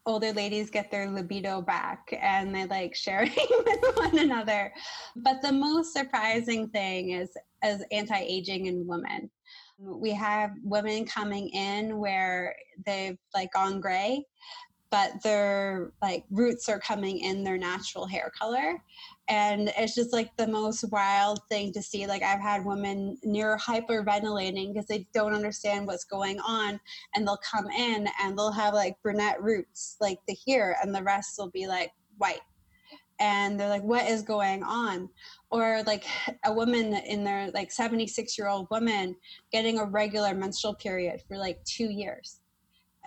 older 0.07 0.33
ladies 0.33 0.69
get 0.69 0.91
their 0.91 1.11
libido 1.11 1.63
back 1.63 2.13
and 2.21 2.55
they 2.55 2.67
like 2.67 2.95
sharing 2.95 3.33
with 3.51 3.97
one 3.97 4.19
another. 4.19 4.73
But 5.17 5.41
the 5.41 5.53
most 5.53 5.95
surprising 5.95 6.69
thing 6.69 7.11
is 7.11 7.31
as 7.63 7.83
anti-aging 7.91 8.67
in 8.67 8.87
women. 8.87 9.31
We 9.79 10.11
have 10.11 10.51
women 10.63 11.07
coming 11.07 11.49
in 11.49 11.99
where 11.99 12.55
they've 12.85 13.19
like 13.35 13.53
gone 13.53 13.81
gray 13.81 14.27
but 14.95 15.21
their 15.25 15.91
like 16.01 16.23
roots 16.31 16.69
are 16.69 16.79
coming 16.79 17.19
in 17.19 17.43
their 17.43 17.59
natural 17.59 18.07
hair 18.07 18.31
color 18.39 18.81
and 19.29 19.73
it's 19.79 19.95
just 19.95 20.13
like 20.13 20.37
the 20.37 20.47
most 20.47 20.85
wild 20.91 21.41
thing 21.49 21.73
to 21.73 21.81
see 21.81 22.07
like 22.07 22.23
i've 22.23 22.41
had 22.41 22.65
women 22.65 23.17
near 23.25 23.57
hyperventilating 23.57 24.73
because 24.73 24.87
they 24.87 25.07
don't 25.15 25.35
understand 25.35 25.87
what's 25.87 26.05
going 26.05 26.39
on 26.41 26.79
and 27.15 27.27
they'll 27.27 27.39
come 27.39 27.67
in 27.71 28.07
and 28.23 28.37
they'll 28.37 28.53
have 28.53 28.75
like 28.75 29.01
brunette 29.03 29.43
roots 29.43 29.97
like 30.01 30.19
the 30.29 30.35
here 30.35 30.77
and 30.83 30.95
the 30.95 31.03
rest 31.03 31.37
will 31.39 31.51
be 31.51 31.67
like 31.67 31.91
white. 32.19 32.41
And 33.21 33.59
they're 33.59 33.69
like 33.69 33.83
what 33.83 34.09
is 34.09 34.23
going 34.23 34.63
on? 34.63 35.09
Or 35.51 35.83
like 35.87 36.05
a 36.45 36.53
woman 36.53 36.95
in 36.95 37.23
their 37.23 37.51
like 37.53 37.71
76 37.71 38.37
year 38.37 38.49
old 38.49 38.67
woman 38.71 39.15
getting 39.53 39.79
a 39.79 39.85
regular 39.85 40.35
menstrual 40.35 40.75
period 40.75 41.23
for 41.29 41.37
like 41.37 41.63
two 41.65 41.91
years 41.91 42.41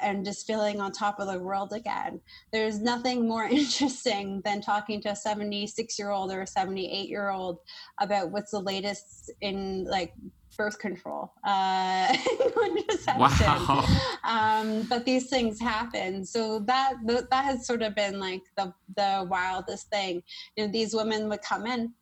and 0.02 0.26
just 0.26 0.46
feeling 0.46 0.80
on 0.80 0.92
top 0.92 1.20
of 1.20 1.28
the 1.28 1.40
world 1.40 1.74
again. 1.74 2.22
There's 2.52 2.80
nothing 2.80 3.28
more 3.28 3.44
interesting 3.52 4.42
than 4.46 4.62
talking 4.62 5.02
to 5.02 5.12
a 5.12 5.16
76 5.16 6.00
year 6.00 6.12
old 6.12 6.32
or 6.32 6.42
a 6.42 6.48
78 6.48 7.10
year 7.10 7.30
old 7.30 7.60
about 8.00 8.32
what's 8.32 8.52
the 8.52 8.60
latest 8.60 9.32
in 9.42 9.86
like 9.86 10.14
birth 10.58 10.80
control 10.80 11.32
uh, 11.46 12.18
wow. 13.18 13.86
Um, 14.24 14.82
but 14.90 15.06
these 15.06 15.30
things 15.30 15.60
happen 15.60 16.26
so 16.26 16.60
that 16.62 16.96
that 17.06 17.46
has 17.46 17.68
sort 17.68 17.84
of 17.84 17.94
been 17.94 18.20
like 18.20 18.42
the 18.58 18.74
the 18.96 19.28
wildest 19.30 19.88
thing 19.92 20.24
you 20.56 20.66
know 20.66 20.72
these 20.72 20.96
women 20.96 21.30
would 21.30 21.44
come 21.44 21.68
in 21.68 21.94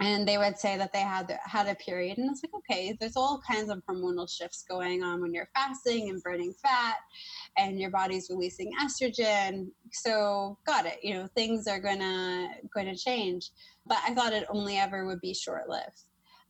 and 0.00 0.26
they 0.26 0.38
would 0.38 0.58
say 0.58 0.76
that 0.76 0.92
they 0.92 1.00
had 1.00 1.38
had 1.44 1.68
a 1.68 1.74
period 1.76 2.18
and 2.18 2.30
it's 2.30 2.42
like 2.42 2.54
okay 2.54 2.96
there's 2.98 3.16
all 3.16 3.40
kinds 3.48 3.70
of 3.70 3.82
hormonal 3.88 4.28
shifts 4.28 4.64
going 4.68 5.02
on 5.02 5.20
when 5.20 5.32
you're 5.32 5.48
fasting 5.54 6.10
and 6.10 6.22
burning 6.22 6.52
fat 6.62 6.96
and 7.56 7.78
your 7.78 7.90
body's 7.90 8.28
releasing 8.28 8.72
estrogen. 8.82 9.68
So 9.92 10.58
got 10.66 10.86
it 10.86 10.98
you 11.02 11.14
know 11.14 11.28
things 11.34 11.68
are 11.68 11.80
gonna 11.80 12.48
gonna 12.74 12.96
change. 12.96 13.50
But 13.86 13.98
i 14.06 14.14
thought 14.14 14.32
it 14.32 14.46
only 14.48 14.78
ever 14.78 15.06
would 15.06 15.20
be 15.20 15.34
short 15.34 15.68
lived 15.68 16.02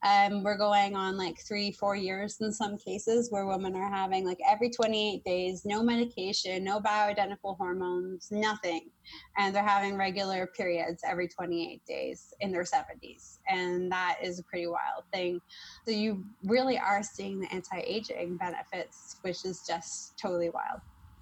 um, 0.05 0.43
we're 0.43 0.59
going 0.59 0.95
on 0.95 1.17
like 1.17 1.41
three, 1.41 1.73
four 1.73 1.97
years 1.97 2.37
in 2.43 2.53
some 2.53 2.77
cases 2.77 3.31
where 3.31 3.47
women 3.47 3.75
are 3.75 3.91
having 3.91 4.27
like 4.27 4.39
every 4.47 4.69
28 4.69 5.25
days, 5.25 5.63
no 5.65 5.83
medication, 5.83 6.63
no 6.63 6.79
bioidentical 6.79 7.57
hormones, 7.57 8.29
nothing. 8.31 8.91
And 9.39 9.55
they're 9.55 9.65
having 9.65 9.97
regular 9.97 10.47
periods 10.47 11.03
every 11.07 11.27
28 11.27 11.85
days 11.87 12.35
in 12.41 12.53
their 12.53 12.65
70s. 12.65 13.39
And 13.49 13.91
that 13.93 14.19
is 14.23 14.39
a 14.39 14.43
pretty 14.43 14.67
wild 14.67 15.05
thing. 15.11 15.41
So 15.87 15.95
you 15.95 16.23
really 16.45 16.79
are 16.79 17.03
seeing 17.03 17.41
the 17.41 17.51
anti 17.51 17.81
aging 17.81 18.37
benefits, 18.37 19.17
which 19.23 19.47
is 19.47 19.65
just 19.67 20.19
totally 20.19 20.51
wild. 20.51 20.81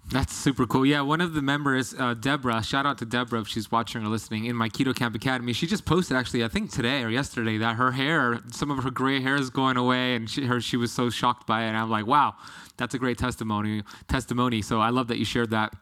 That's 0.09 0.35
super 0.35 0.67
cool. 0.67 0.85
Yeah, 0.85 1.01
one 1.01 1.21
of 1.21 1.33
the 1.33 1.41
members, 1.41 1.95
uh, 1.97 2.13
Deborah, 2.13 2.61
shout 2.61 2.85
out 2.85 2.97
to 2.99 3.05
Deborah 3.05 3.39
if 3.39 3.47
she's 3.47 3.71
watching 3.71 4.03
or 4.03 4.09
listening 4.09 4.45
in 4.45 4.55
my 4.55 4.69
Keto 4.69 4.95
Kamp 4.95 5.15
Academy. 5.15 5.53
She 5.53 5.65
just 5.65 5.85
posted 5.85 6.17
actually, 6.17 6.43
I 6.43 6.49
think 6.49 6.71
today 6.71 7.03
or 7.03 7.09
yesterday, 7.09 7.57
that 7.59 7.77
her 7.77 7.91
hair, 7.93 8.41
some 8.51 8.69
of 8.69 8.83
her 8.83 8.91
gray 8.91 9.21
hair 9.21 9.35
is 9.35 9.49
going 9.49 9.77
away, 9.77 10.15
and 10.15 10.29
she, 10.29 10.45
her, 10.45 10.59
she 10.61 10.77
was 10.77 10.91
so 10.91 11.09
shocked 11.09 11.47
by 11.47 11.63
it. 11.63 11.69
And 11.69 11.77
I'm 11.77 11.89
like, 11.89 12.05
wow, 12.05 12.35
that's 12.77 12.93
a 12.93 12.99
great 12.99 13.17
testimony. 13.17 13.81
Testimony. 14.07 14.61
So 14.61 14.79
I 14.81 14.89
love 14.89 15.07
that 15.07 15.17
you 15.17 15.25
shared 15.25 15.51
that. 15.51 15.73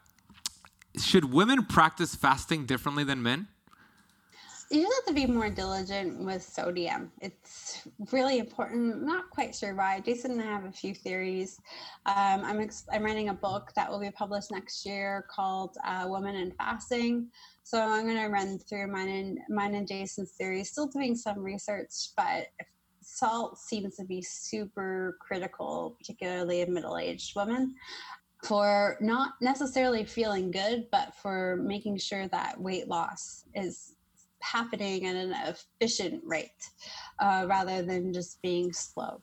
Should 0.97 1.33
women 1.33 1.65
practice 1.65 2.15
fasting 2.15 2.65
differently 2.65 3.03
than 3.03 3.23
men? 3.23 3.47
You 4.71 4.83
just 4.83 5.01
have 5.05 5.05
to 5.05 5.13
be 5.13 5.31
more 5.31 5.49
diligent 5.49 6.19
with 6.19 6.41
sodium. 6.41 7.11
It's 7.21 7.87
really 8.11 8.39
important. 8.39 8.95
I'm 8.95 9.05
not 9.05 9.29
quite 9.29 9.53
sure 9.53 9.75
why. 9.75 9.99
Jason 9.99 10.31
and 10.31 10.41
I 10.41 10.45
have 10.45 10.65
a 10.65 10.71
few 10.71 10.93
theories. 10.95 11.59
Um, 12.05 12.43
I'm 12.45 12.61
ex- 12.61 12.87
I'm 12.91 13.03
writing 13.03 13.29
a 13.29 13.33
book 13.33 13.71
that 13.75 13.91
will 13.91 13.99
be 13.99 14.11
published 14.11 14.51
next 14.51 14.85
year 14.85 15.25
called 15.29 15.77
uh, 15.85 16.05
"Women 16.07 16.35
and 16.35 16.55
Fasting." 16.55 17.27
So 17.63 17.81
I'm 17.81 18.05
going 18.05 18.17
to 18.17 18.27
run 18.27 18.59
through 18.59 18.87
mine 18.87 19.09
and 19.09 19.39
mine 19.49 19.75
and 19.75 19.87
Jason's 19.87 20.31
theories. 20.31 20.71
Still 20.71 20.87
doing 20.87 21.15
some 21.15 21.39
research, 21.39 22.09
but 22.15 22.47
salt 23.01 23.57
seems 23.57 23.97
to 23.97 24.05
be 24.05 24.21
super 24.21 25.17
critical, 25.19 25.95
particularly 25.97 26.61
in 26.61 26.73
middle-aged 26.73 27.35
women 27.35 27.75
for 28.43 28.97
not 29.01 29.33
necessarily 29.41 30.03
feeling 30.03 30.49
good, 30.49 30.87
but 30.91 31.13
for 31.15 31.57
making 31.57 31.97
sure 31.97 32.27
that 32.29 32.59
weight 32.59 32.87
loss 32.87 33.43
is 33.53 33.93
happening 34.43 35.05
at 35.05 35.15
an 35.15 35.33
efficient 35.47 36.21
rate 36.25 36.49
uh, 37.19 37.45
rather 37.47 37.81
than 37.81 38.13
just 38.13 38.41
being 38.41 38.73
slow. 38.73 39.21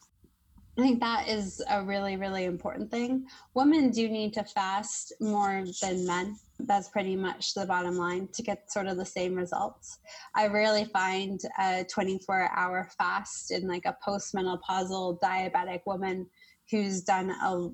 I 0.79 0.81
think 0.81 1.01
that 1.01 1.27
is 1.27 1.61
a 1.69 1.83
really, 1.83 2.17
really 2.17 2.45
important 2.45 2.89
thing. 2.89 3.27
Women 3.55 3.91
do 3.91 4.09
need 4.09 4.33
to 4.35 4.45
fast 4.45 5.13
more 5.21 5.65
than 5.83 6.07
men. 6.07 6.37
That's 6.61 6.89
pretty 6.89 7.17
much 7.17 7.55
the 7.55 7.67
bottom 7.67 7.97
line 7.97 8.29
to 8.33 8.43
get 8.45 8.71
sort 8.71 8.87
of 8.87 8.97
the 8.97 9.05
same 9.05 9.35
results. 9.35 9.99
I 10.37 10.47
rarely 10.47 10.85
find 10.85 11.41
a 11.59 11.85
24 11.93 12.51
hour 12.55 12.89
fast 12.97 13.51
in 13.51 13.67
like 13.67 13.87
a 13.87 13.97
postmenopausal 14.07 15.19
diabetic 15.19 15.81
woman 15.85 16.29
who's 16.71 17.03
done 17.03 17.31
a 17.31 17.71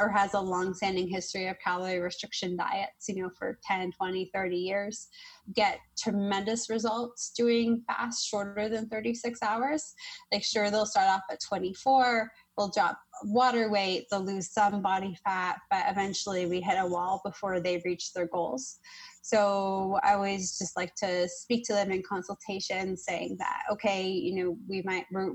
or 0.00 0.08
has 0.08 0.34
a 0.34 0.40
long-standing 0.40 1.08
history 1.08 1.48
of 1.48 1.56
calorie 1.58 1.98
restriction 1.98 2.56
diets 2.56 3.08
you 3.08 3.22
know 3.22 3.30
for 3.36 3.58
10 3.66 3.92
20 3.92 4.30
30 4.32 4.56
years 4.56 5.08
get 5.54 5.80
tremendous 5.98 6.68
results 6.70 7.32
doing 7.36 7.82
fast 7.86 8.26
shorter 8.26 8.68
than 8.68 8.88
36 8.88 9.42
hours. 9.42 9.94
Like 10.32 10.44
sure 10.44 10.70
they'll 10.70 10.86
start 10.86 11.08
off 11.08 11.22
at 11.30 11.40
24 11.40 12.30
they'll 12.56 12.68
drop 12.68 12.98
water 13.24 13.70
weight 13.70 14.06
they'll 14.10 14.24
lose 14.24 14.52
some 14.52 14.82
body 14.82 15.16
fat 15.24 15.58
but 15.70 15.84
eventually 15.88 16.46
we 16.46 16.60
hit 16.60 16.76
a 16.78 16.86
wall 16.86 17.20
before 17.24 17.60
they 17.60 17.80
reach 17.84 18.12
their 18.12 18.26
goals 18.26 18.78
so 19.22 19.98
I 20.02 20.14
always 20.14 20.58
just 20.58 20.76
like 20.76 20.94
to 20.96 21.28
speak 21.28 21.64
to 21.66 21.72
them 21.72 21.90
in 21.90 22.02
consultation, 22.02 22.96
saying 22.96 23.36
that 23.38 23.62
okay, 23.72 24.08
you 24.08 24.34
know, 24.34 24.56
we 24.68 24.82
might 24.82 25.04
we're, 25.12 25.32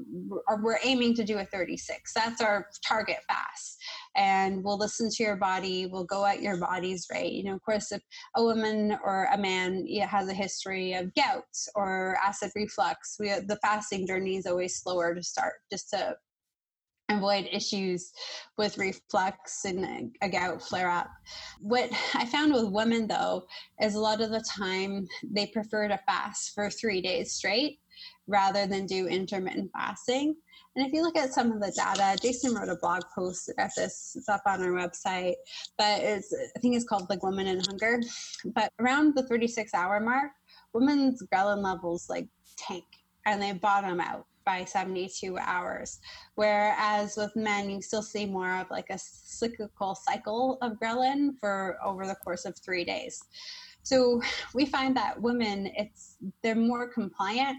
we're 0.62 0.80
aiming 0.84 1.16
to 1.16 1.24
do 1.24 1.38
a 1.40 1.46
36. 1.46 2.14
That's 2.14 2.42
our 2.42 2.68
target 2.88 3.20
fast, 3.28 3.78
and 4.16 4.64
we'll 4.64 4.78
listen 4.78 5.10
to 5.10 5.24
your 5.24 5.36
body. 5.36 5.86
We'll 5.86 6.06
go 6.06 6.26
at 6.26 6.42
your 6.42 6.58
body's 6.58 7.08
rate. 7.12 7.34
You 7.34 7.44
know, 7.46 7.56
of 7.56 7.62
course, 7.64 7.92
if 7.92 8.02
a 8.36 8.44
woman 8.44 8.98
or 9.04 9.28
a 9.34 9.38
man 9.38 9.86
has 10.08 10.30
a 10.30 10.34
history 10.34 10.94
of 10.94 11.14
gout 11.16 11.44
or 11.76 12.18
acid 12.24 12.52
reflux, 12.56 13.18
we 13.20 13.30
the 13.30 13.60
fasting 13.62 14.08
journey 14.08 14.38
is 14.38 14.46
always 14.46 14.78
slower 14.78 15.14
to 15.14 15.24
start, 15.24 15.54
just 15.72 15.90
to 15.92 16.16
avoid 17.10 17.47
issues 17.51 18.12
with 18.58 18.78
reflux 18.78 19.66
and 19.66 20.16
a 20.22 20.30
gout 20.30 20.62
flare 20.62 20.89
up. 20.89 21.10
What 21.60 21.89
I 22.14 22.26
found 22.26 22.54
with 22.54 22.72
women 22.72 23.08
though 23.08 23.43
is 23.82 23.95
a 23.95 23.99
lot 23.99 24.22
of 24.22 24.32
the 24.32 24.43
time 24.58 25.08
they 25.24 25.47
prefer 25.47 25.88
to 25.88 25.99
fast 26.06 26.54
for 26.54 26.70
three 26.70 27.01
days 27.01 27.34
straight 27.34 27.80
rather 28.28 28.66
than 28.66 28.86
do 28.86 29.08
intermittent 29.08 29.72
fasting. 29.74 30.36
And 30.76 30.86
if 30.86 30.91
you 30.91 31.04
look 31.04 31.18
at 31.18 31.34
some 31.34 31.51
of 31.51 31.60
the 31.60 31.72
data, 31.72 32.18
Jason 32.20 32.56
wrote 32.56 32.70
a 32.70 32.78
blog 32.78 33.04
post 33.14 33.49
about 33.49 33.70
this. 33.78 34.14
It's 34.16 34.28
up 34.28 34.41
on 34.47 34.64
our 34.64 34.72
website, 34.72 35.36
but 35.78 36.01
it's 36.01 36.34
I 36.56 36.60
think 36.60 36.76
it's 36.76 36.86
called 36.86 37.10
like 37.10 37.22
Women 37.22 37.47
in 37.47 37.62
Hunger. 37.68 38.01
But 38.56 38.72
around 38.80 39.14
the 39.16 39.24
36 39.24 39.74
hour 39.74 39.99
mark, 39.99 40.32
women's 40.74 41.22
ghrelin 41.32 41.64
levels 41.64 42.10
like 42.10 42.28
tank 42.58 42.86
and 43.26 43.41
they 43.41 43.51
bottom 43.51 43.99
out 43.99 44.26
by 44.46 44.66
72 44.66 45.38
hours. 45.38 46.00
Whereas 46.36 47.16
with 47.18 47.36
men, 47.36 47.70
you 47.70 47.82
still 47.82 48.02
see 48.02 48.26
more 48.26 48.60
of 48.60 48.70
like 48.70 48.89
a 48.89 48.98
cyclical 48.98 49.96
cycle 49.96 50.58
of 50.62 50.74
ghrelin 50.80 51.39
for 51.39 51.78
over 51.84 52.06
the 52.06 52.16
course 52.16 52.46
of 52.46 52.58
three 52.58 52.84
days. 52.84 53.22
So 53.84 54.22
we 54.54 54.66
find 54.66 54.96
that 54.96 55.22
women, 55.22 55.72
it's 55.76 56.18
they're 56.41 56.56
more 56.56 56.88
compliant 56.88 57.58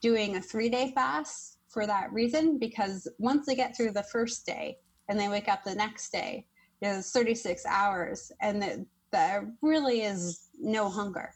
doing 0.00 0.36
a 0.36 0.42
three 0.42 0.68
day 0.68 0.92
fast 0.94 1.58
for 1.68 1.86
that 1.86 2.12
reason 2.12 2.58
because 2.58 3.08
once 3.18 3.46
they 3.46 3.54
get 3.54 3.76
through 3.76 3.92
the 3.92 4.02
first 4.02 4.44
day 4.44 4.78
and 5.08 5.18
they 5.18 5.28
wake 5.28 5.48
up 5.48 5.64
the 5.64 5.74
next 5.74 6.10
day, 6.12 6.46
it's 6.82 7.12
36 7.12 7.64
hours 7.66 8.32
and 8.40 8.86
there 9.12 9.52
really 9.62 10.02
is 10.02 10.48
no 10.58 10.88
hunger 10.88 11.32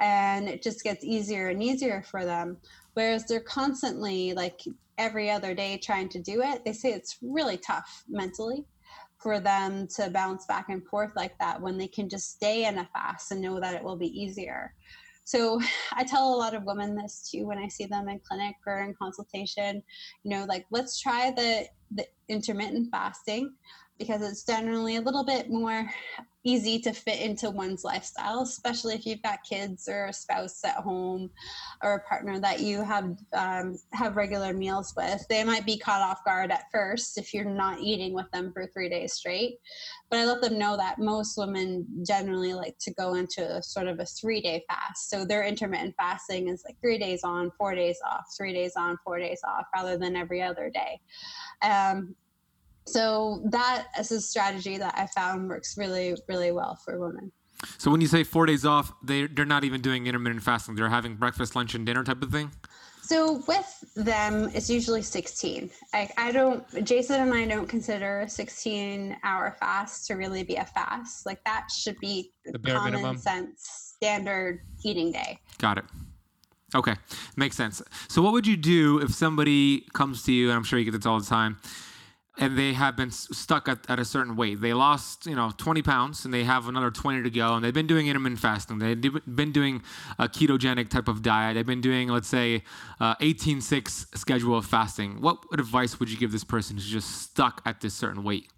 and 0.00 0.48
it 0.48 0.62
just 0.62 0.82
gets 0.82 1.04
easier 1.04 1.48
and 1.48 1.62
easier 1.62 2.02
for 2.10 2.24
them. 2.24 2.56
Whereas 2.94 3.24
they're 3.26 3.40
constantly 3.40 4.32
like 4.34 4.60
every 4.98 5.30
other 5.30 5.54
day 5.54 5.78
trying 5.82 6.08
to 6.08 6.20
do 6.20 6.40
it 6.42 6.64
they 6.64 6.72
say 6.72 6.92
it's 6.92 7.18
really 7.20 7.56
tough 7.56 8.04
mentally 8.08 8.64
for 9.18 9.40
them 9.40 9.88
to 9.96 10.10
bounce 10.10 10.46
back 10.46 10.66
and 10.68 10.86
forth 10.86 11.10
like 11.16 11.36
that 11.38 11.60
when 11.60 11.78
they 11.78 11.88
can 11.88 12.08
just 12.08 12.30
stay 12.30 12.66
in 12.66 12.78
a 12.78 12.88
fast 12.92 13.32
and 13.32 13.40
know 13.40 13.58
that 13.58 13.74
it 13.74 13.82
will 13.82 13.96
be 13.96 14.20
easier. 14.20 14.74
So 15.24 15.58
i 15.94 16.04
tell 16.04 16.34
a 16.34 16.36
lot 16.36 16.54
of 16.54 16.64
women 16.64 16.94
this 16.94 17.28
too 17.30 17.46
when 17.46 17.58
i 17.58 17.68
see 17.68 17.86
them 17.86 18.08
in 18.08 18.20
clinic 18.28 18.56
or 18.66 18.82
in 18.82 18.94
consultation 19.00 19.82
you 20.22 20.30
know 20.30 20.44
like 20.48 20.66
let's 20.70 21.00
try 21.00 21.30
the 21.30 21.66
the 21.92 22.06
intermittent 22.28 22.88
fasting 22.90 23.54
because 23.98 24.22
it's 24.22 24.44
generally 24.44 24.96
a 24.96 25.00
little 25.00 25.24
bit 25.24 25.50
more 25.50 25.88
easy 26.46 26.78
to 26.78 26.92
fit 26.92 27.20
into 27.20 27.50
one's 27.50 27.84
lifestyle, 27.84 28.42
especially 28.42 28.94
if 28.94 29.06
you've 29.06 29.22
got 29.22 29.38
kids 29.48 29.88
or 29.88 30.06
a 30.06 30.12
spouse 30.12 30.62
at 30.62 30.76
home 30.76 31.30
or 31.82 31.94
a 31.94 32.08
partner 32.08 32.38
that 32.38 32.60
you 32.60 32.82
have 32.82 33.16
um, 33.32 33.78
have 33.92 34.16
regular 34.16 34.52
meals 34.52 34.92
with. 34.94 35.24
They 35.28 35.42
might 35.42 35.64
be 35.64 35.78
caught 35.78 36.02
off 36.02 36.24
guard 36.24 36.50
at 36.50 36.66
first 36.70 37.16
if 37.16 37.32
you're 37.32 37.44
not 37.44 37.80
eating 37.80 38.12
with 38.12 38.30
them 38.30 38.52
for 38.52 38.66
three 38.66 38.90
days 38.90 39.14
straight. 39.14 39.58
But 40.10 40.18
I 40.20 40.26
let 40.26 40.42
them 40.42 40.58
know 40.58 40.76
that 40.76 40.98
most 40.98 41.38
women 41.38 41.86
generally 42.06 42.52
like 42.52 42.76
to 42.80 42.92
go 42.92 43.14
into 43.14 43.56
a, 43.56 43.62
sort 43.62 43.88
of 43.88 43.98
a 43.98 44.06
three 44.06 44.42
day 44.42 44.64
fast. 44.68 45.08
So 45.08 45.24
their 45.24 45.44
intermittent 45.44 45.94
fasting 45.98 46.48
is 46.48 46.62
like 46.64 46.76
three 46.80 46.98
days 46.98 47.24
on, 47.24 47.52
four 47.56 47.74
days 47.74 47.98
off, 48.06 48.24
three 48.36 48.52
days 48.52 48.72
on, 48.76 48.98
four 49.02 49.18
days 49.18 49.40
off, 49.46 49.64
rather 49.74 49.96
than 49.96 50.14
every 50.14 50.42
other 50.42 50.70
day. 50.70 51.00
Um, 51.62 52.14
so 52.86 53.42
that 53.46 53.86
is 53.98 54.12
a 54.12 54.20
strategy 54.20 54.76
that 54.78 54.94
I 54.96 55.06
found 55.06 55.48
works 55.48 55.76
really, 55.78 56.16
really 56.28 56.52
well 56.52 56.76
for 56.84 56.98
women. 56.98 57.32
So 57.78 57.90
when 57.90 58.00
you 58.00 58.06
say 58.06 58.24
four 58.24 58.46
days 58.46 58.64
off, 58.66 58.92
they 59.02 59.26
they're 59.26 59.46
not 59.46 59.64
even 59.64 59.80
doing 59.80 60.06
intermittent 60.06 60.42
fasting. 60.42 60.74
They're 60.74 60.88
having 60.88 61.14
breakfast, 61.16 61.56
lunch, 61.56 61.74
and 61.74 61.86
dinner 61.86 62.04
type 62.04 62.22
of 62.22 62.30
thing. 62.30 62.50
So 63.04 63.42
with 63.46 63.84
them, 63.96 64.50
it's 64.54 64.70
usually 64.70 65.02
16. 65.02 65.70
I, 65.92 66.08
I 66.16 66.32
don't, 66.32 66.86
Jason 66.86 67.20
and 67.20 67.34
I 67.34 67.44
don't 67.44 67.68
consider 67.68 68.20
a 68.20 68.28
16 68.28 69.18
hour 69.22 69.54
fast 69.60 70.06
to 70.06 70.14
really 70.14 70.42
be 70.42 70.56
a 70.56 70.64
fast. 70.64 71.26
Like 71.26 71.44
that 71.44 71.66
should 71.70 71.98
be 72.00 72.32
the 72.46 72.58
common 72.58 72.94
minimum. 72.94 73.18
sense 73.18 73.92
standard 73.94 74.60
eating 74.82 75.12
day. 75.12 75.38
Got 75.58 75.78
it. 75.78 75.84
Okay, 76.74 76.94
makes 77.36 77.56
sense. 77.56 77.82
So 78.08 78.22
what 78.22 78.32
would 78.32 78.46
you 78.46 78.56
do 78.56 79.00
if 79.00 79.12
somebody 79.12 79.86
comes 79.92 80.22
to 80.24 80.32
you, 80.32 80.48
and 80.48 80.56
I'm 80.56 80.64
sure 80.64 80.78
you 80.78 80.86
get 80.86 80.92
this 80.92 81.04
all 81.04 81.20
the 81.20 81.26
time, 81.26 81.58
and 82.36 82.58
they 82.58 82.72
have 82.72 82.96
been 82.96 83.10
stuck 83.10 83.68
at, 83.68 83.88
at 83.88 83.98
a 83.98 84.04
certain 84.04 84.34
weight. 84.34 84.60
They 84.60 84.74
lost, 84.74 85.26
you 85.26 85.36
know, 85.36 85.52
20 85.56 85.82
pounds 85.82 86.24
and 86.24 86.34
they 86.34 86.44
have 86.44 86.66
another 86.66 86.90
20 86.90 87.22
to 87.22 87.30
go. 87.30 87.54
And 87.54 87.64
they've 87.64 87.74
been 87.74 87.86
doing 87.86 88.08
intermittent 88.08 88.40
fasting. 88.40 88.78
They've 88.78 89.00
been 89.00 89.52
doing 89.52 89.82
a 90.18 90.28
ketogenic 90.28 90.88
type 90.88 91.06
of 91.06 91.22
diet. 91.22 91.54
They've 91.54 91.64
been 91.64 91.80
doing, 91.80 92.08
let's 92.08 92.28
say, 92.28 92.64
18-6 93.00 94.14
uh, 94.14 94.18
schedule 94.18 94.58
of 94.58 94.66
fasting. 94.66 95.20
What 95.20 95.38
advice 95.52 96.00
would 96.00 96.10
you 96.10 96.16
give 96.16 96.32
this 96.32 96.44
person 96.44 96.76
who's 96.76 96.88
just 96.88 97.22
stuck 97.22 97.62
at 97.64 97.80
this 97.80 97.94
certain 97.94 98.24
weight? 98.24 98.50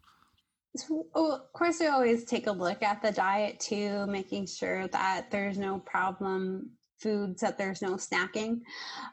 Of 1.14 1.52
course, 1.52 1.80
we 1.80 1.86
always 1.86 2.24
take 2.24 2.46
a 2.46 2.52
look 2.52 2.82
at 2.82 3.02
the 3.02 3.12
diet 3.12 3.60
too, 3.60 4.06
making 4.06 4.46
sure 4.46 4.88
that 4.88 5.30
there's 5.30 5.56
no 5.58 5.78
problem 5.80 6.75
foods 6.98 7.40
that 7.40 7.58
there's 7.58 7.82
no 7.82 7.94
snacking 7.94 8.60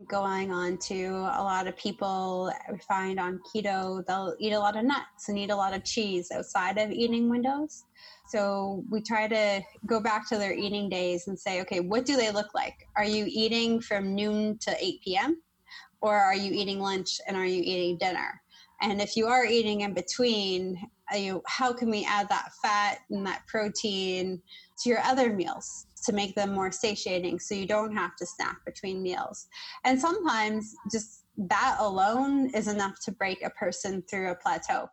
going 0.07 0.51
on 0.51 0.77
to. 0.77 1.05
A 1.05 1.43
lot 1.43 1.67
of 1.67 1.75
people 1.77 2.51
we 2.71 2.77
find 2.79 3.19
on 3.19 3.39
keto 3.39 4.05
they'll 4.05 4.36
eat 4.39 4.53
a 4.53 4.59
lot 4.59 4.77
of 4.77 4.84
nuts 4.84 5.29
and 5.29 5.38
eat 5.38 5.51
a 5.51 5.55
lot 5.55 5.73
of 5.73 5.84
cheese 5.84 6.31
outside 6.31 6.77
of 6.77 6.91
eating 6.91 7.29
windows. 7.29 7.84
So 8.29 8.84
we 8.89 9.01
try 9.01 9.27
to 9.27 9.61
go 9.86 9.99
back 9.99 10.27
to 10.29 10.38
their 10.38 10.53
eating 10.53 10.89
days 10.89 11.27
and 11.27 11.38
say 11.38 11.61
okay 11.61 11.79
what 11.79 12.05
do 12.05 12.15
they 12.15 12.31
look 12.31 12.53
like? 12.53 12.88
Are 12.95 13.05
you 13.05 13.25
eating 13.27 13.81
from 13.81 14.15
noon 14.15 14.57
to 14.59 14.75
8 14.84 15.01
p.m 15.03 15.41
or 16.01 16.15
are 16.15 16.36
you 16.36 16.51
eating 16.53 16.79
lunch 16.79 17.21
and 17.27 17.38
are 17.38 17.45
you 17.45 17.61
eating 17.63 17.97
dinner? 17.97 18.41
And 18.81 19.01
if 19.01 19.15
you 19.15 19.27
are 19.27 19.45
eating 19.45 19.81
in 19.81 19.93
between 19.93 20.77
uh, 21.13 21.17
you 21.17 21.41
how 21.47 21.73
can 21.73 21.89
we 21.89 22.05
add 22.05 22.29
that 22.29 22.49
fat 22.61 22.99
and 23.09 23.25
that 23.25 23.45
protein 23.47 24.41
to 24.79 24.89
your 24.89 24.99
other 24.99 25.34
meals 25.34 25.88
to 26.04 26.14
make 26.14 26.36
them 26.36 26.54
more 26.54 26.72
satiating 26.72 27.39
so 27.39 27.56
you 27.56 27.68
don't 27.68 27.95
have 27.95 28.16
to 28.18 28.26
snack 28.26 28.58
between 28.66 29.01
meals. 29.01 29.47
And 29.84 29.99
sometimes 29.99 30.76
just 30.91 31.24
that 31.38 31.78
alone 31.80 32.49
is 32.54 32.68
enough 32.68 32.99
to 33.06 33.12
break 33.12 33.43
a 33.43 33.49
person 33.51 34.04
through 34.10 34.32
a 34.32 34.36
plateau. 34.36 34.89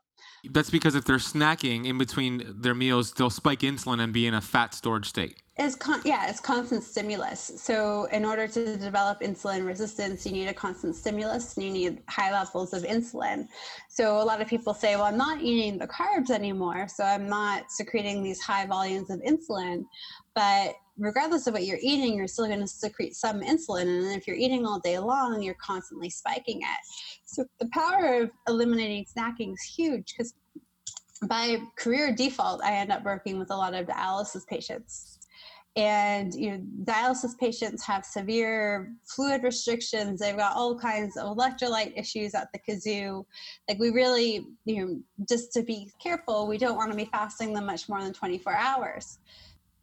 That's 0.50 0.70
because 0.70 0.94
if 0.94 1.04
they're 1.04 1.16
snacking 1.16 1.86
in 1.86 1.98
between 1.98 2.60
their 2.60 2.74
meals, 2.74 3.12
they'll 3.12 3.30
spike 3.30 3.60
insulin 3.60 4.00
and 4.00 4.12
be 4.12 4.26
in 4.26 4.34
a 4.34 4.40
fat 4.40 4.74
storage 4.74 5.06
state. 5.06 5.42
It's 5.58 5.76
con- 5.76 6.00
yeah, 6.06 6.30
it's 6.30 6.40
constant 6.40 6.82
stimulus. 6.82 7.52
So 7.56 8.04
in 8.06 8.24
order 8.24 8.48
to 8.48 8.76
develop 8.78 9.20
insulin 9.20 9.66
resistance, 9.66 10.24
you 10.24 10.32
need 10.32 10.48
a 10.48 10.54
constant 10.54 10.96
stimulus 10.96 11.56
and 11.56 11.66
you 11.66 11.72
need 11.72 12.02
high 12.08 12.32
levels 12.32 12.72
of 12.72 12.84
insulin. 12.84 13.46
So 13.90 14.18
a 14.18 14.24
lot 14.24 14.40
of 14.40 14.48
people 14.48 14.72
say, 14.72 14.96
well, 14.96 15.04
I'm 15.04 15.18
not 15.18 15.42
eating 15.42 15.78
the 15.78 15.86
carbs 15.86 16.30
anymore, 16.30 16.88
so 16.88 17.04
I'm 17.04 17.28
not 17.28 17.70
secreting 17.70 18.22
these 18.22 18.40
high 18.40 18.66
volumes 18.66 19.10
of 19.10 19.20
insulin. 19.20 19.84
But 20.34 20.76
regardless 21.00 21.46
of 21.46 21.54
what 21.54 21.64
you're 21.64 21.78
eating, 21.80 22.14
you're 22.14 22.28
still 22.28 22.46
going 22.46 22.60
to 22.60 22.66
secrete 22.66 23.16
some 23.16 23.40
insulin. 23.40 23.82
And 23.82 24.12
if 24.16 24.26
you're 24.26 24.36
eating 24.36 24.66
all 24.66 24.78
day 24.78 24.98
long, 24.98 25.42
you're 25.42 25.56
constantly 25.60 26.10
spiking 26.10 26.60
it. 26.60 26.80
So 27.24 27.44
the 27.58 27.68
power 27.72 28.22
of 28.22 28.30
eliminating 28.46 29.06
snacking 29.06 29.52
is 29.52 29.62
huge 29.62 30.14
because 30.16 30.34
by 31.26 31.58
career 31.76 32.14
default, 32.14 32.62
I 32.62 32.72
end 32.74 32.92
up 32.92 33.04
working 33.04 33.38
with 33.38 33.50
a 33.50 33.56
lot 33.56 33.74
of 33.74 33.86
dialysis 33.86 34.46
patients. 34.46 35.18
and 35.76 36.34
you 36.34 36.50
know 36.50 36.60
dialysis 36.82 37.38
patients 37.38 37.84
have 37.86 38.04
severe 38.04 38.92
fluid 39.04 39.44
restrictions 39.44 40.18
they've 40.18 40.36
got 40.36 40.56
all 40.56 40.76
kinds 40.76 41.16
of 41.16 41.36
electrolyte 41.36 41.96
issues 41.96 42.34
at 42.34 42.48
the 42.52 42.58
kazoo 42.58 43.24
like 43.68 43.78
we 43.78 43.90
really 43.90 44.44
you 44.64 44.84
know 44.84 45.00
just 45.28 45.52
to 45.52 45.62
be 45.62 45.88
careful 46.02 46.48
we 46.48 46.58
don't 46.58 46.74
want 46.76 46.90
to 46.90 46.96
be 46.96 47.04
fasting 47.04 47.54
them 47.54 47.66
much 47.66 47.88
more 47.88 48.02
than 48.02 48.12
24 48.12 48.52
hours 48.52 49.18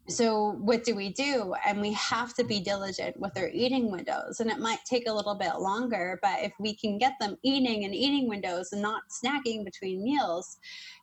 so 0.08 0.52
what 0.60 0.84
do 0.84 0.94
we 0.94 1.12
do? 1.12 1.54
And 1.66 1.80
we 1.80 1.92
have 1.92 2.34
to 2.34 2.44
be 2.44 2.60
diligent 2.60 3.18
with 3.18 3.34
their 3.34 3.50
eating 3.50 3.90
windows 3.90 4.40
and 4.40 4.50
it 4.50 4.58
might 4.58 4.78
take 4.84 5.08
a 5.08 5.12
little 5.12 5.34
bit 5.34 5.58
longer 5.58 6.18
but 6.22 6.42
if 6.42 6.52
we 6.58 6.74
can 6.74 6.98
get 6.98 7.14
them 7.20 7.36
eating 7.42 7.84
and 7.84 7.94
eating 7.94 8.28
windows 8.28 8.70
and 8.72 8.82
not 8.82 9.02
snacking 9.22 9.64
between 9.64 10.02
meals 10.02 10.58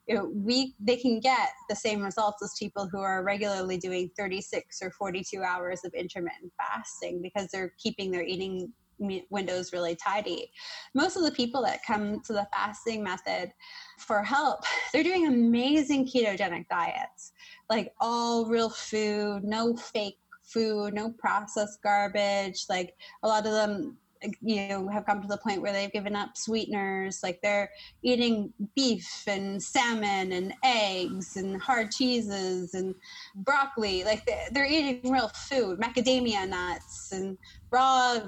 you 0.08 0.16
know, 0.16 0.32
we 0.36 0.76
they 0.80 0.98
can 0.98 1.20
get 1.20 1.50
the 1.68 1.76
same 1.76 2.04
results 2.04 2.44
as 2.44 2.54
people 2.60 2.88
who 2.92 3.00
are 3.00 3.24
regularly 3.24 3.78
doing 3.78 4.12
36 4.16 4.82
or 4.82 4.92
42 4.92 5.42
hours 5.42 5.82
of 5.84 5.94
intermittent 5.94 6.54
fasting 6.58 7.22
because 7.22 7.50
they're 7.52 7.74
keeping 7.80 8.12
their 8.12 8.24
eating 8.24 8.72
windows 9.00 9.74
really 9.74 9.96
tidy. 9.96 10.52
Most 10.94 11.16
of 11.18 11.24
the 11.24 11.32
people 11.32 11.62
that 11.64 11.86
come 11.86 12.22
to 12.22 12.34
the 12.34 12.48
fasting 12.54 13.04
method 13.04 13.52
for 14.00 14.24
help, 14.24 14.62
they're 14.94 15.04
doing 15.04 15.28
amazing 15.28 16.08
ketogenic 16.08 16.68
diets, 16.70 17.32
like 17.70 17.94
all 18.00 18.46
real 18.46 18.70
food, 18.70 19.42
no 19.44 19.76
fake 19.76 20.18
food, 20.44 20.94
no 20.94 21.12
processed 21.12 21.82
garbage. 21.82 22.66
Like 22.70 22.96
a 23.24 23.28
lot 23.28 23.46
of 23.46 23.54
them 23.54 23.98
you 24.42 24.68
know 24.68 24.88
have 24.88 25.06
come 25.06 25.22
to 25.22 25.28
the 25.28 25.38
point 25.38 25.62
where 25.62 25.74
they've 25.74 25.92
given 25.92 26.16
up 26.16 26.36
sweeteners 26.36 27.20
like 27.24 27.40
they're 27.42 27.70
eating 28.04 28.52
beef 28.76 29.24
and 29.28 29.62
salmon 29.62 30.32
and 30.32 30.54
eggs 30.64 31.36
and 31.36 31.62
hard 31.62 31.92
cheeses 31.92 32.74
and 32.74 32.96
broccoli 33.36 34.04
like 34.04 34.28
they're 34.52 34.66
eating 34.66 35.12
real 35.12 35.30
food 35.30 35.80
macadamia 35.80 36.48
nuts 36.48 37.12
and 37.12 37.38
raw 37.72 38.20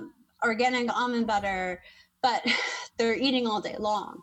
organic 0.44 0.94
almond 0.96 1.28
butter 1.28 1.82
but 2.22 2.46
they're 2.98 3.16
eating 3.16 3.48
all 3.48 3.62
day 3.62 3.76
long. 3.78 4.22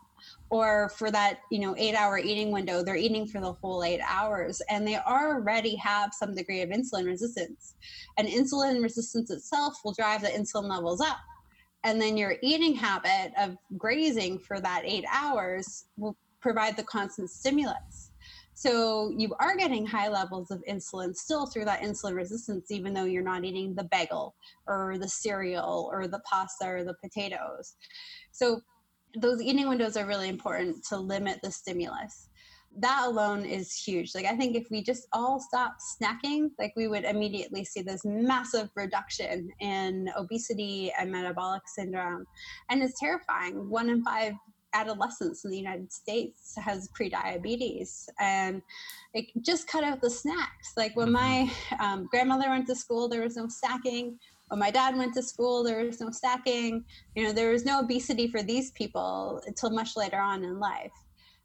Or 0.50 0.90
for 0.90 1.10
that 1.10 1.40
you 1.50 1.58
know 1.58 1.74
eight 1.76 1.94
hour 1.94 2.18
eating 2.18 2.50
window 2.50 2.82
they're 2.82 2.96
eating 2.96 3.26
for 3.26 3.40
the 3.40 3.52
whole 3.52 3.82
eight 3.82 4.00
hours. 4.06 4.60
And 4.68 4.86
they 4.86 4.98
already 4.98 5.74
have 5.76 6.12
some 6.12 6.34
degree 6.34 6.62
of 6.62 6.70
insulin 6.70 7.06
resistance. 7.06 7.74
And 8.18 8.28
insulin 8.28 8.82
resistance 8.82 9.30
itself 9.30 9.74
will 9.84 9.94
drive 9.94 10.22
the 10.22 10.28
insulin 10.28 10.68
levels 10.68 11.00
up. 11.00 11.18
And 11.82 12.00
then 12.00 12.16
your 12.16 12.36
eating 12.42 12.74
habit 12.74 13.32
of 13.38 13.56
grazing 13.76 14.38
for 14.38 14.60
that 14.60 14.82
eight 14.84 15.04
hours 15.12 15.86
will 15.96 16.16
provide 16.40 16.76
the 16.76 16.84
constant 16.84 17.30
stimulus. 17.30 18.03
So 18.64 19.12
you 19.14 19.34
are 19.40 19.58
getting 19.58 19.84
high 19.84 20.08
levels 20.08 20.50
of 20.50 20.64
insulin 20.66 21.14
still 21.14 21.44
through 21.44 21.66
that 21.66 21.82
insulin 21.82 22.14
resistance, 22.14 22.70
even 22.70 22.94
though 22.94 23.04
you're 23.04 23.22
not 23.22 23.44
eating 23.44 23.74
the 23.74 23.84
bagel 23.84 24.34
or 24.66 24.96
the 24.96 25.06
cereal 25.06 25.90
or 25.92 26.08
the 26.08 26.20
pasta 26.20 26.64
or 26.66 26.82
the 26.82 26.94
potatoes. 27.02 27.76
So 28.32 28.62
those 29.20 29.42
eating 29.42 29.68
windows 29.68 29.98
are 29.98 30.06
really 30.06 30.30
important 30.30 30.82
to 30.88 30.96
limit 30.96 31.40
the 31.42 31.50
stimulus 31.50 32.30
that 32.78 33.04
alone 33.06 33.44
is 33.44 33.72
huge. 33.76 34.14
Like 34.14 34.26
I 34.26 34.36
think 34.36 34.56
if 34.56 34.66
we 34.70 34.82
just 34.82 35.06
all 35.12 35.38
stop 35.38 35.76
snacking, 35.78 36.48
like 36.58 36.72
we 36.74 36.88
would 36.88 37.04
immediately 37.04 37.64
see 37.64 37.82
this 37.82 38.02
massive 38.04 38.68
reduction 38.74 39.48
in 39.60 40.10
obesity 40.16 40.92
and 40.98 41.12
metabolic 41.12 41.62
syndrome. 41.66 42.24
And 42.70 42.82
it's 42.82 42.98
terrifying. 42.98 43.70
One 43.70 43.90
in 43.90 44.02
five 44.02 44.32
adolescents 44.74 45.44
in 45.44 45.50
the 45.50 45.56
United 45.56 45.92
States 45.92 46.54
has 46.56 46.88
prediabetes 46.98 48.08
and 48.20 48.60
like 49.14 49.30
just 49.40 49.66
cut 49.68 49.84
out 49.84 50.00
the 50.00 50.10
snacks. 50.10 50.72
Like 50.76 50.94
when 50.96 51.12
my 51.12 51.48
mm-hmm. 51.48 51.82
um, 51.82 52.08
grandmother 52.10 52.50
went 52.50 52.66
to 52.66 52.74
school, 52.74 53.08
there 53.08 53.22
was 53.22 53.36
no 53.36 53.46
snacking. 53.46 54.16
When 54.48 54.60
my 54.60 54.70
dad 54.70 54.96
went 54.96 55.14
to 55.14 55.22
school, 55.22 55.64
there 55.64 55.84
was 55.84 56.00
no 56.00 56.08
snacking. 56.08 56.84
You 57.14 57.24
know, 57.24 57.32
there 57.32 57.50
was 57.50 57.64
no 57.64 57.80
obesity 57.80 58.28
for 58.28 58.42
these 58.42 58.72
people 58.72 59.40
until 59.46 59.70
much 59.70 59.96
later 59.96 60.18
on 60.18 60.44
in 60.44 60.58
life 60.58 60.92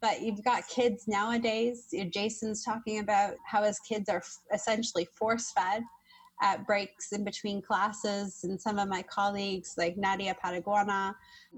but 0.02 0.22
you've 0.22 0.42
got 0.42 0.66
kids 0.66 1.06
nowadays. 1.06 1.94
Jason's 2.08 2.64
talking 2.64 3.00
about 3.00 3.34
how 3.46 3.62
his 3.62 3.78
kids 3.80 4.08
are 4.08 4.22
essentially 4.52 5.06
force 5.18 5.52
fed 5.52 5.82
at 6.42 6.66
breaks 6.66 7.12
in 7.12 7.24
between 7.24 7.62
classes. 7.62 8.40
And 8.44 8.60
some 8.60 8.78
of 8.78 8.88
my 8.88 9.02
colleagues, 9.02 9.74
like 9.76 9.96
Nadia 9.96 10.36
Pateguana, 10.42 11.14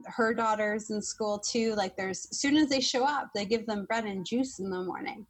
her 0.07 0.35
daughters 0.35 0.91
in 0.91 1.01
school 1.01 1.39
too, 1.39 1.75
like 1.75 1.97
there's, 1.97 2.27
as 2.31 2.41
soon 2.41 2.57
as 2.57 2.69
they 2.69 2.81
show 2.81 3.05
up, 3.05 3.31
they 3.35 3.45
give 3.45 3.67
them 3.67 3.85
bread 3.87 4.05
and 4.05 4.27
juice 4.27 4.59
in 4.59 4.71
the 4.71 4.83
morning. 4.83 5.27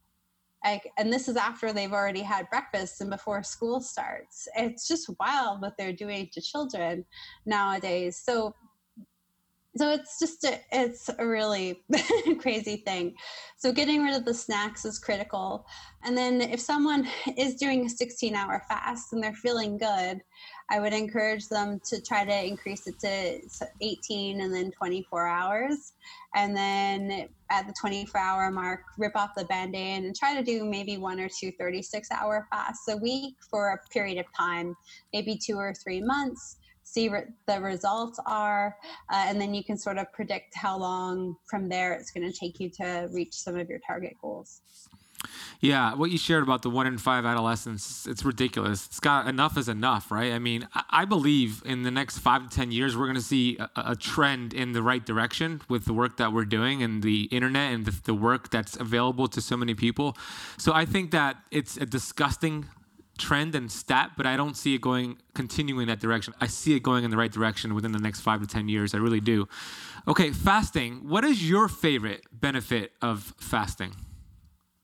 Like, 0.65 0.93
and 0.97 1.13
this 1.13 1.29
is 1.29 1.37
after 1.37 1.73
they've 1.73 1.93
already 1.93 2.21
had 2.21 2.49
breakfast 2.49 3.01
and 3.01 3.11
before 3.11 3.43
school 3.43 3.81
starts. 3.81 4.47
It's 4.57 4.87
just 4.87 5.11
wild 5.19 5.61
what 5.61 5.75
they're 5.77 5.93
doing 5.93 6.29
to 6.33 6.41
children 6.41 7.05
nowadays. 7.47 8.23
So 8.25 8.55
so 9.77 9.91
it's 9.91 10.19
just 10.19 10.45
a, 10.45 10.61
it's 10.71 11.09
a 11.19 11.27
really 11.27 11.83
crazy 12.41 12.77
thing. 12.77 13.15
So 13.57 13.73
getting 13.73 14.03
rid 14.03 14.15
of 14.15 14.25
the 14.25 14.35
snacks 14.35 14.85
is 14.85 14.99
critical. 14.99 15.67
And 16.05 16.17
then 16.17 16.41
if 16.41 16.61
someone 16.61 17.09
is 17.37 17.55
doing 17.55 17.87
a 17.87 17.91
16 17.91 18.35
hour 18.35 18.63
fast 18.69 19.13
and 19.13 19.23
they're 19.23 19.35
feeling 19.35 19.79
good 19.79 20.21
i 20.73 20.81
would 20.81 20.95
encourage 20.95 21.49
them 21.49 21.79
to 21.85 22.01
try 22.01 22.25
to 22.25 22.45
increase 22.45 22.87
it 22.87 22.99
to 23.01 23.67
18 23.83 24.41
and 24.41 24.55
then 24.55 24.71
24 24.71 25.27
hours. 25.27 25.93
And 26.35 26.57
then 26.57 27.29
at 27.51 27.67
the 27.67 27.75
24 27.79 28.19
hour 28.19 28.51
mark 28.51 28.81
rip 28.97 29.15
off 29.15 29.35
the 29.37 29.45
band-aid 29.45 30.05
and 30.05 30.17
try 30.17 30.35
to 30.35 30.43
do 30.43 30.65
maybe 30.65 30.97
one 30.97 31.21
or 31.21 31.29
two 31.29 31.53
36 31.59 32.11
hour 32.11 32.47
fasts 32.51 32.89
a 32.89 32.97
week 32.97 33.35
for 33.51 33.69
a 33.73 33.93
period 33.93 34.19
of 34.19 34.25
time 34.35 34.75
maybe 35.13 35.37
two 35.37 35.57
or 35.57 35.75
three 35.75 36.01
months 36.01 36.57
see 36.93 37.09
what 37.09 37.27
the 37.47 37.61
results 37.61 38.21
are, 38.27 38.77
uh, 39.11 39.25
and 39.27 39.41
then 39.41 39.55
you 39.55 39.65
can 39.65 39.79
sort 39.79 39.97
of 39.97 40.13
predict 40.13 40.55
how 40.55 40.77
long 40.77 41.37
from 41.47 41.69
there 41.69 41.95
it's 41.95 42.11
going 42.11 42.31
to 42.31 42.39
take 42.39 42.61
you 42.61 42.69
to 42.69 43.09
reach 43.13 43.35
some 43.35 43.57
of 43.57 43.69
your 43.71 43.79
target 43.87 44.15
goals. 44.21 44.61
Yeah, 45.61 45.95
what 45.95 46.11
you 46.11 46.19
shared 46.19 46.43
about 46.43 46.63
the 46.63 46.71
one 46.71 46.89
in 46.89 46.99
five 46.99 47.25
adolescents, 47.25 48.07
it's 48.07 48.25
ridiculous. 48.25 48.87
It's 48.87 48.99
got 48.99 49.29
enough 49.29 49.57
is 49.57 49.69
enough, 49.69 50.11
right? 50.11 50.33
I 50.33 50.41
mean, 50.41 50.69
I 50.91 51.05
believe 51.05 51.63
in 51.65 51.85
the 51.85 51.91
next 51.93 52.19
five 52.19 52.49
to 52.49 52.55
10 52.55 52.73
years, 52.73 52.97
we're 52.97 53.07
going 53.07 53.15
to 53.15 53.23
see 53.23 53.57
a, 53.59 53.71
a, 53.77 53.97
trend 53.97 54.53
in 54.53 54.73
the 54.73 54.83
right 54.83 55.07
direction 55.07 55.63
with 55.69 55.85
the 55.85 55.93
work 55.93 56.17
that 56.17 56.33
we're 56.33 56.45
doing 56.45 56.83
and 56.83 57.05
the 57.05 57.25
internet 57.25 57.73
and 57.73 57.85
the, 57.87 57.95
the 58.03 58.15
work 58.15 58.51
that's 58.51 58.77
available 58.77 59.29
to 59.29 59.41
so 59.41 59.57
many 59.57 59.75
people. 59.75 60.17
So 60.59 60.73
I 60.73 60.85
think 60.85 61.13
that 61.13 61.37
it's 61.53 61.77
a 61.77 61.87
disgusting 61.87 62.67
trend 63.23 63.55
and 63.55 63.71
stat, 63.71 64.13
but 64.17 64.27
I 64.27 64.37
don't 64.37 64.57
see 64.57 64.75
it 64.75 64.81
going 64.81 65.17
continuing 65.35 65.87
that 65.87 66.01
direction. 66.01 66.35
I 66.41 66.49
see 66.49 66.75
it 66.75 66.83
going 66.83 67.05
in 67.05 67.11
the 67.11 67.17
right 67.17 67.31
direction 67.31 67.75
within 67.75 67.93
the 67.93 67.99
next 67.99 68.21
five 68.21 68.41
to 68.41 68.47
ten 68.47 68.69
years. 68.69 68.95
I 68.95 68.99
really 68.99 69.21
do. 69.21 69.49
Okay, 70.09 70.33
fasting. 70.33 71.09
What 71.09 71.25
is 71.25 71.49
your 71.49 71.69
favorite 71.69 72.23
benefit 72.33 72.93
of 73.01 73.33
fasting? 73.39 73.95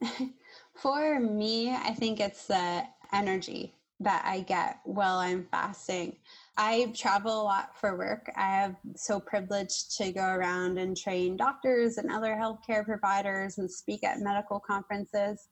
For 0.74 1.18
me, 1.18 1.70
I 1.70 1.92
think 1.94 2.20
it's 2.20 2.46
the 2.46 2.84
energy 3.12 3.74
that 4.00 4.22
I 4.24 4.40
get 4.40 4.78
while 4.84 5.18
I'm 5.18 5.44
fasting. 5.50 6.16
I 6.56 6.92
travel 6.96 7.42
a 7.42 7.42
lot 7.42 7.76
for 7.76 7.96
work. 7.96 8.30
I 8.36 8.46
have 8.46 8.76
so 8.94 9.18
privileged 9.18 9.96
to 9.98 10.12
go 10.12 10.24
around 10.24 10.78
and 10.78 10.96
train 10.96 11.36
doctors 11.36 11.98
and 11.98 12.10
other 12.10 12.36
healthcare 12.36 12.84
providers 12.84 13.58
and 13.58 13.70
speak 13.70 14.04
at 14.04 14.20
medical 14.20 14.60
conferences. 14.60 15.48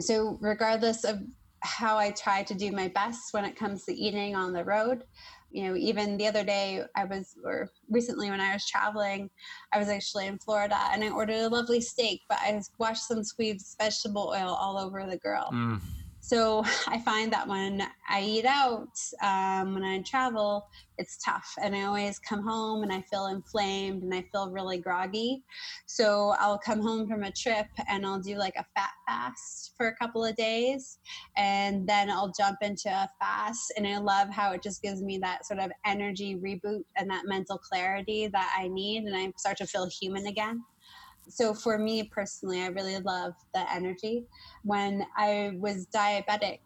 So, 0.00 0.38
regardless 0.40 1.04
of 1.04 1.20
how 1.64 1.96
I 1.96 2.10
try 2.10 2.42
to 2.42 2.54
do 2.54 2.70
my 2.72 2.88
best 2.88 3.32
when 3.32 3.44
it 3.44 3.56
comes 3.56 3.84
to 3.84 3.94
eating 3.94 4.36
on 4.36 4.52
the 4.52 4.64
road. 4.64 5.04
You 5.50 5.68
know, 5.68 5.76
even 5.76 6.16
the 6.16 6.26
other 6.26 6.44
day, 6.44 6.82
I 6.96 7.04
was, 7.04 7.36
or 7.44 7.70
recently 7.88 8.30
when 8.30 8.40
I 8.40 8.52
was 8.52 8.66
traveling, 8.66 9.30
I 9.72 9.78
was 9.78 9.88
actually 9.88 10.26
in 10.26 10.38
Florida 10.38 10.78
and 10.92 11.02
I 11.02 11.10
ordered 11.10 11.36
a 11.36 11.48
lovely 11.48 11.80
steak, 11.80 12.22
but 12.28 12.38
I 12.40 12.60
washed 12.78 13.06
some 13.06 13.24
squeeze 13.24 13.76
vegetable 13.80 14.34
oil 14.36 14.48
all 14.48 14.78
over 14.78 15.06
the 15.06 15.16
grill. 15.16 15.50
Mm. 15.52 15.80
So 16.26 16.64
I 16.88 17.00
find 17.00 17.30
that 17.34 17.46
when 17.46 17.86
I 18.08 18.22
eat 18.22 18.46
out, 18.46 18.96
um, 19.22 19.74
when 19.74 19.84
I 19.84 20.00
travel, 20.02 20.66
it's 20.96 21.18
tough. 21.22 21.52
And 21.62 21.76
I 21.76 21.82
always 21.82 22.18
come 22.18 22.42
home 22.42 22.82
and 22.82 22.90
I 22.90 23.02
feel 23.02 23.26
inflamed 23.26 24.02
and 24.02 24.14
I 24.14 24.24
feel 24.32 24.50
really 24.50 24.78
groggy. 24.78 25.42
So 25.86 26.34
I'll 26.38 26.58
come 26.58 26.80
home 26.80 27.06
from 27.06 27.24
a 27.24 27.32
trip 27.32 27.66
and 27.90 28.06
I'll 28.06 28.20
do 28.20 28.36
like 28.36 28.54
a 28.56 28.64
fat 28.74 28.92
fast 29.06 29.74
for 29.76 29.88
a 29.88 29.96
couple 29.96 30.24
of 30.24 30.34
days. 30.36 30.98
And 31.36 31.86
then 31.86 32.08
I'll 32.08 32.32
jump 32.38 32.56
into 32.62 32.88
a 32.88 33.10
fast. 33.20 33.74
And 33.76 33.86
I 33.86 33.98
love 33.98 34.30
how 34.30 34.52
it 34.52 34.62
just 34.62 34.80
gives 34.80 35.02
me 35.02 35.18
that 35.18 35.44
sort 35.44 35.60
of 35.60 35.70
energy 35.84 36.36
reboot 36.36 36.84
and 36.96 37.10
that 37.10 37.26
mental 37.26 37.58
clarity 37.58 38.28
that 38.28 38.54
I 38.58 38.68
need. 38.68 39.04
And 39.04 39.14
I 39.14 39.30
start 39.36 39.58
to 39.58 39.66
feel 39.66 39.90
human 40.00 40.26
again. 40.26 40.62
So 41.28 41.54
for 41.54 41.78
me 41.78 42.04
personally, 42.04 42.62
I 42.62 42.68
really 42.68 42.98
love 42.98 43.34
the 43.52 43.70
energy. 43.72 44.26
When 44.62 45.06
I 45.16 45.52
was 45.58 45.86
diabetic, 45.94 46.60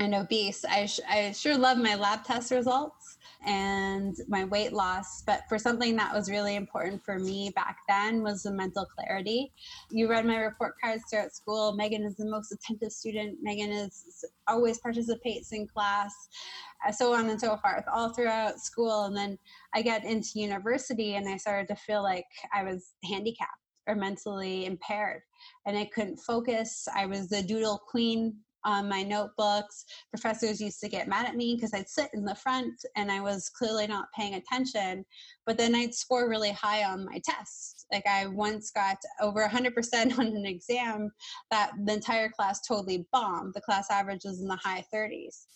and 0.00 0.14
obese. 0.14 0.64
I, 0.64 0.86
sh- 0.86 1.00
I 1.08 1.32
sure 1.32 1.56
love 1.56 1.78
my 1.78 1.94
lab 1.96 2.24
test 2.24 2.50
results 2.50 3.18
and 3.44 4.16
my 4.28 4.44
weight 4.44 4.72
loss, 4.72 5.22
but 5.22 5.42
for 5.48 5.58
something 5.58 5.96
that 5.96 6.14
was 6.14 6.30
really 6.30 6.56
important 6.56 7.04
for 7.04 7.18
me 7.18 7.50
back 7.54 7.78
then 7.88 8.22
was 8.22 8.42
the 8.42 8.52
mental 8.52 8.86
clarity. 8.86 9.52
You 9.90 10.08
read 10.08 10.26
my 10.26 10.36
report 10.36 10.74
cards 10.82 11.02
throughout 11.10 11.32
school. 11.32 11.74
Megan 11.74 12.04
is 12.04 12.16
the 12.16 12.26
most 12.26 12.52
attentive 12.52 12.92
student. 12.92 13.38
Megan 13.42 13.70
is 13.70 14.24
always 14.46 14.78
participates 14.78 15.52
in 15.52 15.66
class, 15.66 16.12
uh, 16.86 16.92
so 16.92 17.14
on 17.14 17.28
and 17.28 17.40
so 17.40 17.56
forth, 17.56 17.84
all 17.92 18.12
throughout 18.12 18.60
school. 18.60 19.04
And 19.04 19.16
then 19.16 19.38
I 19.74 19.82
get 19.82 20.04
into 20.04 20.30
university 20.34 21.14
and 21.14 21.28
I 21.28 21.36
started 21.36 21.68
to 21.68 21.76
feel 21.76 22.02
like 22.02 22.26
I 22.52 22.62
was 22.64 22.92
handicapped 23.04 23.57
or 23.88 23.94
mentally 23.94 24.66
impaired 24.66 25.22
and 25.66 25.76
I 25.76 25.86
couldn't 25.86 26.18
focus. 26.18 26.86
I 26.94 27.06
was 27.06 27.28
the 27.28 27.42
doodle 27.42 27.78
queen 27.90 28.36
on 28.64 28.88
my 28.88 29.02
notebooks. 29.02 29.84
Professors 30.10 30.60
used 30.60 30.80
to 30.80 30.88
get 30.88 31.08
mad 31.08 31.26
at 31.26 31.36
me 31.36 31.54
because 31.54 31.72
I'd 31.72 31.88
sit 31.88 32.10
in 32.12 32.24
the 32.24 32.34
front 32.34 32.74
and 32.96 33.10
I 33.10 33.20
was 33.20 33.48
clearly 33.48 33.86
not 33.86 34.08
paying 34.16 34.34
attention. 34.34 35.04
But 35.46 35.56
then 35.56 35.74
I'd 35.74 35.94
score 35.94 36.28
really 36.28 36.52
high 36.52 36.84
on 36.84 37.06
my 37.06 37.20
tests. 37.24 37.86
Like 37.92 38.06
I 38.06 38.26
once 38.26 38.70
got 38.70 38.98
over 39.20 39.46
100% 39.46 39.72
on 40.18 40.26
an 40.26 40.46
exam 40.46 41.10
that 41.50 41.70
the 41.84 41.94
entire 41.94 42.28
class 42.28 42.60
totally 42.66 43.06
bombed. 43.12 43.54
The 43.54 43.60
class 43.60 43.86
average 43.90 44.24
was 44.24 44.40
in 44.40 44.48
the 44.48 44.56
high 44.62 44.84
30s. 44.92 45.46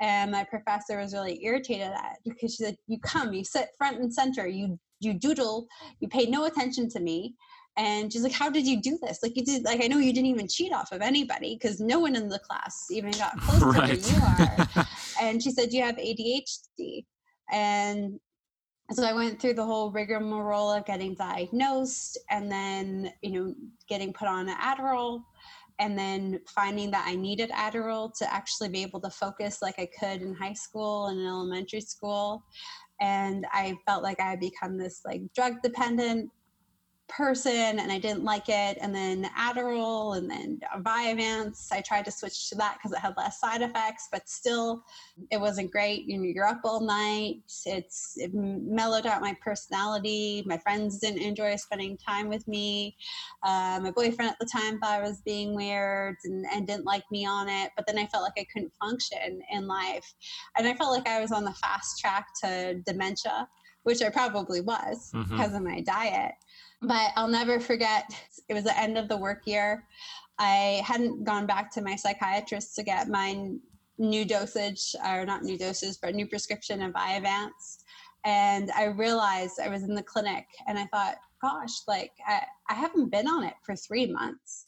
And 0.00 0.30
my 0.30 0.44
professor 0.44 0.98
was 0.98 1.14
really 1.14 1.42
irritated 1.44 1.88
at 1.88 2.16
it 2.16 2.18
because 2.24 2.54
she 2.54 2.64
said, 2.64 2.76
You 2.86 2.98
come, 3.00 3.32
you 3.32 3.44
sit 3.44 3.68
front 3.78 3.98
and 3.98 4.12
center, 4.12 4.46
you 4.46 4.78
you 5.02 5.14
doodle, 5.14 5.66
you 6.00 6.08
pay 6.08 6.26
no 6.26 6.44
attention 6.44 6.86
to 6.90 7.00
me 7.00 7.34
and 7.76 8.12
she's 8.12 8.22
like 8.22 8.32
how 8.32 8.50
did 8.50 8.66
you 8.66 8.80
do 8.80 8.98
this? 9.02 9.20
Like 9.22 9.36
you 9.36 9.44
did 9.44 9.64
like 9.64 9.82
i 9.82 9.86
know 9.86 9.98
you 9.98 10.12
didn't 10.12 10.26
even 10.26 10.48
cheat 10.48 10.72
off 10.72 10.92
of 10.92 11.00
anybody 11.00 11.56
because 11.56 11.80
no 11.80 12.00
one 12.00 12.16
in 12.16 12.28
the 12.28 12.38
class 12.38 12.86
even 12.90 13.12
got 13.12 13.36
close 13.40 13.62
right. 13.62 14.00
to 14.00 14.10
where 14.10 14.66
you 14.66 14.76
are. 14.76 14.86
And 15.20 15.42
she 15.42 15.50
said 15.50 15.72
you 15.72 15.82
have 15.82 15.96
adhd 15.96 17.04
and 17.52 18.18
so 18.92 19.04
i 19.04 19.12
went 19.12 19.40
through 19.40 19.54
the 19.54 19.64
whole 19.64 19.90
rigmarole 19.90 20.72
of 20.72 20.86
getting 20.86 21.14
diagnosed 21.14 22.18
and 22.30 22.50
then 22.50 23.12
you 23.22 23.32
know 23.32 23.54
getting 23.88 24.12
put 24.12 24.28
on 24.28 24.48
an 24.48 24.56
adderall 24.56 25.20
and 25.78 25.98
then 25.98 26.40
finding 26.48 26.90
that 26.90 27.04
i 27.06 27.14
needed 27.14 27.50
adderall 27.50 28.12
to 28.16 28.32
actually 28.32 28.68
be 28.68 28.82
able 28.82 29.00
to 29.00 29.10
focus 29.10 29.60
like 29.60 29.78
i 29.78 29.88
could 29.98 30.22
in 30.22 30.34
high 30.34 30.54
school 30.54 31.06
and 31.06 31.20
in 31.20 31.26
elementary 31.26 31.80
school. 31.80 32.42
And 33.00 33.46
i 33.52 33.76
felt 33.86 34.02
like 34.02 34.20
i 34.20 34.30
had 34.30 34.40
become 34.40 34.78
this 34.78 35.02
like 35.04 35.22
drug 35.34 35.62
dependent 35.62 36.30
person 37.10 37.78
and 37.78 37.92
I 37.92 37.98
didn't 37.98 38.24
like 38.24 38.48
it. 38.48 38.78
And 38.80 38.94
then 38.94 39.28
Adderall 39.38 40.16
and 40.16 40.30
then 40.30 40.60
Vyvanse. 40.78 41.70
I 41.72 41.80
tried 41.80 42.04
to 42.06 42.10
switch 42.10 42.48
to 42.50 42.54
that 42.56 42.78
because 42.78 42.92
it 42.92 43.00
had 43.00 43.14
less 43.16 43.40
side 43.40 43.62
effects, 43.62 44.08
but 44.10 44.28
still 44.28 44.82
it 45.30 45.40
wasn't 45.40 45.70
great. 45.70 46.04
You 46.06 46.18
know, 46.18 46.24
you're 46.24 46.46
up 46.46 46.60
all 46.64 46.80
night. 46.80 47.42
It's 47.66 48.14
it 48.16 48.32
mellowed 48.34 49.06
out 49.06 49.20
my 49.20 49.36
personality. 49.42 50.42
My 50.46 50.58
friends 50.58 50.98
didn't 50.98 51.22
enjoy 51.22 51.56
spending 51.56 51.96
time 51.96 52.28
with 52.28 52.46
me. 52.48 52.96
Uh, 53.42 53.80
my 53.82 53.90
boyfriend 53.90 54.30
at 54.30 54.38
the 54.38 54.46
time 54.46 54.78
thought 54.78 55.00
I 55.00 55.02
was 55.02 55.20
being 55.22 55.54
weird 55.54 56.16
and, 56.24 56.46
and 56.52 56.66
didn't 56.66 56.86
like 56.86 57.04
me 57.10 57.26
on 57.26 57.48
it. 57.48 57.70
But 57.76 57.86
then 57.86 57.98
I 57.98 58.06
felt 58.06 58.24
like 58.24 58.38
I 58.38 58.46
couldn't 58.52 58.72
function 58.80 59.40
in 59.50 59.66
life. 59.66 60.14
And 60.56 60.66
I 60.66 60.74
felt 60.74 60.92
like 60.92 61.08
I 61.08 61.20
was 61.20 61.32
on 61.32 61.44
the 61.44 61.54
fast 61.54 61.98
track 62.00 62.28
to 62.42 62.80
dementia 62.86 63.48
which 63.82 64.02
I 64.02 64.10
probably 64.10 64.60
was 64.60 65.10
mm-hmm. 65.14 65.30
because 65.30 65.54
of 65.54 65.62
my 65.62 65.80
diet. 65.80 66.32
But 66.82 67.12
I'll 67.16 67.28
never 67.28 67.60
forget, 67.60 68.04
it 68.48 68.54
was 68.54 68.64
the 68.64 68.78
end 68.78 68.96
of 68.96 69.08
the 69.08 69.16
work 69.16 69.46
year. 69.46 69.86
I 70.38 70.82
hadn't 70.84 71.24
gone 71.24 71.46
back 71.46 71.70
to 71.72 71.82
my 71.82 71.94
psychiatrist 71.96 72.74
to 72.76 72.82
get 72.82 73.08
my 73.08 73.50
new 73.98 74.24
dosage, 74.24 74.96
or 75.06 75.26
not 75.26 75.42
new 75.42 75.58
dosage, 75.58 75.96
but 76.00 76.14
new 76.14 76.26
prescription 76.26 76.80
of 76.80 76.94
Vyvanse. 76.94 77.84
And 78.24 78.70
I 78.72 78.84
realized 78.84 79.60
I 79.60 79.68
was 79.68 79.82
in 79.82 79.94
the 79.94 80.02
clinic 80.02 80.46
and 80.66 80.78
I 80.78 80.86
thought, 80.86 81.16
gosh, 81.42 81.82
like 81.86 82.12
I, 82.26 82.42
I 82.68 82.74
haven't 82.74 83.10
been 83.10 83.28
on 83.28 83.44
it 83.44 83.54
for 83.62 83.76
three 83.76 84.10
months. 84.10 84.66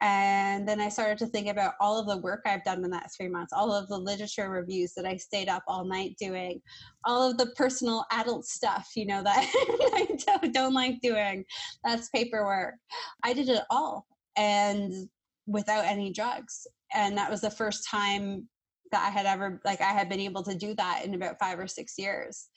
And 0.00 0.68
then 0.68 0.80
I 0.80 0.88
started 0.88 1.18
to 1.18 1.26
think 1.26 1.48
about 1.48 1.74
all 1.80 1.98
of 1.98 2.06
the 2.06 2.18
work 2.18 2.42
I've 2.46 2.62
done 2.62 2.84
in 2.84 2.90
that 2.90 3.10
three 3.16 3.28
months, 3.28 3.52
all 3.52 3.72
of 3.72 3.88
the 3.88 3.98
literature 3.98 4.48
reviews 4.48 4.94
that 4.94 5.06
I 5.06 5.16
stayed 5.16 5.48
up 5.48 5.64
all 5.66 5.84
night 5.84 6.16
doing, 6.20 6.60
all 7.04 7.28
of 7.28 7.36
the 7.36 7.46
personal 7.56 8.04
adult 8.12 8.44
stuff, 8.44 8.90
you 8.94 9.06
know, 9.06 9.22
that 9.22 9.38
I 9.94 10.18
don't, 10.26 10.54
don't 10.54 10.74
like 10.74 11.00
doing. 11.00 11.44
That's 11.84 12.10
paperwork. 12.10 12.74
I 13.24 13.32
did 13.32 13.48
it 13.48 13.62
all 13.70 14.06
and 14.36 15.08
without 15.46 15.84
any 15.84 16.12
drugs. 16.12 16.66
And 16.94 17.18
that 17.18 17.30
was 17.30 17.40
the 17.40 17.50
first 17.50 17.88
time 17.90 18.48
that 18.92 19.06
I 19.06 19.10
had 19.10 19.26
ever, 19.26 19.60
like, 19.64 19.80
I 19.80 19.92
had 19.92 20.08
been 20.08 20.20
able 20.20 20.42
to 20.44 20.54
do 20.54 20.74
that 20.74 21.04
in 21.04 21.14
about 21.14 21.38
five 21.38 21.58
or 21.58 21.66
six 21.66 21.94
years 21.98 22.48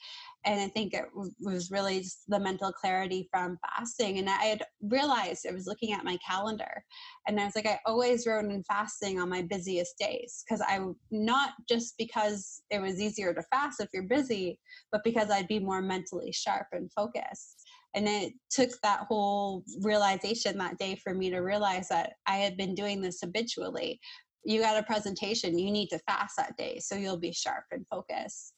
and 0.44 0.60
I 0.60 0.68
think 0.68 0.92
it 0.92 1.04
was 1.40 1.70
really 1.70 2.00
just 2.00 2.22
the 2.28 2.40
mental 2.40 2.72
clarity 2.72 3.28
from 3.30 3.58
fasting. 3.62 4.18
And 4.18 4.28
I 4.28 4.44
had 4.44 4.62
realized 4.82 5.46
I 5.48 5.52
was 5.52 5.66
looking 5.66 5.92
at 5.92 6.04
my 6.04 6.18
calendar, 6.26 6.84
and 7.28 7.38
I 7.38 7.44
was 7.44 7.54
like, 7.54 7.66
I 7.66 7.78
always 7.86 8.26
wrote 8.26 8.44
in 8.44 8.64
fasting 8.64 9.20
on 9.20 9.28
my 9.28 9.42
busiest 9.42 9.96
days 9.98 10.42
because 10.44 10.60
I 10.60 10.80
not 11.10 11.50
just 11.68 11.94
because 11.96 12.62
it 12.70 12.80
was 12.80 13.00
easier 13.00 13.32
to 13.34 13.42
fast 13.54 13.80
if 13.80 13.88
you're 13.92 14.02
busy, 14.02 14.58
but 14.90 15.04
because 15.04 15.30
I'd 15.30 15.48
be 15.48 15.60
more 15.60 15.82
mentally 15.82 16.32
sharp 16.32 16.66
and 16.72 16.90
focused. 16.92 17.62
And 17.94 18.08
it 18.08 18.32
took 18.50 18.70
that 18.82 19.00
whole 19.06 19.64
realization 19.82 20.56
that 20.58 20.78
day 20.78 20.96
for 20.96 21.14
me 21.14 21.30
to 21.30 21.40
realize 21.40 21.88
that 21.88 22.14
I 22.26 22.36
had 22.36 22.56
been 22.56 22.74
doing 22.74 23.02
this 23.02 23.20
habitually 23.20 24.00
you 24.44 24.60
got 24.60 24.78
a 24.78 24.82
presentation 24.82 25.58
you 25.58 25.70
need 25.70 25.88
to 25.88 25.98
fast 26.00 26.36
that 26.36 26.56
day 26.56 26.78
so 26.78 26.94
you'll 26.94 27.16
be 27.16 27.32
sharp 27.32 27.64
and 27.70 27.86
focused. 27.88 28.52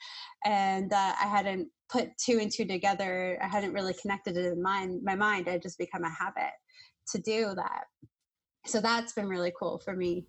And 0.44 0.92
uh, 0.92 1.12
i 1.20 1.26
hadn't 1.26 1.68
put 1.90 2.08
two 2.18 2.38
and 2.40 2.50
two 2.50 2.64
together 2.64 3.38
i 3.42 3.46
hadn't 3.46 3.72
really 3.72 3.94
connected 4.00 4.36
it 4.36 4.52
in 4.52 4.62
mind 4.62 5.02
my 5.04 5.14
mind 5.14 5.46
had 5.46 5.62
just 5.62 5.78
become 5.78 6.04
a 6.04 6.10
habit 6.10 6.52
to 7.12 7.18
do 7.18 7.54
that. 7.54 7.84
So 8.66 8.80
that's 8.80 9.12
been 9.12 9.28
really 9.28 9.52
cool 9.58 9.80
for 9.84 9.94
me 9.94 10.26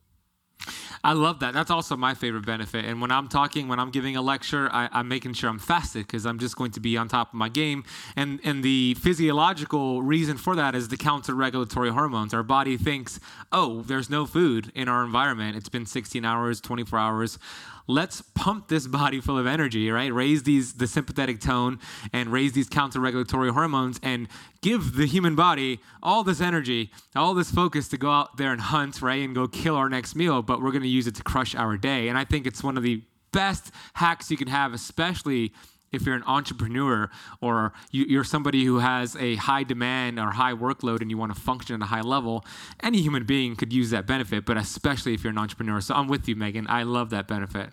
I 1.04 1.14
love 1.14 1.40
that. 1.42 1.54
That's 1.54 1.70
also 1.70 1.96
my 1.96 2.16
favorite 2.16 2.46
benefit. 2.46 2.84
And 2.84 3.00
when 3.00 3.12
I'm 3.12 3.28
talking, 3.28 3.68
when 3.68 3.80
I'm 3.80 3.92
giving 3.92 4.16
a 4.16 4.22
lecture, 4.24 4.70
I, 4.72 4.90
am 4.92 5.08
making 5.08 5.34
sure 5.34 5.50
I'm 5.50 5.60
fasted 5.60 6.08
because 6.08 6.26
I'm 6.26 6.40
just 6.40 6.56
going 6.56 6.72
to 6.72 6.80
be 6.80 6.98
on 6.98 7.08
top 7.08 7.30
of 7.30 7.34
my 7.36 7.48
game. 7.48 7.84
And 8.16 8.40
and 8.44 8.64
the 8.64 8.96
physiological 8.96 10.02
reason 10.02 10.38
for 10.38 10.56
that 10.56 10.74
is 10.74 10.88
the 10.88 10.98
counter 10.98 11.36
regulatory 11.36 11.92
hormones. 11.92 12.34
Our 12.34 12.42
body 12.42 12.76
thinks, 12.76 13.20
oh, 13.52 13.82
there's 13.84 14.10
no 14.10 14.26
food 14.26 14.72
in 14.74 14.88
our 14.88 15.04
environment. 15.04 15.56
It's 15.56 15.70
been 15.70 15.86
16 15.86 16.26
hours, 16.26 16.60
24 16.60 16.98
hours 16.98 17.40
let's 17.88 18.22
pump 18.22 18.68
this 18.68 18.88
body 18.88 19.20
full 19.22 19.38
of 19.38 19.46
energy, 19.46 19.90
right? 19.92 20.14
Raise 20.14 20.44
these 20.44 20.74
the 20.74 20.88
sympathetic 20.88 21.40
tone 21.40 21.80
and 22.12 22.32
raise 22.32 22.54
these 22.54 22.68
counter-regulatory 22.68 23.52
hormones 23.52 24.00
and 24.02 24.28
give 24.62 24.96
the 24.96 25.06
human 25.06 25.36
body 25.36 25.80
all 26.02 26.24
this 26.24 26.42
energy, 26.42 26.92
all 27.16 27.34
this 27.34 27.52
focus 27.52 27.88
to 27.90 27.98
go 27.98 28.12
out 28.12 28.38
there 28.38 28.52
and 28.52 28.62
hunt, 28.62 29.02
right? 29.02 29.24
And 29.24 29.36
go 29.36 29.48
kill 29.48 29.76
our 29.76 29.90
next 29.90 30.16
meal, 30.16 30.42
but 30.42 30.62
we're 30.62 30.72
going 30.72 30.84
to 30.84 30.88
use 30.88 31.08
it 31.08 31.16
to 31.16 31.24
crush 31.24 31.56
our 31.56 31.78
day. 31.78 32.08
And 32.08 32.18
I 32.18 32.26
think 32.26 32.48
it's 32.48 32.64
one 32.64 32.78
of 32.78 32.84
the 32.84 33.04
best 33.32 33.72
hacks 33.94 34.32
you 34.32 34.38
can 34.38 34.48
have, 34.48 34.74
especially 34.74 35.54
if 35.92 36.06
you're 36.06 36.16
an 36.16 36.24
entrepreneur 36.26 37.10
or 37.42 37.74
you, 37.92 38.20
are 38.20 38.24
somebody 38.24 38.66
who 38.66 38.80
has 38.80 39.16
a 39.16 39.36
high 39.36 39.64
demand 39.64 40.20
or 40.20 40.32
high 40.32 40.54
workload 40.54 41.02
and 41.02 41.10
you 41.10 41.18
want 41.18 41.34
to 41.34 41.40
function 41.40 41.76
at 41.76 41.82
a 41.82 41.86
high 41.86 42.02
level, 42.02 42.46
any 42.82 43.02
human 43.02 43.26
being 43.26 43.56
could 43.56 43.72
use 43.72 43.90
that 43.92 44.06
benefit, 44.06 44.46
but 44.46 44.58
especially 44.58 45.14
if 45.14 45.24
you're 45.24 45.32
an 45.32 45.38
entrepreneur. 45.38 45.80
So 45.82 45.96
I'm 45.96 46.08
with 46.08 46.28
you, 46.28 46.36
Megan. 46.36 46.68
I 46.70 46.84
love 46.84 47.10
that 47.12 47.28
benefit. 47.28 47.70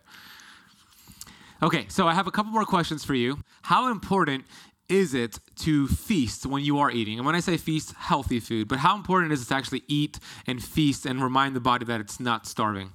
Okay, 1.63 1.87
so 1.89 2.09
I 2.09 2.15
have 2.15 2.27
a 2.27 2.31
couple 2.31 2.53
more 2.53 2.65
questions 2.65 3.05
for 3.05 3.15
you. 3.15 3.39
How 3.63 3.91
important 3.91 4.45
is 4.89 5.15
it 5.15 5.39
to 5.57 5.87
feast 5.89 6.45
when 6.45 6.65
you 6.65 6.79
are 6.79 6.91
eating? 6.91 7.19
And 7.19 7.25
when 7.25 7.35
I 7.35 7.41
say 7.41 7.57
feast, 7.57 7.95
healthy 7.95 8.41
food, 8.41 8.69
but 8.69 8.79
how 8.79 8.97
important 8.97 9.33
is 9.33 9.43
it 9.43 9.49
to 9.49 9.55
actually 9.55 9.83
eat 9.89 10.19
and 10.47 10.63
feast 10.63 11.07
and 11.07 11.23
remind 11.23 11.57
the 11.57 11.61
body 11.61 11.85
that 11.87 12.01
it's 12.01 12.21
not 12.21 12.47
starving? 12.47 12.93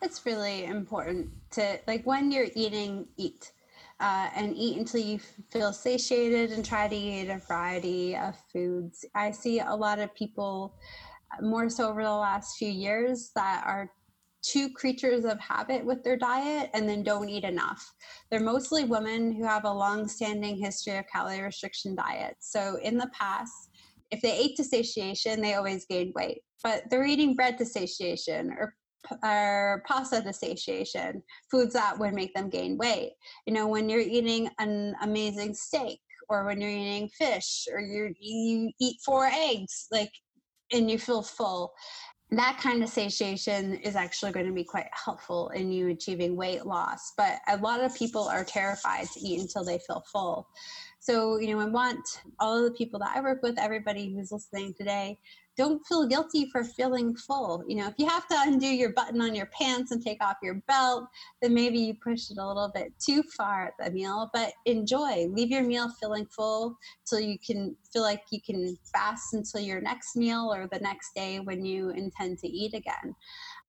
It's 0.00 0.24
really 0.24 0.64
important 0.64 1.30
to, 1.52 1.80
like, 1.86 2.06
when 2.06 2.32
you're 2.32 2.48
eating, 2.54 3.06
eat 3.16 3.52
uh, 4.00 4.28
and 4.34 4.56
eat 4.56 4.78
until 4.78 5.00
you 5.00 5.18
feel 5.50 5.72
satiated 5.72 6.52
and 6.52 6.64
try 6.64 6.88
to 6.88 6.96
eat 6.96 7.28
a 7.28 7.38
variety 7.38 8.16
of 8.16 8.34
foods. 8.52 9.04
I 9.14 9.30
see 9.30 9.60
a 9.60 9.74
lot 9.74 9.98
of 9.98 10.14
people, 10.14 10.76
more 11.40 11.68
so 11.68 11.90
over 11.90 12.02
the 12.02 12.10
last 12.10 12.56
few 12.56 12.70
years, 12.70 13.30
that 13.34 13.64
are 13.66 13.90
two 14.42 14.70
creatures 14.70 15.24
of 15.24 15.38
habit 15.40 15.84
with 15.84 16.02
their 16.04 16.16
diet 16.16 16.70
and 16.72 16.88
then 16.88 17.02
don't 17.02 17.28
eat 17.28 17.44
enough. 17.44 17.92
They're 18.30 18.40
mostly 18.40 18.84
women 18.84 19.32
who 19.32 19.44
have 19.44 19.64
a 19.64 19.72
long 19.72 20.06
standing 20.06 20.56
history 20.56 20.96
of 20.96 21.06
calorie 21.12 21.42
restriction 21.42 21.96
diets. 21.96 22.52
So 22.52 22.78
in 22.82 22.96
the 22.96 23.10
past, 23.12 23.70
if 24.10 24.22
they 24.22 24.32
ate 24.32 24.56
to 24.56 24.64
satiation, 24.64 25.40
they 25.40 25.54
always 25.54 25.86
gained 25.86 26.14
weight. 26.14 26.42
But 26.62 26.84
they're 26.88 27.04
eating 27.04 27.34
bread 27.34 27.58
to 27.58 27.66
satiation 27.66 28.52
or 28.52 28.74
or 29.22 29.82
pasta 29.86 30.22
to 30.22 30.32
satiation, 30.32 31.22
foods 31.50 31.74
that 31.74 31.98
would 31.98 32.14
make 32.14 32.34
them 32.34 32.48
gain 32.48 32.76
weight. 32.78 33.12
You 33.46 33.54
know, 33.54 33.66
when 33.66 33.88
you're 33.88 34.00
eating 34.00 34.50
an 34.58 34.94
amazing 35.02 35.54
steak 35.54 36.00
or 36.28 36.44
when 36.44 36.60
you're 36.60 36.70
eating 36.70 37.08
fish 37.08 37.66
or 37.72 37.80
you 37.80 38.14
you 38.20 38.70
eat 38.80 38.96
four 39.04 39.26
eggs, 39.26 39.86
like 39.90 40.12
and 40.72 40.90
you 40.90 40.98
feel 40.98 41.22
full. 41.22 41.72
that 42.30 42.58
kind 42.60 42.82
of 42.82 42.90
satiation 42.90 43.76
is 43.76 43.96
actually 43.96 44.32
going 44.32 44.46
to 44.46 44.52
be 44.52 44.64
quite 44.64 44.88
helpful 44.92 45.48
in 45.50 45.72
you 45.72 45.88
achieving 45.88 46.36
weight 46.36 46.66
loss. 46.66 47.14
But 47.16 47.38
a 47.48 47.56
lot 47.56 47.82
of 47.82 47.94
people 47.94 48.24
are 48.28 48.44
terrified 48.44 49.06
to 49.14 49.20
eat 49.20 49.40
until 49.40 49.64
they 49.64 49.78
feel 49.86 50.04
full. 50.12 50.46
So, 51.00 51.38
you 51.38 51.54
know, 51.54 51.60
I 51.60 51.66
want 51.66 52.04
all 52.38 52.58
of 52.58 52.64
the 52.64 52.76
people 52.76 53.00
that 53.00 53.16
I 53.16 53.20
work 53.22 53.42
with, 53.42 53.58
everybody 53.58 54.12
who's 54.12 54.30
listening 54.30 54.74
today, 54.76 55.18
don't 55.58 55.84
feel 55.86 56.06
guilty 56.06 56.48
for 56.50 56.62
feeling 56.62 57.16
full. 57.16 57.64
You 57.66 57.76
know, 57.76 57.88
if 57.88 57.94
you 57.98 58.06
have 58.08 58.28
to 58.28 58.36
undo 58.38 58.68
your 58.68 58.92
button 58.92 59.20
on 59.20 59.34
your 59.34 59.46
pants 59.46 59.90
and 59.90 60.02
take 60.02 60.22
off 60.22 60.36
your 60.40 60.62
belt, 60.68 61.04
then 61.42 61.52
maybe 61.52 61.78
you 61.80 61.94
push 61.94 62.30
it 62.30 62.38
a 62.38 62.46
little 62.46 62.70
bit 62.72 62.92
too 63.04 63.24
far 63.24 63.66
at 63.66 63.72
the 63.84 63.90
meal, 63.90 64.30
but 64.32 64.52
enjoy. 64.66 65.26
Leave 65.30 65.50
your 65.50 65.64
meal 65.64 65.90
feeling 66.00 66.26
full 66.26 66.78
till 67.04 67.18
you 67.18 67.36
can 67.44 67.76
feel 67.92 68.02
like 68.02 68.22
you 68.30 68.40
can 68.40 68.78
fast 68.92 69.34
until 69.34 69.60
your 69.60 69.80
next 69.80 70.14
meal 70.14 70.52
or 70.54 70.68
the 70.68 70.78
next 70.78 71.12
day 71.14 71.40
when 71.40 71.64
you 71.64 71.90
intend 71.90 72.38
to 72.38 72.48
eat 72.48 72.72
again. 72.72 73.16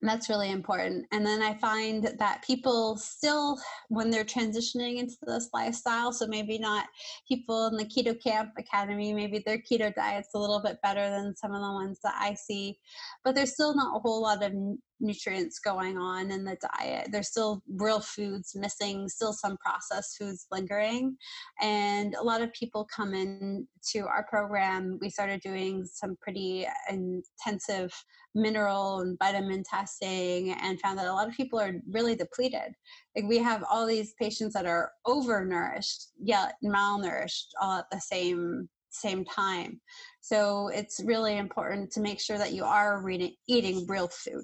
And 0.01 0.09
that's 0.09 0.29
really 0.29 0.51
important. 0.51 1.05
And 1.11 1.25
then 1.25 1.41
I 1.41 1.55
find 1.55 2.15
that 2.19 2.43
people 2.45 2.95
still, 2.95 3.59
when 3.89 4.09
they're 4.09 4.23
transitioning 4.23 4.97
into 4.97 5.17
this 5.27 5.49
lifestyle, 5.53 6.13
so 6.13 6.25
maybe 6.25 6.57
not 6.57 6.85
people 7.27 7.67
in 7.67 7.75
the 7.75 7.83
Keto 7.83 8.15
Kamp 8.21 8.51
Academy, 8.57 9.13
maybe 9.13 9.43
their 9.45 9.57
keto 9.57 9.93
diet's 9.93 10.29
a 10.35 10.39
little 10.39 10.61
bit 10.61 10.81
better 10.81 11.09
than 11.09 11.35
some 11.35 11.53
of 11.53 11.61
the 11.61 11.73
ones 11.73 11.99
that 12.03 12.15
I 12.17 12.33
see, 12.33 12.79
but 13.25 13.35
there's 13.35 13.53
still 13.53 13.75
not 13.75 13.97
a 13.97 13.99
whole 13.99 14.21
lot 14.21 14.41
of 14.41 14.53
nutrients 14.99 15.59
going 15.59 15.97
on 15.97 16.31
in 16.31 16.43
the 16.43 16.57
diet. 16.77 17.09
There's 17.11 17.29
still 17.29 17.61
real 17.67 17.99
foods 17.99 18.55
missing, 18.55 19.07
still 19.09 19.33
some 19.33 19.57
processed 19.57 20.17
foods 20.17 20.45
lingering. 20.51 21.15
And 21.61 22.15
a 22.15 22.23
lot 22.23 22.41
of 22.41 22.53
people 22.53 22.87
come 22.93 23.13
in 23.13 23.67
to 23.91 23.99
our 24.07 24.25
program. 24.29 24.97
We 25.01 25.09
started 25.09 25.41
doing 25.41 25.85
some 25.85 26.17
pretty 26.21 26.67
uh, 26.67 26.93
intensive 26.93 27.93
mineral 28.35 28.99
and 28.99 29.17
vitamin 29.17 29.63
testing 29.63 30.51
and 30.53 30.79
found 30.79 30.99
that 30.99 31.07
a 31.07 31.13
lot 31.13 31.27
of 31.27 31.33
people 31.33 31.59
are 31.59 31.73
really 31.91 32.15
depleted. 32.15 32.73
Like 33.15 33.25
we 33.25 33.37
have 33.39 33.63
all 33.69 33.85
these 33.85 34.13
patients 34.19 34.53
that 34.53 34.65
are 34.65 34.91
overnourished 35.07 36.07
yet 36.21 36.53
malnourished 36.63 37.47
all 37.61 37.79
at 37.79 37.89
the 37.91 37.99
same 37.99 38.69
same 38.91 39.23
time. 39.25 39.79
So 40.21 40.69
it's 40.69 41.01
really 41.03 41.37
important 41.37 41.91
to 41.91 42.01
make 42.01 42.19
sure 42.19 42.37
that 42.37 42.53
you 42.53 42.63
are 42.63 43.01
reading, 43.01 43.35
eating 43.47 43.85
real 43.87 44.07
food. 44.07 44.43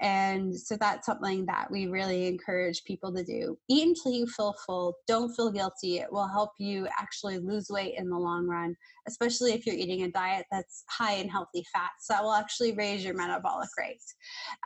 And 0.00 0.58
so 0.58 0.76
that's 0.76 1.06
something 1.06 1.46
that 1.46 1.70
we 1.70 1.86
really 1.86 2.26
encourage 2.26 2.84
people 2.84 3.12
to 3.14 3.24
do. 3.24 3.58
Eat 3.68 3.88
until 3.88 4.12
you 4.12 4.26
feel 4.26 4.54
full. 4.66 4.94
Don't 5.06 5.34
feel 5.34 5.50
guilty. 5.50 5.98
It 5.98 6.12
will 6.12 6.28
help 6.28 6.50
you 6.58 6.86
actually 6.98 7.38
lose 7.38 7.68
weight 7.70 7.94
in 7.96 8.08
the 8.08 8.18
long 8.18 8.46
run, 8.46 8.74
especially 9.06 9.52
if 9.52 9.66
you're 9.66 9.76
eating 9.76 10.02
a 10.02 10.10
diet 10.10 10.46
that's 10.50 10.84
high 10.88 11.14
in 11.14 11.28
healthy 11.28 11.64
fats. 11.72 12.06
That 12.08 12.22
will 12.22 12.32
actually 12.32 12.72
raise 12.72 13.04
your 13.04 13.14
metabolic 13.14 13.68
rate, 13.78 14.02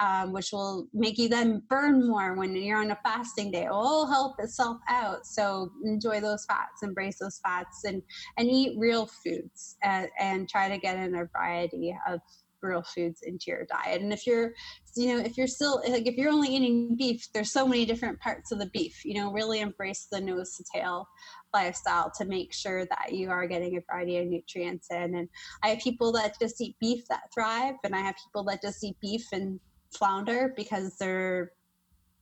um, 0.01 0.33
which 0.33 0.53
will 0.53 0.89
make 0.93 1.19
you 1.19 1.29
then 1.29 1.63
burn 1.69 2.09
more 2.09 2.35
when 2.35 2.55
you're 2.55 2.81
on 2.81 2.91
a 2.91 2.99
fasting 3.03 3.51
day. 3.51 3.65
It 3.65 3.71
will 3.71 4.07
help 4.07 4.37
itself 4.39 4.79
out. 4.89 5.27
So 5.27 5.71
enjoy 5.85 6.21
those 6.21 6.45
fats, 6.47 6.83
embrace 6.83 7.19
those 7.19 7.41
fats, 7.43 7.85
and, 7.85 8.03
and 8.39 8.49
eat 8.49 8.77
real 8.79 9.07
foods 9.07 9.77
and, 9.83 10.09
and 10.19 10.49
try 10.49 10.69
to 10.69 10.79
get 10.79 10.99
in 10.99 11.15
a 11.15 11.27
variety 11.27 11.97
of 12.09 12.21
real 12.65 12.83
foods 12.83 13.21
into 13.23 13.47
your 13.49 13.67
diet. 13.67 14.01
And 14.03 14.13
if 14.13 14.27
you're, 14.27 14.53
you 14.97 15.09
know, 15.09 15.25
if 15.25 15.37
you're 15.37 15.47
still 15.47 15.83
like 15.89 16.07
if 16.07 16.17
you're 16.17 16.33
only 16.33 16.55
eating 16.55 16.97
beef, 16.97 17.29
there's 17.33 17.53
so 17.53 17.67
many 17.67 17.85
different 17.85 18.19
parts 18.21 18.53
of 18.53 18.59
the 18.59 18.67
beef. 18.67 19.05
You 19.05 19.15
know, 19.15 19.33
really 19.33 19.61
embrace 19.61 20.07
the 20.11 20.21
nose 20.21 20.57
to 20.57 20.65
tail 20.75 21.07
lifestyle 21.53 22.11
to 22.19 22.25
make 22.25 22.53
sure 22.53 22.85
that 22.87 23.13
you 23.13 23.31
are 23.31 23.47
getting 23.47 23.77
a 23.77 23.81
variety 23.91 24.19
of 24.19 24.27
nutrients 24.27 24.89
in. 24.91 25.15
And 25.15 25.29
I 25.63 25.69
have 25.69 25.79
people 25.79 26.11
that 26.13 26.39
just 26.41 26.61
eat 26.61 26.77
beef 26.81 27.05
that 27.09 27.33
thrive, 27.33 27.77
and 27.85 27.95
I 27.95 28.01
have 28.01 28.17
people 28.17 28.45
that 28.45 28.63
just 28.63 28.83
eat 28.83 28.97
beef 29.01 29.27
and 29.33 29.61
flounder 29.97 30.53
because 30.57 30.97
they're 30.99 31.53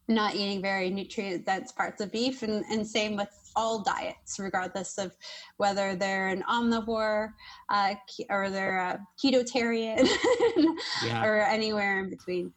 not 0.09 0.35
eating 0.35 0.61
very 0.61 0.91
nutrient 0.91 1.47
dense 1.47 1.73
parts 1.73 2.01
of 2.01 2.13
beef 2.13 2.43
and, 2.43 2.65
and 2.71 2.87
same 2.87 3.17
with 3.17 3.29
all 3.57 3.83
diets 3.83 4.39
regardless 4.39 4.99
of 4.99 5.15
whether 5.57 5.95
they're 5.95 6.29
an 6.29 6.43
omnivore 6.51 7.31
uh, 7.69 7.95
or 8.31 8.51
they're 8.51 8.79
a 8.79 9.01
ketotarian 9.23 10.09
yeah. 11.05 11.25
or 11.25 11.41
anywhere 11.43 12.01
in 12.01 12.11
between 12.11 12.53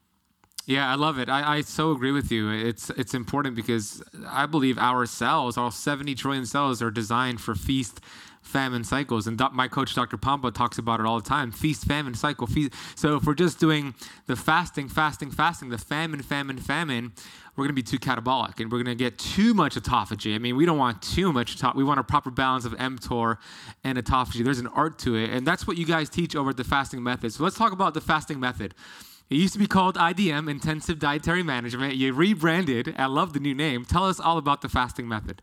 yeah, 0.67 0.91
I 0.91 0.95
love 0.95 1.19
it. 1.19 1.29
I, 1.29 1.57
I 1.57 1.61
so 1.61 1.91
agree 1.91 2.11
with 2.11 2.31
you. 2.31 2.49
It's 2.49 2.89
it's 2.91 3.13
important 3.13 3.55
because 3.55 4.01
I 4.27 4.47
believe 4.47 4.79
our 4.79 5.05
cells, 5.05 5.57
all 5.57 5.69
70 5.69 6.15
trillion 6.15 6.45
cells, 6.45 6.81
are 6.81 6.89
designed 6.89 7.39
for 7.39 7.53
feast 7.53 8.01
famine 8.45 8.83
cycles. 8.83 9.27
And 9.27 9.41
my 9.51 9.67
coach, 9.67 9.95
Dr. 9.95 10.17
Pompa, 10.17 10.53
talks 10.53 10.77
about 10.77 10.99
it 10.99 11.05
all 11.05 11.19
the 11.19 11.27
time 11.27 11.51
feast, 11.51 11.85
famine, 11.85 12.13
cycle. 12.13 12.47
Feast. 12.47 12.73
So 12.95 13.17
if 13.17 13.25
we're 13.25 13.33
just 13.33 13.59
doing 13.59 13.95
the 14.27 14.35
fasting, 14.35 14.87
fasting, 14.87 15.31
fasting, 15.31 15.69
the 15.69 15.77
famine, 15.77 16.21
famine, 16.21 16.57
famine, 16.57 17.13
we're 17.55 17.63
going 17.63 17.75
to 17.75 17.81
be 17.81 17.83
too 17.83 17.99
catabolic 17.99 18.59
and 18.59 18.71
we're 18.71 18.83
going 18.83 18.97
to 18.97 19.03
get 19.03 19.17
too 19.17 19.53
much 19.53 19.75
autophagy. 19.75 20.35
I 20.35 20.37
mean, 20.37 20.55
we 20.55 20.65
don't 20.65 20.77
want 20.77 21.01
too 21.01 21.31
much. 21.31 21.61
we 21.73 21.83
want 21.83 21.99
a 21.99 22.03
proper 22.03 22.29
balance 22.29 22.65
of 22.65 22.73
mTOR 22.73 23.37
and 23.83 23.97
autophagy. 23.97 24.43
There's 24.43 24.59
an 24.59 24.67
art 24.67 24.99
to 24.99 25.15
it. 25.15 25.29
And 25.29 25.47
that's 25.47 25.65
what 25.65 25.77
you 25.77 25.85
guys 25.85 26.09
teach 26.09 26.35
over 26.35 26.51
at 26.51 26.57
the 26.57 26.63
fasting 26.63 27.01
method. 27.01 27.33
So 27.33 27.43
let's 27.43 27.57
talk 27.57 27.71
about 27.71 27.93
the 27.93 28.01
fasting 28.01 28.39
method. 28.39 28.73
It 29.29 29.37
used 29.37 29.53
to 29.53 29.59
be 29.59 29.67
called 29.67 29.95
IDM, 29.95 30.49
Intensive 30.49 30.99
Dietary 30.99 31.41
Management. 31.41 31.95
You 31.95 32.13
rebranded. 32.13 32.93
I 32.97 33.07
love 33.07 33.33
the 33.33 33.39
new 33.39 33.55
name. 33.55 33.83
Tell 33.83 34.05
us 34.05 34.19
all 34.19 34.37
about 34.37 34.61
the 34.61 34.69
fasting 34.69 35.07
method. 35.07 35.41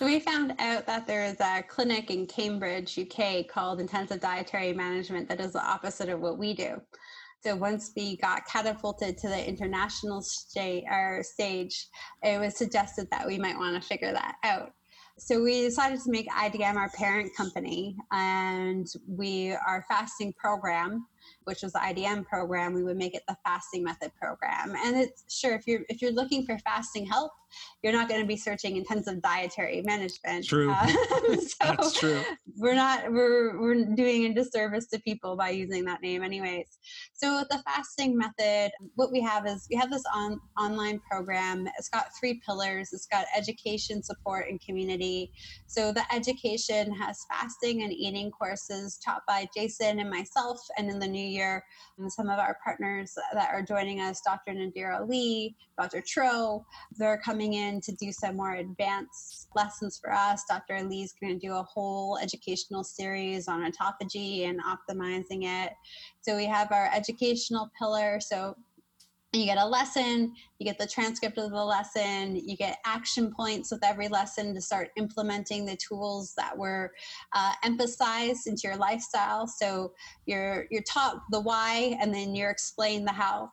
So 0.00 0.06
we 0.06 0.18
found 0.18 0.54
out 0.58 0.86
that 0.86 1.06
there 1.06 1.26
is 1.26 1.38
a 1.40 1.62
clinic 1.68 2.10
in 2.10 2.24
Cambridge, 2.26 2.98
UK 2.98 3.46
called 3.46 3.80
Intensive 3.80 4.18
Dietary 4.18 4.72
Management 4.72 5.28
that 5.28 5.42
is 5.42 5.52
the 5.52 5.62
opposite 5.62 6.08
of 6.08 6.20
what 6.20 6.38
we 6.38 6.54
do. 6.54 6.80
So 7.44 7.54
once 7.54 7.92
we 7.94 8.16
got 8.16 8.46
catapulted 8.46 9.18
to 9.18 9.28
the 9.28 9.46
international 9.46 10.22
stage, 10.22 10.84
stage, 11.20 11.86
it 12.22 12.40
was 12.40 12.56
suggested 12.56 13.08
that 13.10 13.26
we 13.26 13.36
might 13.36 13.58
want 13.58 13.74
to 13.74 13.86
figure 13.86 14.14
that 14.14 14.36
out. 14.42 14.72
So 15.18 15.42
we 15.42 15.64
decided 15.64 16.00
to 16.00 16.10
make 16.10 16.30
IDM 16.30 16.76
our 16.76 16.88
parent 16.96 17.36
company, 17.36 17.94
and 18.10 18.86
we 19.06 19.52
our 19.52 19.84
fasting 19.86 20.32
program 20.32 21.04
which 21.44 21.62
was 21.62 21.72
the 21.72 21.78
IDM 21.78 22.26
program, 22.26 22.74
we 22.74 22.82
would 22.82 22.96
make 22.96 23.14
it 23.14 23.22
the 23.28 23.36
fasting 23.44 23.82
method 23.84 24.12
program. 24.20 24.74
And 24.84 24.96
it's 24.96 25.24
sure 25.28 25.54
if 25.54 25.66
you're 25.66 25.82
if 25.88 26.02
you're 26.02 26.12
looking 26.12 26.44
for 26.44 26.58
fasting 26.58 27.06
help, 27.06 27.32
you're 27.82 27.92
not 27.92 28.08
going 28.08 28.20
to 28.20 28.26
be 28.26 28.36
searching 28.36 28.76
intensive 28.76 29.22
dietary 29.22 29.82
management. 29.82 30.46
True. 30.46 30.70
Uh, 30.70 30.86
so 31.36 31.54
That's 31.60 31.98
true. 31.98 32.22
We're 32.56 32.74
not 32.74 33.10
we're 33.10 33.60
we're 33.60 33.84
doing 33.94 34.26
a 34.26 34.34
disservice 34.34 34.86
to 34.88 35.00
people 35.00 35.36
by 35.36 35.50
using 35.50 35.84
that 35.86 36.02
name 36.02 36.22
anyways. 36.22 36.78
So 37.12 37.38
with 37.38 37.48
the 37.48 37.62
fasting 37.64 38.16
method, 38.16 38.72
what 38.94 39.10
we 39.12 39.20
have 39.22 39.46
is 39.46 39.66
we 39.70 39.76
have 39.76 39.90
this 39.90 40.04
on 40.14 40.40
online 40.58 41.00
program. 41.10 41.68
It's 41.78 41.88
got 41.88 42.06
three 42.18 42.40
pillars. 42.46 42.90
It's 42.92 43.06
got 43.06 43.26
education, 43.36 44.02
support, 44.02 44.48
and 44.48 44.60
community. 44.60 45.32
So 45.66 45.92
the 45.92 46.04
education 46.12 46.92
has 46.94 47.24
fasting 47.30 47.82
and 47.82 47.92
eating 47.92 48.30
courses 48.30 48.98
taught 49.04 49.22
by 49.26 49.48
Jason 49.54 50.00
and 50.00 50.10
myself, 50.10 50.60
and 50.76 50.90
in 50.90 50.98
the 50.98 51.06
new 51.06 51.19
year, 51.20 51.64
And 51.98 52.12
some 52.12 52.28
of 52.28 52.38
our 52.38 52.56
partners 52.62 53.14
that 53.32 53.50
are 53.52 53.62
joining 53.62 54.00
us, 54.00 54.20
Dr. 54.24 54.54
Nadir 54.54 54.92
Ali, 54.92 55.56
Dr. 55.78 56.02
Tro, 56.06 56.64
they're 56.98 57.20
coming 57.24 57.54
in 57.54 57.80
to 57.82 57.92
do 57.92 58.12
some 58.12 58.36
more 58.36 58.54
advanced 58.54 59.48
lessons 59.54 59.98
for 60.02 60.12
us. 60.12 60.44
Dr. 60.48 60.76
Ali's 60.76 61.14
going 61.20 61.38
to 61.38 61.46
do 61.46 61.54
a 61.54 61.62
whole 61.62 62.18
educational 62.18 62.84
series 62.84 63.48
on 63.48 63.70
autophagy 63.70 64.48
and 64.48 64.60
optimizing 64.62 65.44
it. 65.44 65.72
So 66.22 66.36
we 66.36 66.46
have 66.46 66.72
our 66.72 66.90
educational 66.94 67.70
pillar. 67.78 68.20
So 68.20 68.56
you 69.32 69.44
get 69.44 69.58
a 69.58 69.66
lesson, 69.66 70.34
you 70.58 70.66
get 70.66 70.78
the 70.78 70.86
transcript 70.86 71.38
of 71.38 71.50
the 71.50 71.64
lesson, 71.64 72.34
you 72.34 72.56
get 72.56 72.78
action 72.84 73.32
points 73.32 73.70
with 73.70 73.84
every 73.84 74.08
lesson 74.08 74.54
to 74.54 74.60
start 74.60 74.90
implementing 74.96 75.64
the 75.64 75.76
tools 75.76 76.34
that 76.36 76.56
were 76.56 76.92
uh, 77.32 77.52
emphasized 77.62 78.48
into 78.48 78.62
your 78.64 78.76
lifestyle. 78.76 79.46
So 79.46 79.92
you're 80.26 80.66
you're 80.70 80.82
taught 80.82 81.20
the 81.30 81.40
why, 81.40 81.96
and 82.00 82.12
then 82.12 82.34
you're 82.34 82.50
explained 82.50 83.06
the 83.06 83.12
how 83.12 83.52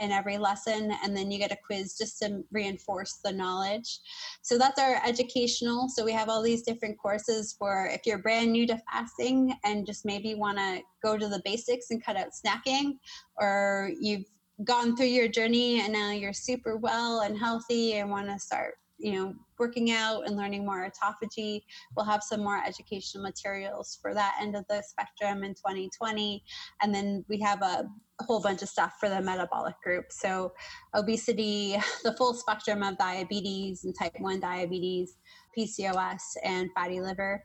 in 0.00 0.10
every 0.10 0.38
lesson 0.38 0.92
and 1.04 1.16
then 1.16 1.30
you 1.30 1.38
get 1.38 1.52
a 1.52 1.58
quiz 1.64 1.96
just 1.96 2.18
to 2.18 2.42
reinforce 2.50 3.20
the 3.24 3.32
knowledge 3.32 4.00
so 4.42 4.58
that's 4.58 4.80
our 4.80 5.00
educational 5.06 5.88
so 5.88 6.04
we 6.04 6.12
have 6.12 6.28
all 6.28 6.42
these 6.42 6.62
different 6.62 6.98
courses 6.98 7.54
for 7.56 7.86
if 7.92 8.00
you're 8.04 8.18
brand 8.18 8.50
new 8.50 8.66
to 8.66 8.80
fasting 8.92 9.54
and 9.64 9.86
just 9.86 10.04
maybe 10.04 10.34
want 10.34 10.58
to 10.58 10.80
go 11.02 11.16
to 11.16 11.28
the 11.28 11.40
basics 11.44 11.90
and 11.90 12.04
cut 12.04 12.16
out 12.16 12.30
snacking 12.30 12.98
or 13.36 13.92
you've 14.00 14.24
gone 14.62 14.96
through 14.96 15.06
your 15.06 15.28
journey 15.28 15.80
and 15.80 15.92
now 15.92 16.12
you're 16.12 16.32
super 16.32 16.76
well 16.76 17.20
and 17.20 17.36
healthy 17.36 17.94
and 17.94 18.10
want 18.10 18.28
to 18.28 18.38
start 18.38 18.74
you 18.98 19.12
know 19.12 19.34
working 19.58 19.92
out 19.92 20.26
and 20.26 20.36
learning 20.36 20.64
more 20.64 20.88
autophagy. 20.88 21.62
We'll 21.96 22.06
have 22.06 22.22
some 22.22 22.42
more 22.42 22.60
educational 22.64 23.22
materials 23.22 23.98
for 24.02 24.14
that 24.14 24.36
end 24.40 24.56
of 24.56 24.64
the 24.68 24.82
spectrum 24.82 25.44
in 25.44 25.54
2020 25.54 26.42
and 26.82 26.94
then 26.94 27.24
we 27.28 27.38
have 27.40 27.62
a, 27.62 27.84
whole 28.20 28.40
bunch 28.40 28.62
of 28.62 28.68
stuff 28.68 28.92
for 29.00 29.08
the 29.08 29.20
metabolic 29.20 29.74
group. 29.82 30.04
So 30.10 30.52
obesity 30.94 31.76
the 32.04 32.12
full 32.12 32.32
spectrum 32.32 32.84
of 32.84 32.96
diabetes 32.96 33.82
and 33.82 33.92
type 33.98 34.12
1 34.20 34.38
diabetes 34.38 35.16
pcos 35.58 36.20
and 36.44 36.70
fatty 36.76 37.00
liver 37.00 37.42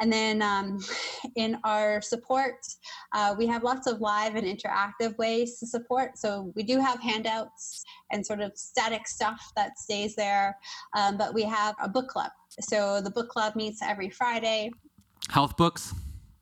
And 0.00 0.12
then 0.12 0.42
um, 0.42 0.78
in 1.36 1.58
our 1.64 2.00
support, 2.00 2.66
uh, 3.12 3.34
we 3.36 3.46
have 3.46 3.62
lots 3.62 3.86
of 3.86 4.00
live 4.00 4.36
and 4.36 4.46
interactive 4.46 5.16
ways 5.18 5.58
to 5.58 5.66
support. 5.66 6.18
So 6.18 6.52
we 6.54 6.62
do 6.62 6.80
have 6.80 7.00
handouts 7.00 7.84
and 8.10 8.24
sort 8.24 8.40
of 8.40 8.52
static 8.56 9.06
stuff 9.06 9.52
that 9.56 9.78
stays 9.78 10.14
there, 10.14 10.56
um, 10.94 11.16
but 11.16 11.34
we 11.34 11.42
have 11.44 11.74
a 11.82 11.88
book 11.88 12.08
club. 12.08 12.30
So 12.60 13.00
the 13.00 13.10
book 13.10 13.28
club 13.28 13.56
meets 13.56 13.82
every 13.82 14.10
Friday. 14.10 14.70
Health 15.30 15.56
books? 15.56 15.92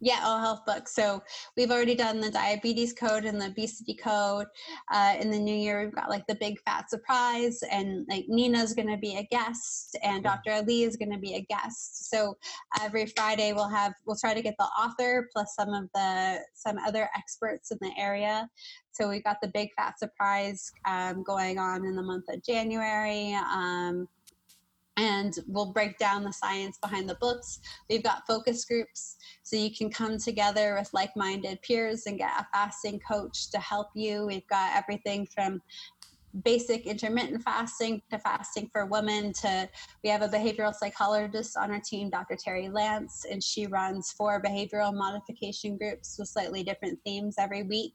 Yeah, 0.05 0.20
all 0.22 0.38
health 0.38 0.66
books. 0.66 0.94
So 0.94 1.22
we've 1.57 1.70
already 1.70 1.94
done 1.94 2.20
the 2.20 2.30
diabetes 2.30 2.92
code 2.92 3.24
and 3.24 3.40
the 3.40 3.46
obesity 3.46 3.94
code. 3.94 4.44
Uh, 4.92 5.14
in 5.18 5.30
the 5.30 5.38
new 5.38 5.55
year, 5.55 5.82
we've 5.82 5.94
got 5.94 6.11
like 6.11 6.26
the 6.26 6.34
big 6.34 6.61
fat 6.61 6.90
surprise, 6.90 7.62
and 7.70 8.05
like 8.11 8.26
Nina's 8.28 8.74
going 8.74 8.90
to 8.90 8.98
be 8.98 9.16
a 9.16 9.22
guest, 9.22 9.96
and 10.02 10.22
Dr. 10.22 10.52
Ali 10.52 10.82
is 10.82 10.98
going 10.98 11.11
to 11.11 11.18
be 11.18 11.36
a 11.36 11.40
guest. 11.40 12.11
So 12.11 12.36
every 12.82 13.07
Friday, 13.16 13.55
we'll 13.55 13.70
have 13.70 13.94
we'll 14.05 14.18
try 14.20 14.34
to 14.34 14.42
get 14.42 14.57
the 14.59 14.64
author 14.64 15.26
plus 15.32 15.55
some 15.55 15.70
of 15.70 15.88
the 15.94 16.40
some 16.52 16.76
other 16.86 17.09
experts 17.16 17.70
in 17.70 17.78
the 17.80 17.92
area. 17.98 18.46
So 18.92 19.09
we 19.09 19.22
got 19.22 19.38
the 19.40 19.48
big 19.55 19.70
fat 19.74 19.98
surprise 19.98 20.70
um, 20.86 21.22
going 21.22 21.59
on 21.59 21.86
in 21.86 21.96
the 21.96 22.02
month 22.02 22.26
of 22.28 22.44
January. 22.44 23.32
Um, 23.32 24.07
and 24.97 25.34
we'll 25.47 25.72
break 25.72 25.99
down 25.99 26.24
the 26.24 26.32
science 26.32 26.78
behind 26.78 27.09
the 27.09 27.16
books. 27.16 27.61
We've 27.90 28.03
got 28.03 28.26
focus 28.26 28.64
groups, 28.64 29.16
so 29.42 29.57
you 29.57 29.74
can 29.74 29.90
come 29.90 30.18
together 30.18 30.76
with 30.78 30.90
like 30.92 31.16
minded 31.16 31.61
peers 31.62 32.05
and 32.07 32.18
get 32.18 32.30
a 32.38 32.47
fasting 32.53 33.01
coach 33.01 33.51
to 33.51 33.59
help 33.59 33.88
you. 33.95 34.26
We've 34.26 34.47
got 34.49 34.76
everything 34.76 35.26
from 35.26 35.61
basic 36.42 36.86
intermittent 36.86 37.42
fasting 37.42 38.03
to 38.11 38.18
fasting 38.18 38.68
for 38.72 38.86
women 38.86 39.32
to 39.32 39.68
we 40.03 40.11
have 40.11 40.22
a 40.22 40.28
behavioral 40.28 40.74
psychologist 40.74 41.57
on 41.57 41.70
our 41.70 41.80
team 41.80 42.11
dr 42.11 42.36
Terri 42.36 42.72
Lance 42.72 43.24
and 43.30 43.42
she 43.42 43.66
runs 43.66 44.11
four 44.11 44.42
behavioral 44.42 44.92
modification 44.92 45.76
groups 45.76 46.16
with 46.18 46.28
slightly 46.28 46.64
different 46.64 46.99
themes 47.05 47.36
every 47.38 47.62
week 47.62 47.95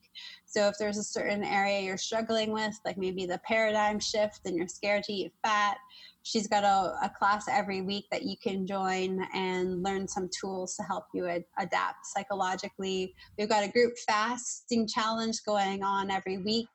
so 0.50 0.68
if 0.68 0.76
there's 0.80 0.98
a 0.98 1.04
certain 1.04 1.44
area 1.44 1.82
you're 1.82 1.98
struggling 1.98 2.52
with 2.52 2.78
like 2.86 2.98
maybe 2.98 3.26
the 3.26 3.40
paradigm 3.46 4.00
shift 4.00 4.42
and 4.46 4.56
you're 4.56 4.68
scared 4.68 5.04
to 5.04 5.14
eat 5.14 5.32
fat 5.44 5.78
she's 6.24 6.48
got 6.48 6.64
a, 6.64 7.06
a, 7.06 7.12
class 7.18 7.48
every 7.50 7.82
week 7.82 8.06
that 8.12 8.24
you 8.24 8.36
can 8.42 8.68
join 8.68 9.26
and 9.34 9.84
learn 9.84 10.08
some 10.08 10.30
tools 10.40 10.76
to 10.76 10.84
help 10.84 11.06
you 11.14 11.28
ad- 11.28 11.46
adapt 11.58 12.06
psychologically. 12.06 13.14
We've 13.38 13.50
got 13.50 13.64
a 13.64 13.72
group 13.72 13.94
fasting 14.08 14.88
challenge 14.88 15.44
going 15.46 15.84
on 15.84 16.12
every 16.12 16.38
week. 16.38 16.68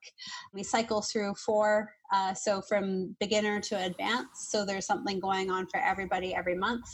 We 0.53 0.63
cycle 0.63 1.03
through 1.03 1.35
four, 1.35 1.91
uh, 2.13 2.35
so 2.35 2.63
from 2.63 3.17
beginner 3.21 3.61
to 3.61 3.85
advanced. 3.85 4.51
So 4.51 4.65
there's 4.65 4.87
something 4.87 5.21
going 5.21 5.51
on 5.51 5.67
for 5.67 5.81
everybody 5.81 6.35
every 6.35 6.57
month. 6.57 6.85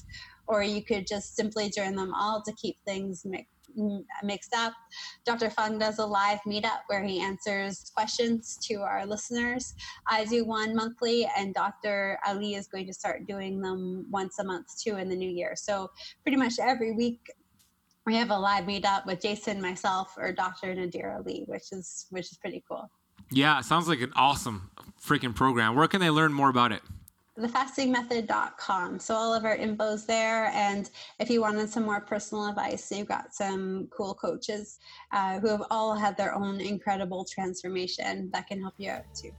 Or 0.47 0.63
you 0.63 0.83
could 0.83 1.07
just 1.07 1.37
simply 1.37 1.71
join 1.71 1.95
them 1.95 2.13
all 2.15 2.43
to 2.43 2.53
keep 2.55 2.77
things 2.85 3.23
mixed 3.25 3.60
mixed 4.23 4.55
up. 4.55 4.73
Dr. 5.25 5.51
Fung 5.51 5.79
does 5.79 5.99
a 5.99 6.07
live 6.07 6.41
meetup 6.47 6.81
where 6.89 7.03
he 7.03 7.21
answers 7.21 7.91
questions 7.95 8.59
to 8.63 8.77
our 8.77 9.07
listeners. 9.07 9.75
I 10.07 10.25
do 10.25 10.45
one 10.45 10.75
monthly, 10.75 11.29
and 11.37 11.55
Dr. 11.55 12.19
Ali 12.27 12.55
is 12.55 12.69
going 12.69 12.87
to 12.87 12.93
start 12.93 13.27
doing 13.27 13.61
them 13.61 14.07
once 14.11 14.39
a 14.39 14.45
month 14.45 14.67
too 14.83 14.97
in 14.97 15.09
the 15.09 15.17
new 15.17 15.31
year. 15.31 15.55
So, 15.57 15.91
pretty 16.23 16.37
much 16.37 16.55
every 16.61 16.93
week, 16.93 17.21
we 18.07 18.17
have 18.17 18.31
a 18.31 18.39
live 18.39 18.65
meetup 18.65 19.07
with 19.07 19.21
Jason, 19.21 19.61
myself, 19.61 20.15
or 20.17 20.33
Dr. 20.33 20.75
Nadir 20.75 21.17
Ali, 21.17 21.45
which 21.47 21.73
is 21.73 22.07
which 22.11 22.33
is 22.33 22.39
pretty 22.39 22.65
cool. 22.69 22.91
Yeah, 23.31 23.61
sounds 23.61 23.89
like 23.89 24.01
an 24.01 24.13
awesome 24.17 24.71
freaking 25.05 25.35
program. 25.35 25.77
Where 25.77 25.87
can 25.87 26.01
they 26.01 26.11
learn 26.11 26.33
more 26.33 26.49
about 26.49 26.73
it? 26.73 26.83
thefastingmethod.com. 27.41 28.99
So 28.99 29.15
all 29.15 29.35
of 29.35 29.45
our 29.45 29.57
info's 29.57 30.07
there. 30.07 30.47
And 30.47 30.91
if 31.19 31.31
you 31.31 31.41
wanted 31.41 31.69
some 31.69 31.85
more 31.85 32.01
personal 32.01 32.49
advice, 32.49 32.91
you've 32.91 33.09
got 33.09 33.35
some 33.35 33.89
cool 33.91 34.15
coaches 34.15 34.79
uh, 35.13 35.39
who 35.41 35.49
have 35.49 35.63
all 35.71 35.95
had 35.95 36.17
their 36.17 36.35
own 36.35 36.61
incredible 36.61 37.25
transformation 37.25 38.31
that 38.33 38.47
can 38.47 38.61
help 38.61 38.75
you 38.79 38.91
out 38.91 39.05
too. 39.15 39.31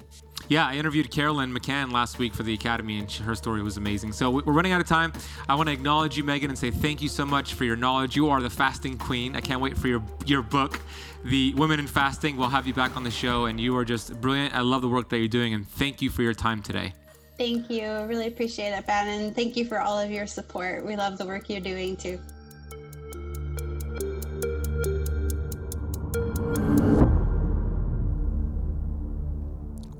Yeah, 0.49 0.67
I 0.67 0.75
interviewed 0.75 1.09
Carolyn 1.11 1.53
McCann 1.53 1.91
last 1.91 2.19
week 2.19 2.33
for 2.33 2.43
the 2.43 2.53
Academy, 2.53 2.99
and 2.99 3.11
her 3.11 3.35
story 3.35 3.61
was 3.61 3.77
amazing. 3.77 4.11
So 4.11 4.29
we're 4.29 4.53
running 4.53 4.71
out 4.71 4.81
of 4.81 4.87
time. 4.87 5.13
I 5.47 5.55
want 5.55 5.67
to 5.67 5.73
acknowledge 5.73 6.17
you, 6.17 6.23
Megan, 6.23 6.49
and 6.49 6.59
say 6.59 6.71
thank 6.71 7.01
you 7.01 7.09
so 7.09 7.25
much 7.25 7.53
for 7.53 7.63
your 7.63 7.75
knowledge. 7.75 8.15
You 8.15 8.29
are 8.29 8.41
the 8.41 8.49
fasting 8.49 8.97
queen. 8.97 9.35
I 9.35 9.41
can't 9.41 9.61
wait 9.61 9.77
for 9.77 9.87
your 9.87 10.03
your 10.25 10.41
book, 10.41 10.81
The 11.23 11.53
Women 11.55 11.79
in 11.79 11.87
Fasting. 11.87 12.37
We'll 12.37 12.49
have 12.49 12.67
you 12.67 12.73
back 12.73 12.97
on 12.97 13.03
the 13.03 13.11
show, 13.11 13.45
and 13.45 13.59
you 13.59 13.77
are 13.77 13.85
just 13.85 14.19
brilliant. 14.19 14.53
I 14.55 14.61
love 14.61 14.81
the 14.81 14.89
work 14.89 15.09
that 15.09 15.19
you're 15.19 15.27
doing, 15.27 15.53
and 15.53 15.67
thank 15.67 16.01
you 16.01 16.09
for 16.09 16.21
your 16.21 16.33
time 16.33 16.61
today. 16.61 16.93
Thank 17.37 17.69
you. 17.69 18.03
Really 18.05 18.27
appreciate 18.27 18.69
it, 18.69 18.85
Ben. 18.85 19.07
And 19.07 19.35
thank 19.35 19.57
you 19.57 19.65
for 19.65 19.79
all 19.79 19.99
of 19.99 20.11
your 20.11 20.27
support. 20.27 20.85
We 20.85 20.95
love 20.95 21.17
the 21.17 21.25
work 21.25 21.49
you're 21.49 21.59
doing 21.59 21.97
too. 21.97 22.19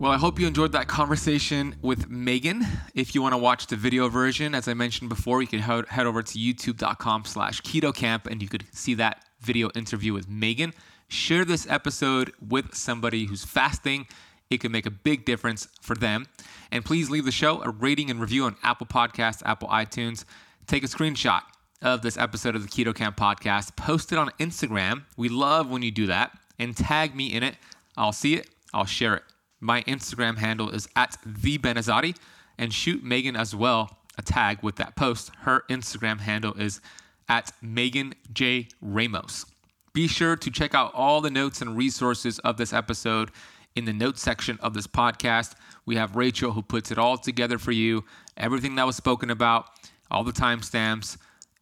Well, 0.02 0.12
I 0.12 0.18
hope 0.18 0.40
you 0.40 0.48
enjoyed 0.48 0.72
that 0.72 0.88
conversation 0.88 1.76
with 1.84 2.10
Megan. 2.10 2.66
If 2.96 3.14
you 3.14 3.22
want 3.22 3.34
to 3.34 3.38
watch 3.38 3.68
the 3.68 3.76
video 3.76 4.10
version, 4.10 4.56
as 4.56 4.68
I 4.68 4.74
mentioned 4.74 5.10
before, 5.10 5.44
you 5.44 5.48
can 5.48 5.60
head 5.60 6.08
over 6.08 6.24
to 6.24 6.40
youtube.com 6.40 7.26
slash 7.26 7.62
keto 7.62 7.94
kamp 7.94 8.26
and 8.26 8.42
you 8.42 8.50
could 8.50 8.66
see 8.72 8.96
that 8.96 9.24
video 9.42 9.70
interview 9.76 10.12
with 10.12 10.28
Megan. 10.28 10.74
Share 11.08 11.46
this 11.46 11.68
episode 11.70 12.34
with 12.50 12.74
somebody 12.74 13.26
who's 13.26 13.46
fasting 13.46 14.08
it 14.52 14.60
can 14.60 14.72
make 14.72 14.86
a 14.86 14.92
big 14.92 15.26
difference 15.26 15.68
for 15.82 15.96
them. 15.96 16.28
And 16.72 16.86
please 16.86 17.10
leave 17.10 17.26
the 17.26 17.32
show 17.32 17.64
a 17.64 17.72
rating 17.72 18.12
and 18.12 18.20
review 18.20 18.44
on 18.44 18.56
Apple 18.64 18.86
Podcasts, 18.86 19.42
Apple 19.46 19.70
iTunes. 19.70 20.26
Take 20.68 20.84
a 20.84 20.88
screenshot 20.88 21.42
of 21.82 22.02
this 22.02 22.18
episode 22.18 22.56
of 22.56 22.62
the 22.62 22.70
Keto 22.70 22.94
Kamp 22.94 23.18
podcast, 23.18 23.76
post 23.76 24.12
it 24.12 24.18
on 24.20 24.30
Instagram. 24.40 25.06
We 25.18 25.30
love 25.30 25.70
when 25.70 25.82
you 25.82 25.90
do 25.90 26.06
that 26.08 26.38
and 26.60 26.78
tag 26.78 27.16
me 27.16 27.34
in 27.34 27.42
it. 27.42 27.56
I'll 27.98 28.14
see 28.14 28.36
it, 28.36 28.50
I'll 28.74 28.86
share 28.86 29.16
it. 29.16 29.24
My 29.60 29.82
Instagram 29.84 30.38
handle 30.38 30.70
is 30.70 30.88
at 30.96 31.18
the 31.26 31.58
Ben 31.58 31.76
Azadi 31.76 32.16
and 32.58 32.74
shoot 32.74 33.04
Megan 33.04 33.36
as 33.36 33.56
well 33.56 33.98
a 34.18 34.22
tag 34.22 34.60
with 34.62 34.76
that 34.76 34.96
post. 34.96 35.32
Her 35.40 35.64
Instagram 35.70 36.20
handle 36.20 36.54
is 36.54 36.82
at 37.28 37.52
Megan 37.62 38.14
J. 38.34 38.68
Ramos. 38.82 39.46
Be 39.94 40.08
sure 40.08 40.36
to 40.36 40.52
check 40.52 40.74
out 40.74 40.94
all 40.94 41.22
the 41.22 41.30
notes 41.30 41.62
and 41.62 41.76
resources 41.76 42.40
of 42.40 42.58
this 42.58 42.74
episode 42.74 43.32
in 43.76 43.86
the 43.86 43.94
notes 43.94 44.22
section 44.22 44.58
of 44.62 44.74
this 44.74 44.88
podcast. 44.88 45.54
We 45.86 45.96
have 45.96 46.16
Rachel 46.16 46.52
who 46.52 46.62
puts 46.62 46.92
it 46.92 46.98
all 46.98 47.18
together 47.18 47.58
for 47.58 47.72
you, 47.72 48.04
everything 48.38 48.76
that 48.76 48.86
was 48.86 48.96
spoken 48.96 49.30
about, 49.30 49.66
all 50.10 50.24
the 50.24 50.32
timestamps, 50.32 51.18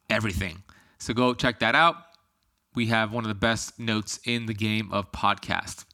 everything. 0.10 0.64
So 0.98 1.14
go 1.14 1.34
check 1.34 1.60
that 1.60 1.76
out. 1.76 1.96
We 2.76 2.88
have 2.88 3.12
one 3.12 3.24
of 3.24 3.30
the 3.30 3.36
best 3.36 3.80
notes 3.80 4.20
in 4.26 4.46
the 4.46 4.54
game 4.54 4.90
of 4.92 5.12
podcast. 5.12 5.86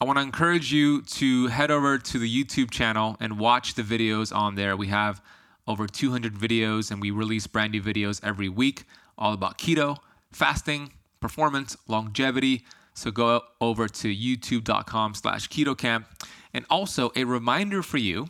I 0.00 0.04
want 0.04 0.18
to 0.18 0.22
encourage 0.22 0.72
you 0.72 1.02
to 1.02 1.48
head 1.48 1.70
over 1.70 1.98
to 1.98 2.18
the 2.18 2.44
YouTube 2.44 2.70
channel 2.70 3.16
and 3.20 3.38
watch 3.38 3.74
the 3.74 3.82
videos 3.82 4.34
on 4.34 4.54
there. 4.54 4.76
We 4.76 4.88
have 4.88 5.20
over 5.66 5.86
200 5.86 6.34
videos 6.34 6.90
and 6.90 7.00
we 7.00 7.10
release 7.10 7.46
brand 7.46 7.72
new 7.72 7.82
videos 7.82 8.20
every 8.22 8.48
week 8.48 8.84
all 9.18 9.32
about 9.32 9.58
keto, 9.58 9.96
fasting, 10.30 10.92
performance, 11.20 11.76
longevity, 11.88 12.64
so 12.98 13.10
go 13.10 13.42
over 13.60 13.86
to 13.88 14.14
youtube.com 14.14 15.14
slash 15.14 15.48
ketokamp. 15.48 16.04
And 16.52 16.64
also 16.68 17.12
a 17.14 17.24
reminder 17.24 17.82
for 17.82 17.98
you, 17.98 18.28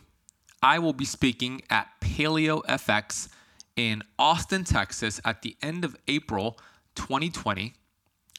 I 0.61 0.77
will 0.79 0.93
be 0.93 1.05
speaking 1.05 1.61
at 1.69 1.87
Paleo 2.01 2.63
FX 2.65 3.29
in 3.75 4.03
Austin, 4.19 4.63
Texas 4.63 5.19
at 5.25 5.41
the 5.41 5.55
end 5.61 5.83
of 5.83 5.95
April 6.07 6.59
2020. 6.95 7.73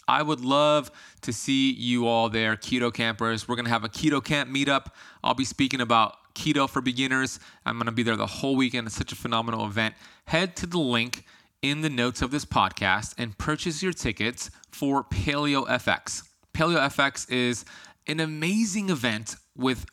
I 0.07 0.23
would 0.23 0.41
love 0.41 0.91
to 1.23 1.33
see 1.33 1.73
you 1.73 2.07
all 2.07 2.29
there, 2.29 2.57
keto 2.57 2.93
campers. 2.93 3.49
We're 3.49 3.57
going 3.57 3.67
to 3.67 3.71
have 3.71 3.85
a 3.85 3.89
keto 3.89 4.23
camp 4.23 4.51
meetup. 4.51 4.87
I'll 5.25 5.35
be 5.35 5.45
speaking 5.45 5.81
about 5.81 6.35
keto 6.35 6.69
for 6.69 6.81
beginners. 6.81 7.41
I'm 7.65 7.77
going 7.77 7.87
to 7.87 7.93
be 7.93 8.03
there 8.03 8.17
the 8.17 8.27
whole 8.27 8.55
weekend. 8.55 8.87
It's 8.87 8.97
such 8.97 9.13
a 9.13 9.17
phenomenal 9.17 9.67
event. 9.67 9.95
Head 10.27 10.57
to 10.57 10.67
the 10.67 10.79
link 10.79 11.25
in 11.63 11.83
the 11.83 11.91
notes 11.91 12.23
of 12.23 12.31
this 12.31 12.45
podcast 12.45 13.15
and 13.19 13.37
purchase 13.37 13.83
your 13.83 13.93
tickets 13.93 14.51
for 14.71 15.05
Paleo 15.05 15.67
FX. 15.67 16.23
Paleo 16.55 16.79
FX 16.79 17.31
is 17.31 17.65
an 18.07 18.21
amazing 18.21 18.89
event 18.89 19.37
with 19.57 19.85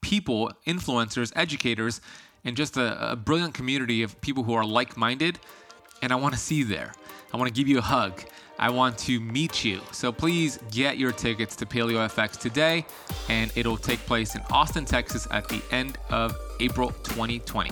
people, 0.00 0.52
influencers, 0.66 1.32
educators, 1.34 2.00
and 2.44 2.56
just 2.56 2.76
a, 2.76 3.12
a 3.12 3.16
brilliant 3.16 3.54
community 3.54 4.02
of 4.02 4.20
people 4.20 4.44
who 4.44 4.54
are 4.54 4.64
like 4.64 4.96
minded. 4.96 5.38
And 6.02 6.12
I 6.12 6.16
want 6.16 6.34
to 6.34 6.40
see 6.40 6.56
you 6.56 6.64
there. 6.64 6.92
I 7.32 7.36
want 7.36 7.48
to 7.48 7.54
give 7.54 7.68
you 7.68 7.78
a 7.78 7.82
hug. 7.82 8.22
I 8.58 8.70
want 8.70 8.96
to 8.98 9.20
meet 9.20 9.64
you. 9.64 9.80
So 9.92 10.12
please 10.12 10.58
get 10.70 10.98
your 10.98 11.12
tickets 11.12 11.56
to 11.56 11.66
Paleo 11.66 12.08
FX 12.08 12.38
today, 12.38 12.86
and 13.28 13.52
it'll 13.56 13.76
take 13.76 14.00
place 14.00 14.34
in 14.34 14.42
Austin, 14.50 14.84
Texas 14.84 15.28
at 15.30 15.48
the 15.48 15.62
end 15.70 15.98
of 16.10 16.36
April 16.60 16.90
2020. 17.02 17.70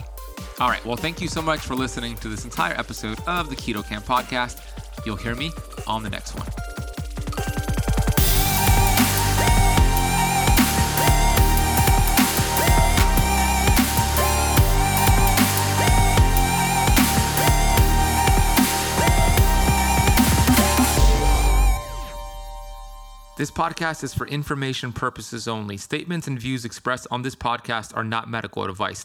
All 0.58 0.68
right. 0.68 0.84
Well, 0.84 0.96
thank 0.96 1.20
you 1.20 1.28
so 1.28 1.42
much 1.42 1.60
for 1.60 1.74
listening 1.74 2.16
to 2.16 2.28
this 2.28 2.44
entire 2.44 2.78
episode 2.78 3.18
of 3.26 3.50
the 3.50 3.56
Keto 3.56 3.86
Kamp 3.86 4.06
podcast. 4.06 4.60
You'll 5.04 5.16
hear 5.16 5.34
me 5.34 5.52
on 5.86 6.02
the 6.02 6.10
next 6.10 6.34
one. 6.34 6.48
This 23.36 23.50
podcast 23.50 24.02
is 24.02 24.14
for 24.14 24.26
information 24.26 24.94
purposes 24.94 25.46
only. 25.46 25.76
Statements 25.76 26.26
and 26.26 26.40
views 26.40 26.64
expressed 26.64 27.06
on 27.10 27.20
this 27.20 27.36
podcast 27.36 27.94
are 27.94 28.02
not 28.02 28.30
medical 28.30 28.64
advice. 28.64 29.04